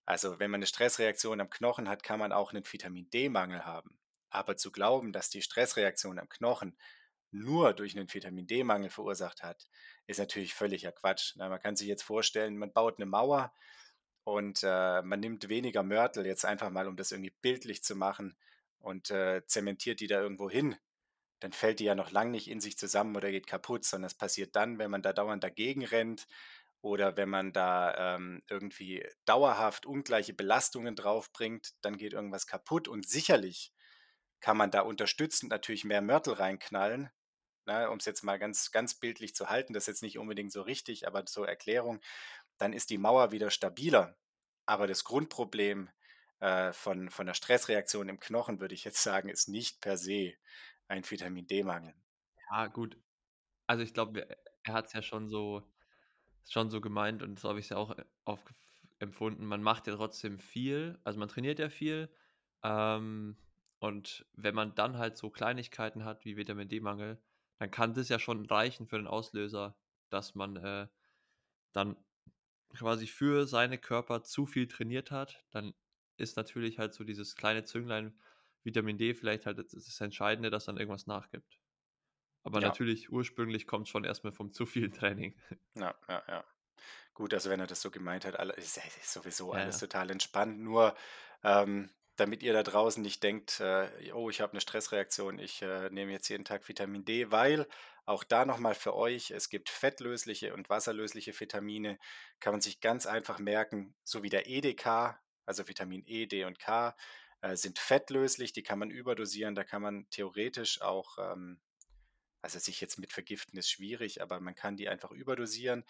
Also 0.06 0.38
wenn 0.38 0.50
man 0.50 0.58
eine 0.58 0.66
Stressreaktion 0.66 1.40
am 1.40 1.50
Knochen 1.50 1.88
hat, 1.88 2.02
kann 2.02 2.18
man 2.18 2.32
auch 2.32 2.52
einen 2.52 2.64
Vitamin 2.64 3.10
D-Mangel 3.10 3.64
haben. 3.64 3.98
Aber 4.30 4.56
zu 4.56 4.70
glauben, 4.70 5.12
dass 5.12 5.30
die 5.30 5.42
Stressreaktion 5.42 6.18
am 6.18 6.28
Knochen 6.28 6.76
nur 7.30 7.72
durch 7.72 7.96
einen 7.96 8.12
Vitamin 8.12 8.46
D-Mangel 8.46 8.90
verursacht 8.90 9.42
hat, 9.42 9.66
ist 10.06 10.18
natürlich 10.18 10.54
völliger 10.54 10.92
Quatsch. 10.92 11.32
Na, 11.36 11.48
man 11.48 11.60
kann 11.60 11.76
sich 11.76 11.88
jetzt 11.88 12.02
vorstellen, 12.02 12.56
man 12.56 12.72
baut 12.72 12.98
eine 12.98 13.06
Mauer 13.06 13.52
und 14.22 14.62
äh, 14.62 15.02
man 15.02 15.20
nimmt 15.20 15.48
weniger 15.48 15.82
Mörtel, 15.82 16.26
jetzt 16.26 16.44
einfach 16.44 16.70
mal, 16.70 16.86
um 16.86 16.96
das 16.96 17.10
irgendwie 17.10 17.34
bildlich 17.42 17.82
zu 17.82 17.96
machen, 17.96 18.36
und 18.84 19.10
äh, 19.10 19.42
zementiert 19.46 20.00
die 20.00 20.06
da 20.06 20.20
irgendwo 20.20 20.50
hin 20.50 20.76
dann 21.44 21.52
fällt 21.52 21.78
die 21.78 21.84
ja 21.84 21.94
noch 21.94 22.10
lang 22.10 22.30
nicht 22.30 22.48
in 22.48 22.58
sich 22.58 22.78
zusammen 22.78 23.14
oder 23.14 23.30
geht 23.30 23.46
kaputt, 23.46 23.84
sondern 23.84 24.06
es 24.06 24.14
passiert 24.14 24.56
dann, 24.56 24.78
wenn 24.78 24.90
man 24.90 25.02
da 25.02 25.12
dauernd 25.12 25.44
dagegen 25.44 25.84
rennt 25.84 26.26
oder 26.80 27.18
wenn 27.18 27.28
man 27.28 27.52
da 27.52 28.14
ähm, 28.14 28.42
irgendwie 28.48 29.06
dauerhaft 29.26 29.84
ungleiche 29.84 30.32
Belastungen 30.32 30.96
draufbringt, 30.96 31.74
dann 31.82 31.98
geht 31.98 32.14
irgendwas 32.14 32.46
kaputt 32.46 32.88
und 32.88 33.06
sicherlich 33.06 33.74
kann 34.40 34.56
man 34.56 34.70
da 34.70 34.80
unterstützend 34.80 35.50
natürlich 35.50 35.84
mehr 35.84 36.00
Mörtel 36.00 36.32
reinknallen, 36.32 37.10
ne, 37.66 37.90
um 37.90 37.98
es 37.98 38.06
jetzt 38.06 38.22
mal 38.22 38.38
ganz, 38.38 38.70
ganz 38.70 38.94
bildlich 38.94 39.34
zu 39.34 39.50
halten, 39.50 39.74
das 39.74 39.82
ist 39.82 39.88
jetzt 39.88 40.02
nicht 40.02 40.16
unbedingt 40.16 40.50
so 40.50 40.62
richtig, 40.62 41.06
aber 41.06 41.26
zur 41.26 41.46
Erklärung, 41.46 42.00
dann 42.56 42.72
ist 42.72 42.88
die 42.88 42.96
Mauer 42.96 43.32
wieder 43.32 43.50
stabiler. 43.50 44.16
Aber 44.64 44.86
das 44.86 45.04
Grundproblem 45.04 45.90
äh, 46.40 46.72
von, 46.72 47.10
von 47.10 47.26
der 47.26 47.34
Stressreaktion 47.34 48.08
im 48.08 48.18
Knochen, 48.18 48.60
würde 48.60 48.74
ich 48.74 48.84
jetzt 48.84 49.02
sagen, 49.02 49.28
ist 49.28 49.48
nicht 49.48 49.82
per 49.82 49.98
se 49.98 50.32
ein 50.88 51.04
Vitamin 51.08 51.46
D-Mangel. 51.46 51.94
Ja, 52.50 52.66
gut. 52.68 52.98
Also, 53.66 53.82
ich 53.84 53.94
glaube, 53.94 54.28
er 54.28 54.38
er 54.66 54.74
hat's 54.74 54.94
ja 54.94 55.02
schon 55.02 55.28
so 55.28 55.62
schon 56.48 56.70
so 56.70 56.80
gemeint 56.80 57.22
und 57.22 57.38
so 57.40 57.48
habe 57.50 57.60
ich's 57.60 57.70
ja 57.70 57.76
auch, 57.78 57.92
äh, 57.98 58.04
empfunden. 59.00 59.46
Man 59.46 59.62
macht 59.62 59.86
ja 59.86 59.96
trotzdem 59.96 60.38
viel, 60.38 60.98
also, 61.04 61.18
man 61.18 61.28
trainiert 61.28 61.58
ja 61.58 61.70
viel, 61.70 62.10
ähm, 62.64 63.38
und 63.80 64.26
wenn 64.34 64.54
man 64.54 64.74
dann 64.74 64.98
halt 64.98 65.16
so 65.18 65.30
Kleinigkeiten 65.30 66.04
hat 66.04 66.24
wie 66.24 66.36
Vitamin 66.36 66.68
D-Mangel, 66.68 67.22
dann 67.58 67.70
kann 67.70 67.94
das 67.94 68.08
ja 68.08 68.18
schon 68.18 68.46
reichen 68.46 68.86
für 68.86 68.96
den 68.98 69.06
Auslöser, 69.08 69.78
dass 70.10 70.34
man, 70.34 70.56
äh, 70.56 70.88
dann 71.72 71.96
quasi 72.76 73.06
für 73.06 73.46
seine 73.46 73.78
Körper 73.78 74.22
zu 74.24 74.46
viel 74.46 74.68
trainiert 74.68 75.10
hat. 75.10 75.44
Dann 75.50 75.74
ist 76.18 76.36
natürlich 76.36 76.78
halt 76.78 76.94
so 76.94 77.04
dieses 77.04 77.36
kleine 77.36 77.64
Zünglein 77.64 78.18
Vitamin 78.64 78.98
D 78.98 79.14
vielleicht 79.14 79.46
halt 79.46 79.58
das 79.58 79.68
das 79.70 80.00
Entscheidende, 80.00 80.50
dass 80.50 80.64
dann 80.66 80.76
irgendwas 80.78 81.06
nachgibt. 81.06 81.58
Aber 82.44 82.60
Ja, 82.60 82.62
natürlich 82.62 83.10
ursprünglich 83.12 83.66
kommt's 83.66 83.90
schon 83.90 84.04
erst 84.04 84.24
mal 84.24 84.32
vom 84.32 84.52
zu 84.52 84.66
viel 84.66 84.90
Training. 84.90 85.36
ja, 85.74 85.94
ja, 86.08 86.22
ja. 86.28 86.44
Gut, 87.14 87.34
also 87.34 87.50
wenn 87.50 87.60
er 87.60 87.66
das 87.68 87.82
so 87.82 87.90
gemeint 87.90 88.24
hat, 88.26 88.36
ist, 88.58 88.80
sowieso 89.04 89.52
Ja, 89.52 89.58
alles 89.58 89.78
ja. 89.78 89.80
total 89.80 90.10
entspannt. 90.10 90.60
Nur 90.60 90.96
ähm, 91.44 91.90
damit 92.16 92.42
ihr 92.42 92.52
da 92.54 92.62
draußen 92.64 93.02
nicht 93.02 93.22
denkt, 93.22 93.60
äh, 93.60 94.12
oh, 94.14 94.30
ich 94.30 94.40
habe 94.40 94.52
eine 94.54 94.60
Stressreaktion, 94.62 95.38
ich 95.38 95.62
äh, 95.62 95.90
nehme 95.90 96.12
jetzt 96.12 96.28
jeden 96.30 96.44
Tag 96.46 96.68
Vitamin 96.68 97.04
D, 97.04 97.30
weil 97.32 97.68
auch 98.06 98.24
da 98.24 98.44
nochmal 98.46 98.74
für 98.74 98.94
euch, 98.96 99.30
es 99.32 99.48
gibt 99.50 99.70
fettlösliche 99.70 100.54
und 100.54 100.70
wasserlösliche 100.70 101.38
Vitamine, 101.40 101.98
kann 102.40 102.54
man 102.54 102.60
sich 102.62 102.80
ganz 102.80 103.06
einfach 103.06 103.38
merken, 103.40 103.96
so 104.04 104.22
wie 104.22 104.30
der 104.30 104.48
EDK, 104.48 105.20
also 105.46 105.68
Vitamin 105.68 106.04
E, 106.06 106.26
D 106.26 106.44
und 106.44 106.58
K, 106.60 106.96
äh, 107.44 107.56
sind 107.56 107.78
fettlöslich, 107.78 108.52
die 108.52 108.62
kann 108.62 108.78
man 108.78 108.90
überdosieren, 108.90 109.54
da 109.54 109.64
kann 109.64 109.82
man 109.82 110.08
theoretisch 110.10 110.80
auch 110.80 111.18
ähm, 111.18 111.60
Also 112.40 112.58
sich 112.58 112.80
jetzt 112.80 112.98
mit 112.98 113.12
vergiften 113.12 113.58
ist 113.58 113.70
schwierig, 113.70 114.22
aber 114.22 114.40
man 114.40 114.54
kann 114.54 114.76
die 114.76 114.88
einfach 114.88 115.10
überdosieren. 115.10 115.84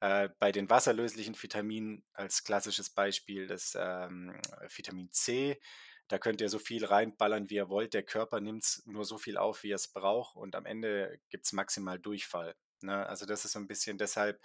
Äh, 0.00 0.28
bei 0.38 0.52
den 0.52 0.70
wasserlöslichen 0.70 1.40
Vitaminen 1.40 2.04
als 2.12 2.44
klassisches 2.44 2.90
Beispiel 2.90 3.46
das 3.48 3.76
ähm, 3.78 4.40
Vitamin 4.68 5.10
C, 5.10 5.60
da 6.08 6.18
könnt 6.18 6.40
ihr 6.40 6.48
so 6.48 6.58
viel 6.58 6.84
reinballern, 6.84 7.50
wie 7.50 7.56
ihr 7.56 7.68
wollt. 7.68 7.94
Der 7.94 8.02
Körper 8.04 8.40
nimmt 8.40 8.82
nur 8.84 9.04
so 9.04 9.18
viel 9.18 9.36
auf, 9.38 9.62
wie 9.64 9.72
er 9.72 9.76
es 9.76 9.88
braucht 9.88 10.36
und 10.36 10.54
am 10.54 10.66
Ende 10.66 11.18
gibt 11.30 11.46
es 11.46 11.52
maximal 11.52 11.98
Durchfall. 11.98 12.54
Ne? 12.80 13.06
Also 13.06 13.26
das 13.26 13.44
ist 13.44 13.52
so 13.52 13.58
ein 13.58 13.68
bisschen 13.68 13.98
deshalb 13.98 14.40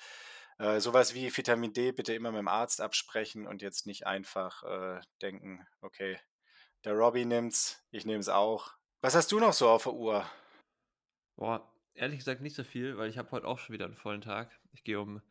äh, 0.60 0.80
sowas 0.80 1.14
wie 1.14 1.36
Vitamin 1.36 1.74
D 1.74 1.92
bitte 1.92 2.14
immer 2.14 2.32
mit 2.32 2.40
dem 2.40 2.48
Arzt 2.48 2.82
absprechen 2.82 3.46
und 3.46 3.62
jetzt 3.62 3.86
nicht 3.86 4.08
einfach 4.08 4.64
äh, 4.64 5.02
denken, 5.22 5.68
okay, 5.82 6.20
der 6.84 6.94
Robbie 6.94 7.26
nimmt's, 7.26 7.86
ich 7.92 8.06
nehme 8.06 8.20
es 8.20 8.30
auch. 8.30 8.72
Was 9.02 9.16
hast 9.16 9.32
du 9.32 9.40
noch 9.40 9.54
so 9.54 9.70
auf 9.70 9.84
der 9.84 9.94
Uhr? 9.94 10.26
Boah, 11.36 11.72
ehrlich 11.94 12.20
gesagt 12.20 12.42
nicht 12.42 12.56
so 12.56 12.64
viel, 12.64 12.98
weil 12.98 13.10
ich 13.10 13.18
habe 13.18 13.32
heute 13.32 13.48
auch 13.48 13.60
schon 13.60 13.74
wieder 13.74 13.86
einen 13.86 13.96
vollen 13.96 14.22
Tag. 14.22 14.60
Ich 14.72 14.84
gehe 14.84 15.00
um 15.00 15.22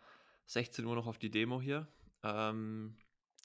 sechzehn 0.46 0.84
Uhr 0.84 0.94
noch 0.94 1.06
auf 1.06 1.18
die 1.18 1.30
Demo 1.30 1.60
hier. 1.60 1.88
Ähm, 2.22 2.96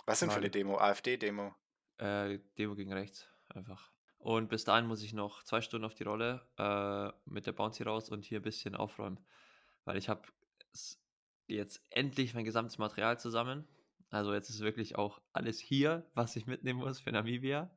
Was 0.06 0.20
denn 0.20 0.30
für 0.30 0.38
eine 0.38 0.50
Demo? 0.50 0.78
AfD-Demo? 0.78 1.56
äh, 1.98 2.40
Demo 2.58 2.76
gegen 2.76 2.92
rechts 2.92 3.28
einfach. 3.50 3.92
Und 4.18 4.50
bis 4.50 4.64
dahin 4.64 4.88
muss 4.88 5.02
ich 5.02 5.14
noch 5.14 5.44
2 5.44 5.62
Stunden 5.62 5.86
auf 5.86 5.96
die 5.96 6.04
Rolle, 6.04 6.46
äh, 6.58 7.12
mit 7.26 7.48
der 7.48 7.54
Bouncy 7.54 7.84
raus 7.84 8.10
und 8.10 8.24
hier 8.24 8.40
ein 8.40 8.44
bisschen 8.44 8.76
aufräumen, 8.76 9.20
weil 9.86 9.98
ich 9.98 10.10
habe 10.10 10.22
jetzt 11.48 11.82
endlich 11.90 12.34
mein 12.34 12.46
gesamtes 12.46 12.78
Material 12.78 13.20
zusammen. 13.20 13.68
Also, 14.12 14.34
jetzt 14.34 14.50
ist 14.50 14.62
wirklich 14.62 14.98
auch 14.98 15.22
alles 15.34 15.60
hier, 15.60 16.06
was 16.14 16.36
ich 16.36 16.46
mitnehmen 16.48 16.80
muss 16.80 17.00
für 17.00 17.12
Namibia. 17.12 17.72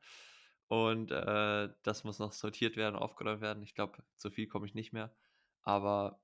Und, 0.69 1.11
äh, 1.13 1.71
das 1.83 2.05
muss 2.05 2.19
noch 2.19 2.33
sortiert 2.33 2.77
werden, 2.77 2.97
aufgeräumt 2.97 3.41
werden. 3.41 3.63
Ich 3.63 3.75
glaube, 3.75 4.03
zu 4.17 4.31
viel 4.31 4.47
komme 4.49 4.67
ich 4.67 4.75
nicht 4.75 4.93
mehr. 4.93 5.15
aber 5.63 6.21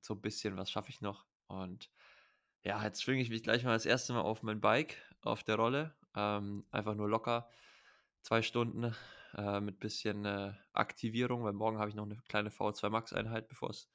so 0.00 0.14
ein 0.14 0.20
bisschen 0.20 0.56
was 0.56 0.70
schaffe 0.70 0.90
ich 0.90 1.00
noch. 1.00 1.26
Und 1.48 1.90
ja, 2.62 2.82
jetzt 2.84 3.02
schwinge 3.02 3.22
ich 3.22 3.30
mich 3.30 3.42
gleich 3.42 3.64
mal 3.64 3.72
das 3.74 3.86
erste 3.86 4.12
Mal 4.12 4.22
auf 4.22 4.42
mein 4.42 4.60
Bike, 4.60 4.96
auf 5.22 5.44
der 5.44 5.56
Rolle. 5.56 5.94
Ähm, 6.14 6.64
einfach 6.70 6.94
nur 6.94 7.08
locker, 7.08 7.50
zwei 8.22 8.42
Stunden 8.42 8.94
äh, 9.36 9.60
mit 9.60 9.80
bisschen 9.80 10.24
äh, 10.24 10.52
Aktivierung, 10.72 11.44
weil 11.44 11.52
morgen 11.52 11.78
habe 11.78 11.90
ich 11.90 11.96
noch 11.96 12.04
eine 12.04 12.16
kleine 12.28 12.50
V2 12.50 12.90
Max-Einheit, 12.90 13.48
bevor 13.48 13.70
es 13.70 13.88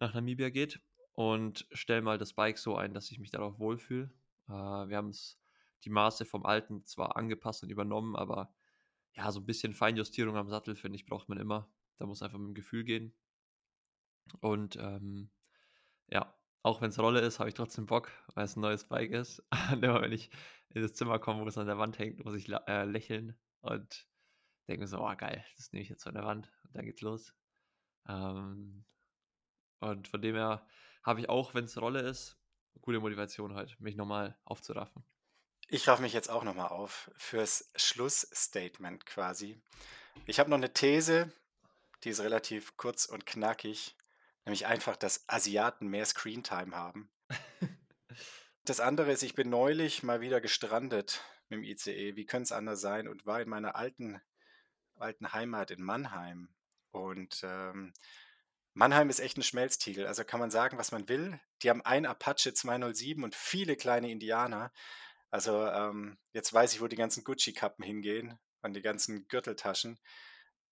nach 0.00 0.14
Namibia 0.14 0.50
geht. 0.50 0.80
Und 1.14 1.66
stelle 1.72 2.02
mal 2.02 2.18
das 2.18 2.32
Bike 2.34 2.58
so 2.58 2.76
ein, 2.76 2.94
dass 2.94 3.10
ich 3.10 3.18
mich 3.18 3.30
darauf 3.30 3.58
wohlfühle. 3.58 4.10
Äh, 4.52 4.88
wir 4.88 4.96
haben 4.96 5.12
die 5.84 5.90
Maße 5.90 6.24
vom 6.24 6.46
alten 6.46 6.84
zwar 6.84 7.16
angepasst 7.16 7.62
und 7.62 7.70
übernommen, 7.70 8.16
aber 8.16 8.54
ja, 9.14 9.30
so 9.32 9.40
ein 9.40 9.46
bisschen 9.46 9.74
Feinjustierung 9.74 10.36
am 10.36 10.48
Sattel, 10.48 10.76
finde 10.76 10.96
ich, 10.96 11.06
braucht 11.06 11.28
man 11.28 11.38
immer. 11.38 11.70
Da 11.98 12.06
muss 12.06 12.22
einfach 12.22 12.38
mit 12.38 12.48
dem 12.48 12.54
Gefühl 12.54 12.84
gehen. 12.84 13.14
Und 14.40 14.76
ähm, 14.76 15.30
ja, 16.08 16.34
auch 16.62 16.80
wenn 16.80 16.90
es 16.90 16.98
Rolle 16.98 17.20
ist, 17.20 17.38
habe 17.38 17.48
ich 17.48 17.54
trotzdem 17.54 17.86
Bock, 17.86 18.10
weil 18.34 18.44
es 18.44 18.56
ein 18.56 18.60
neues 18.60 18.84
Bike 18.88 19.12
ist. 19.12 19.42
Immer 19.72 20.00
wenn 20.00 20.12
ich 20.12 20.30
in 20.70 20.82
das 20.82 20.94
Zimmer 20.94 21.18
komme, 21.18 21.42
wo 21.42 21.48
es 21.48 21.58
an 21.58 21.66
der 21.66 21.78
Wand 21.78 21.98
hängt, 21.98 22.24
muss 22.24 22.34
ich 22.34 22.48
äh, 22.48 22.84
lächeln 22.84 23.36
und 23.60 24.08
denke 24.68 24.82
mir 24.82 24.86
so, 24.86 25.00
oh 25.00 25.16
geil, 25.16 25.44
das 25.56 25.72
nehme 25.72 25.82
ich 25.82 25.88
jetzt 25.88 26.04
von 26.04 26.14
der 26.14 26.24
Wand 26.24 26.50
und 26.64 26.76
dann 26.76 26.84
geht's 26.84 27.02
los. 27.02 27.34
Ähm, 28.08 28.84
und 29.80 30.08
von 30.08 30.22
dem 30.22 30.36
her 30.36 30.66
habe 31.02 31.20
ich 31.20 31.28
auch, 31.28 31.54
wenn 31.54 31.64
es 31.64 31.80
Rolle 31.80 32.00
ist, 32.00 32.41
gute 32.80 33.00
Motivation 33.00 33.54
heute, 33.54 33.74
mich 33.78 33.96
nochmal 33.96 34.36
aufzuraffen. 34.44 35.04
Ich 35.68 35.88
raff 35.88 36.00
mich 36.00 36.12
jetzt 36.12 36.30
auch 36.30 36.44
nochmal 36.44 36.68
auf 36.68 37.10
fürs 37.16 37.70
Schlussstatement 37.76 39.06
quasi. 39.06 39.60
Ich 40.26 40.38
habe 40.38 40.50
noch 40.50 40.58
eine 40.58 40.72
These, 40.72 41.32
die 42.04 42.10
ist 42.10 42.20
relativ 42.20 42.76
kurz 42.76 43.06
und 43.06 43.26
knackig, 43.26 43.96
nämlich 44.44 44.66
einfach, 44.66 44.96
dass 44.96 45.24
Asiaten 45.28 45.88
mehr 45.88 46.06
Screentime 46.06 46.74
haben. 46.76 47.10
Das 48.64 48.78
andere 48.78 49.10
ist, 49.10 49.24
ich 49.24 49.34
bin 49.34 49.50
neulich 49.50 50.04
mal 50.04 50.20
wieder 50.20 50.40
gestrandet 50.40 51.24
mit 51.48 51.58
dem 51.58 51.64
ICE. 51.64 52.14
Wie 52.14 52.26
könnte 52.26 52.44
es 52.44 52.52
anders 52.52 52.80
sein? 52.80 53.08
Und 53.08 53.26
war 53.26 53.40
in 53.40 53.48
meiner 53.48 53.74
alten, 53.74 54.20
alten 54.94 55.32
Heimat 55.32 55.72
in 55.72 55.82
Mannheim. 55.82 56.48
Und 56.92 57.40
ähm, 57.42 57.92
Mannheim 58.74 59.10
ist 59.10 59.20
echt 59.20 59.36
ein 59.36 59.42
Schmelztiegel. 59.42 60.06
Also 60.06 60.24
kann 60.24 60.40
man 60.40 60.50
sagen, 60.50 60.78
was 60.78 60.92
man 60.92 61.08
will. 61.08 61.38
Die 61.62 61.70
haben 61.70 61.82
ein 61.82 62.06
Apache 62.06 62.54
207 62.54 63.22
und 63.22 63.34
viele 63.34 63.76
kleine 63.76 64.10
Indianer. 64.10 64.72
Also 65.30 65.66
ähm, 65.66 66.18
jetzt 66.32 66.52
weiß 66.52 66.74
ich, 66.74 66.80
wo 66.80 66.86
die 66.86 66.96
ganzen 66.96 67.24
Gucci-Kappen 67.24 67.84
hingehen 67.84 68.38
und 68.62 68.74
die 68.74 68.82
ganzen 68.82 69.28
Gürteltaschen. 69.28 69.98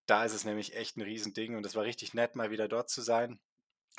Da 0.06 0.24
ist 0.24 0.32
es 0.32 0.44
nämlich 0.44 0.74
echt 0.76 0.96
ein 0.96 1.02
Riesending 1.02 1.56
und 1.56 1.64
es 1.66 1.74
war 1.74 1.84
richtig 1.84 2.14
nett, 2.14 2.36
mal 2.36 2.50
wieder 2.50 2.68
dort 2.68 2.90
zu 2.90 3.02
sein. 3.02 3.40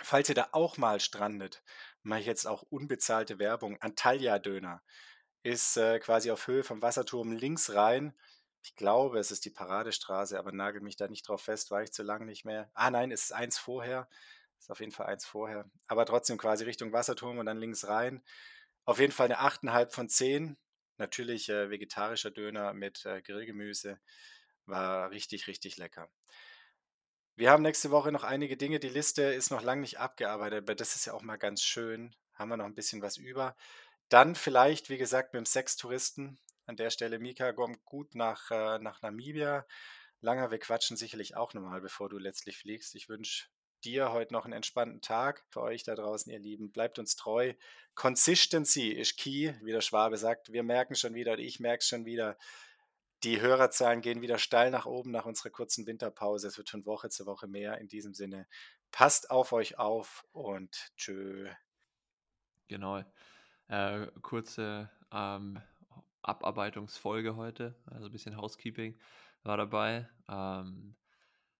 Falls 0.02 0.30
ihr 0.30 0.36
da 0.36 0.49
auch 0.52 0.78
mal 0.78 0.99
strandet, 0.99 1.64
mache 2.02 2.22
ich 2.22 2.26
jetzt 2.26 2.47
auch 2.47 2.64
unbezahlte 2.64 3.39
Werbung. 3.39 3.80
Antalya 3.82 4.39
Döner 4.39 4.82
ist 5.43 5.78
äh, 5.78 5.99
quasi 5.99 6.32
auf 6.32 6.47
Höhe 6.47 6.64
vom 6.64 6.82
Wasserturm 6.82 7.32
links 7.32 7.74
rein. 7.74 8.14
Ich 8.64 8.76
glaube, 8.76 9.20
es 9.20 9.32
ist 9.32 9.45
die 9.45 9.49
Paradestraße, 9.49 10.38
aber 10.38 10.51
nagel 10.51 10.82
mich 10.82 10.95
da 10.95 11.07
nicht 11.07 11.28
drauf 11.28 11.41
fest, 11.41 11.72
war 11.72 11.82
ich 11.82 11.91
zu 11.91 12.03
lange 12.03 12.26
nicht 12.26 12.45
mehr. 12.45 12.70
Ah 12.74 12.91
nein, 12.91 13.12
es 13.12 13.24
ist 13.24 13.34
eins 13.34 13.57
vorher. 13.57 14.07
Ist 14.59 14.70
auf 14.70 14.80
jeden 14.80 14.91
Fall 14.91 15.07
eins 15.07 15.26
vorher. 15.26 15.66
Aber 15.88 16.05
trotzdem 16.05 16.38
quasi 16.38 16.64
Richtung 16.64 16.93
Wasserturm 16.93 17.39
und 17.39 17.47
dann 17.47 17.57
links 17.57 17.88
rein. 17.88 18.22
Auf 18.86 18.99
jeden 18.99 19.12
Fall 19.12 19.26
eine 19.26 19.39
8,5 19.39 19.89
von 19.89 20.09
10. 20.09 20.57
Natürlich 20.97 21.49
äh, 21.49 21.72
vegetarischer 21.72 22.30
Döner 22.30 22.74
mit 22.74 23.05
äh, 23.05 23.24
Grillgemüse. 23.24 23.99
War 24.68 25.09
richtig, 25.09 25.47
richtig 25.47 25.78
lecker. 25.78 26.09
Wir 27.36 27.49
haben 27.49 27.64
nächste 27.64 27.89
Woche 27.89 28.12
noch 28.12 28.24
einige 28.24 28.55
Dinge. 28.55 28.80
Die 28.80 28.89
Liste 28.89 29.24
ist 29.24 29.49
noch 29.49 29.64
lange 29.64 29.82
nicht 29.82 29.99
abgearbeitet, 29.99 30.59
aber 30.59 30.76
das 30.76 30.95
ist 30.95 31.05
ja 31.05 31.14
auch 31.14 31.24
mal 31.24 31.38
ganz 31.38 31.64
schön. 31.64 32.16
Haben 32.36 32.49
wir 32.49 32.57
noch 32.57 32.66
ein 32.66 32.76
bisschen 32.76 33.01
was 33.01 33.18
über. 33.18 33.55
Dann 34.09 34.36
vielleicht, 34.36 34.89
wie 34.89 34.97
gesagt, 34.97 35.34
mit 35.34 35.39
dem 35.39 35.45
Sextouristen. 35.45 36.38
An 36.66 36.76
der 36.76 36.89
Stelle, 36.89 37.20
Mika, 37.20 37.53
komm 37.53 37.78
gut 37.86 38.16
nach, 38.16 38.51
äh, 38.51 38.80
nach 38.80 39.01
Namibia. 39.01 39.66
Langer, 40.22 40.51
wir 40.51 40.59
quatschen 40.59 40.97
sicherlich 40.97 41.36
auch 41.36 41.53
nochmal, 41.53 41.82
bevor 41.82 42.09
du 42.09 42.18
letztlich 42.18 42.57
fliegst. 42.57 42.95
Ich 42.95 43.09
wünsche 43.09 43.47
dir 43.84 44.12
heute 44.12 44.34
noch 44.34 44.45
einen 44.45 44.53
entspannten 44.53 45.01
Tag. 45.01 45.43
Für 45.49 45.62
euch 45.62 45.84
da 45.84 45.95
draußen, 45.95 46.32
ihr 46.32 46.39
Lieben, 46.39 46.72
bleibt 46.72 46.99
uns 46.99 47.16
treu. 47.16 47.53
Consistency 47.95 48.89
ist 48.89 49.18
key, 49.18 49.53
wie 49.62 49.72
der 49.72 49.82
Schwabe 49.82 50.18
sagt. 50.18 50.51
Wir 50.51 50.64
merken 50.64 50.95
schon 50.95 51.16
wieder, 51.16 51.38
ich 51.39 51.59
merke 51.59 51.82
es 51.82 51.88
schon 51.88 52.05
wieder, 52.05 52.38
die 53.24 53.41
Hörerzahlen 53.41 54.01
gehen 54.01 54.22
wieder 54.22 54.39
steil 54.39 54.72
nach 54.72 54.86
oben 54.86 55.12
nach 55.12 55.26
unserer 55.26 55.49
kurzen 55.49 55.86
Winterpause. 55.86 56.47
Es 56.47 56.57
wird 56.57 56.70
von 56.70 56.86
Woche 56.86 57.09
zu 57.09 57.26
Woche 57.26 57.47
mehr. 57.47 57.78
In 57.78 57.88
diesem 57.88 58.14
Sinne, 58.14 58.47
passt 58.91 59.30
auf 59.30 59.53
euch 59.53 59.78
auf 59.78 60.26
und 60.32 60.91
tschö. 60.97 61.49
Genau. 62.68 63.03
Äh, 63.68 64.07
kurze 64.22 64.89
ähm, 65.12 65.62
Abarbeitungsfolge 66.24 67.36
heute, 67.36 67.76
also 67.86 68.07
ein 68.07 68.11
bisschen 68.11 68.38
Housekeeping 68.38 68.97
war 69.43 69.57
dabei. 69.57 70.07
Ähm, 70.28 70.95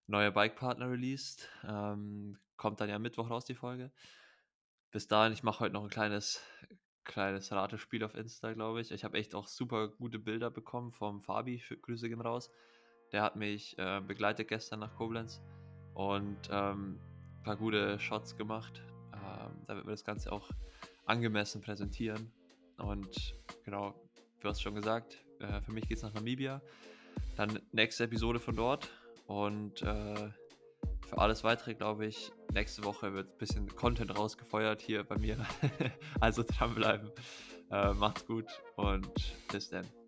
neuer 0.06 0.30
Bike-Partner 0.30 0.90
released. 0.90 1.48
Ähm, 1.64 2.38
kommt 2.56 2.80
dann 2.80 2.88
ja 2.88 2.98
Mittwoch 2.98 3.30
raus, 3.30 3.44
die 3.44 3.54
Folge. 3.54 3.90
Bis 4.90 5.08
dahin, 5.08 5.32
ich 5.32 5.42
mache 5.42 5.60
heute 5.60 5.72
noch 5.72 5.82
ein 5.82 5.90
kleines 5.90 6.40
kleines 7.04 7.50
Ratespiel 7.52 8.04
auf 8.04 8.14
Insta, 8.14 8.52
glaube 8.52 8.80
ich. 8.80 8.90
Ich 8.90 9.04
habe 9.04 9.18
echt 9.18 9.34
auch 9.34 9.46
super 9.46 9.88
gute 9.88 10.18
Bilder 10.18 10.50
bekommen 10.50 10.92
vom 10.92 11.20
Fabi. 11.20 11.62
Grüße 11.82 12.08
gehen 12.08 12.20
raus. 12.20 12.50
Der 13.12 13.22
hat 13.22 13.36
mich 13.36 13.76
äh, 13.78 14.00
begleitet 14.00 14.48
gestern 14.48 14.80
nach 14.80 14.94
Koblenz 14.94 15.42
und 15.94 16.38
ähm, 16.50 16.98
ein 17.38 17.42
paar 17.42 17.56
gute 17.56 17.98
Shots 17.98 18.36
gemacht. 18.36 18.82
Ähm, 19.12 19.64
da 19.66 19.74
wird 19.76 19.86
wir 19.86 19.90
das 19.90 20.04
Ganze 20.04 20.32
auch 20.32 20.50
angemessen 21.04 21.60
präsentieren. 21.60 22.32
Und 22.78 23.34
genau, 23.64 23.94
du 24.42 24.48
hast 24.48 24.60
schon 24.60 24.74
gesagt, 24.74 25.24
äh, 25.40 25.60
für 25.60 25.72
mich 25.72 25.88
geht 25.88 25.98
es 25.98 26.02
nach 26.02 26.14
Namibia. 26.14 26.60
Dann 27.36 27.60
nächste 27.72 28.04
Episode 28.04 28.40
von 28.40 28.56
dort. 28.56 28.90
Und 29.26 29.82
äh, 29.82 30.30
für 31.08 31.18
alles 31.18 31.44
weitere, 31.44 31.74
glaube 31.74 32.06
ich, 32.06 32.32
nächste 32.52 32.84
Woche 32.84 33.14
wird 33.14 33.30
ein 33.30 33.38
bisschen 33.38 33.68
Content 33.74 34.16
rausgefeuert 34.16 34.82
hier 34.82 35.04
bei 35.04 35.16
mir. 35.16 35.38
also 36.20 36.42
dranbleiben. 36.42 37.10
Äh, 37.70 37.94
macht's 37.94 38.26
gut 38.26 38.46
und 38.76 39.12
bis 39.50 39.70
dann. 39.70 40.01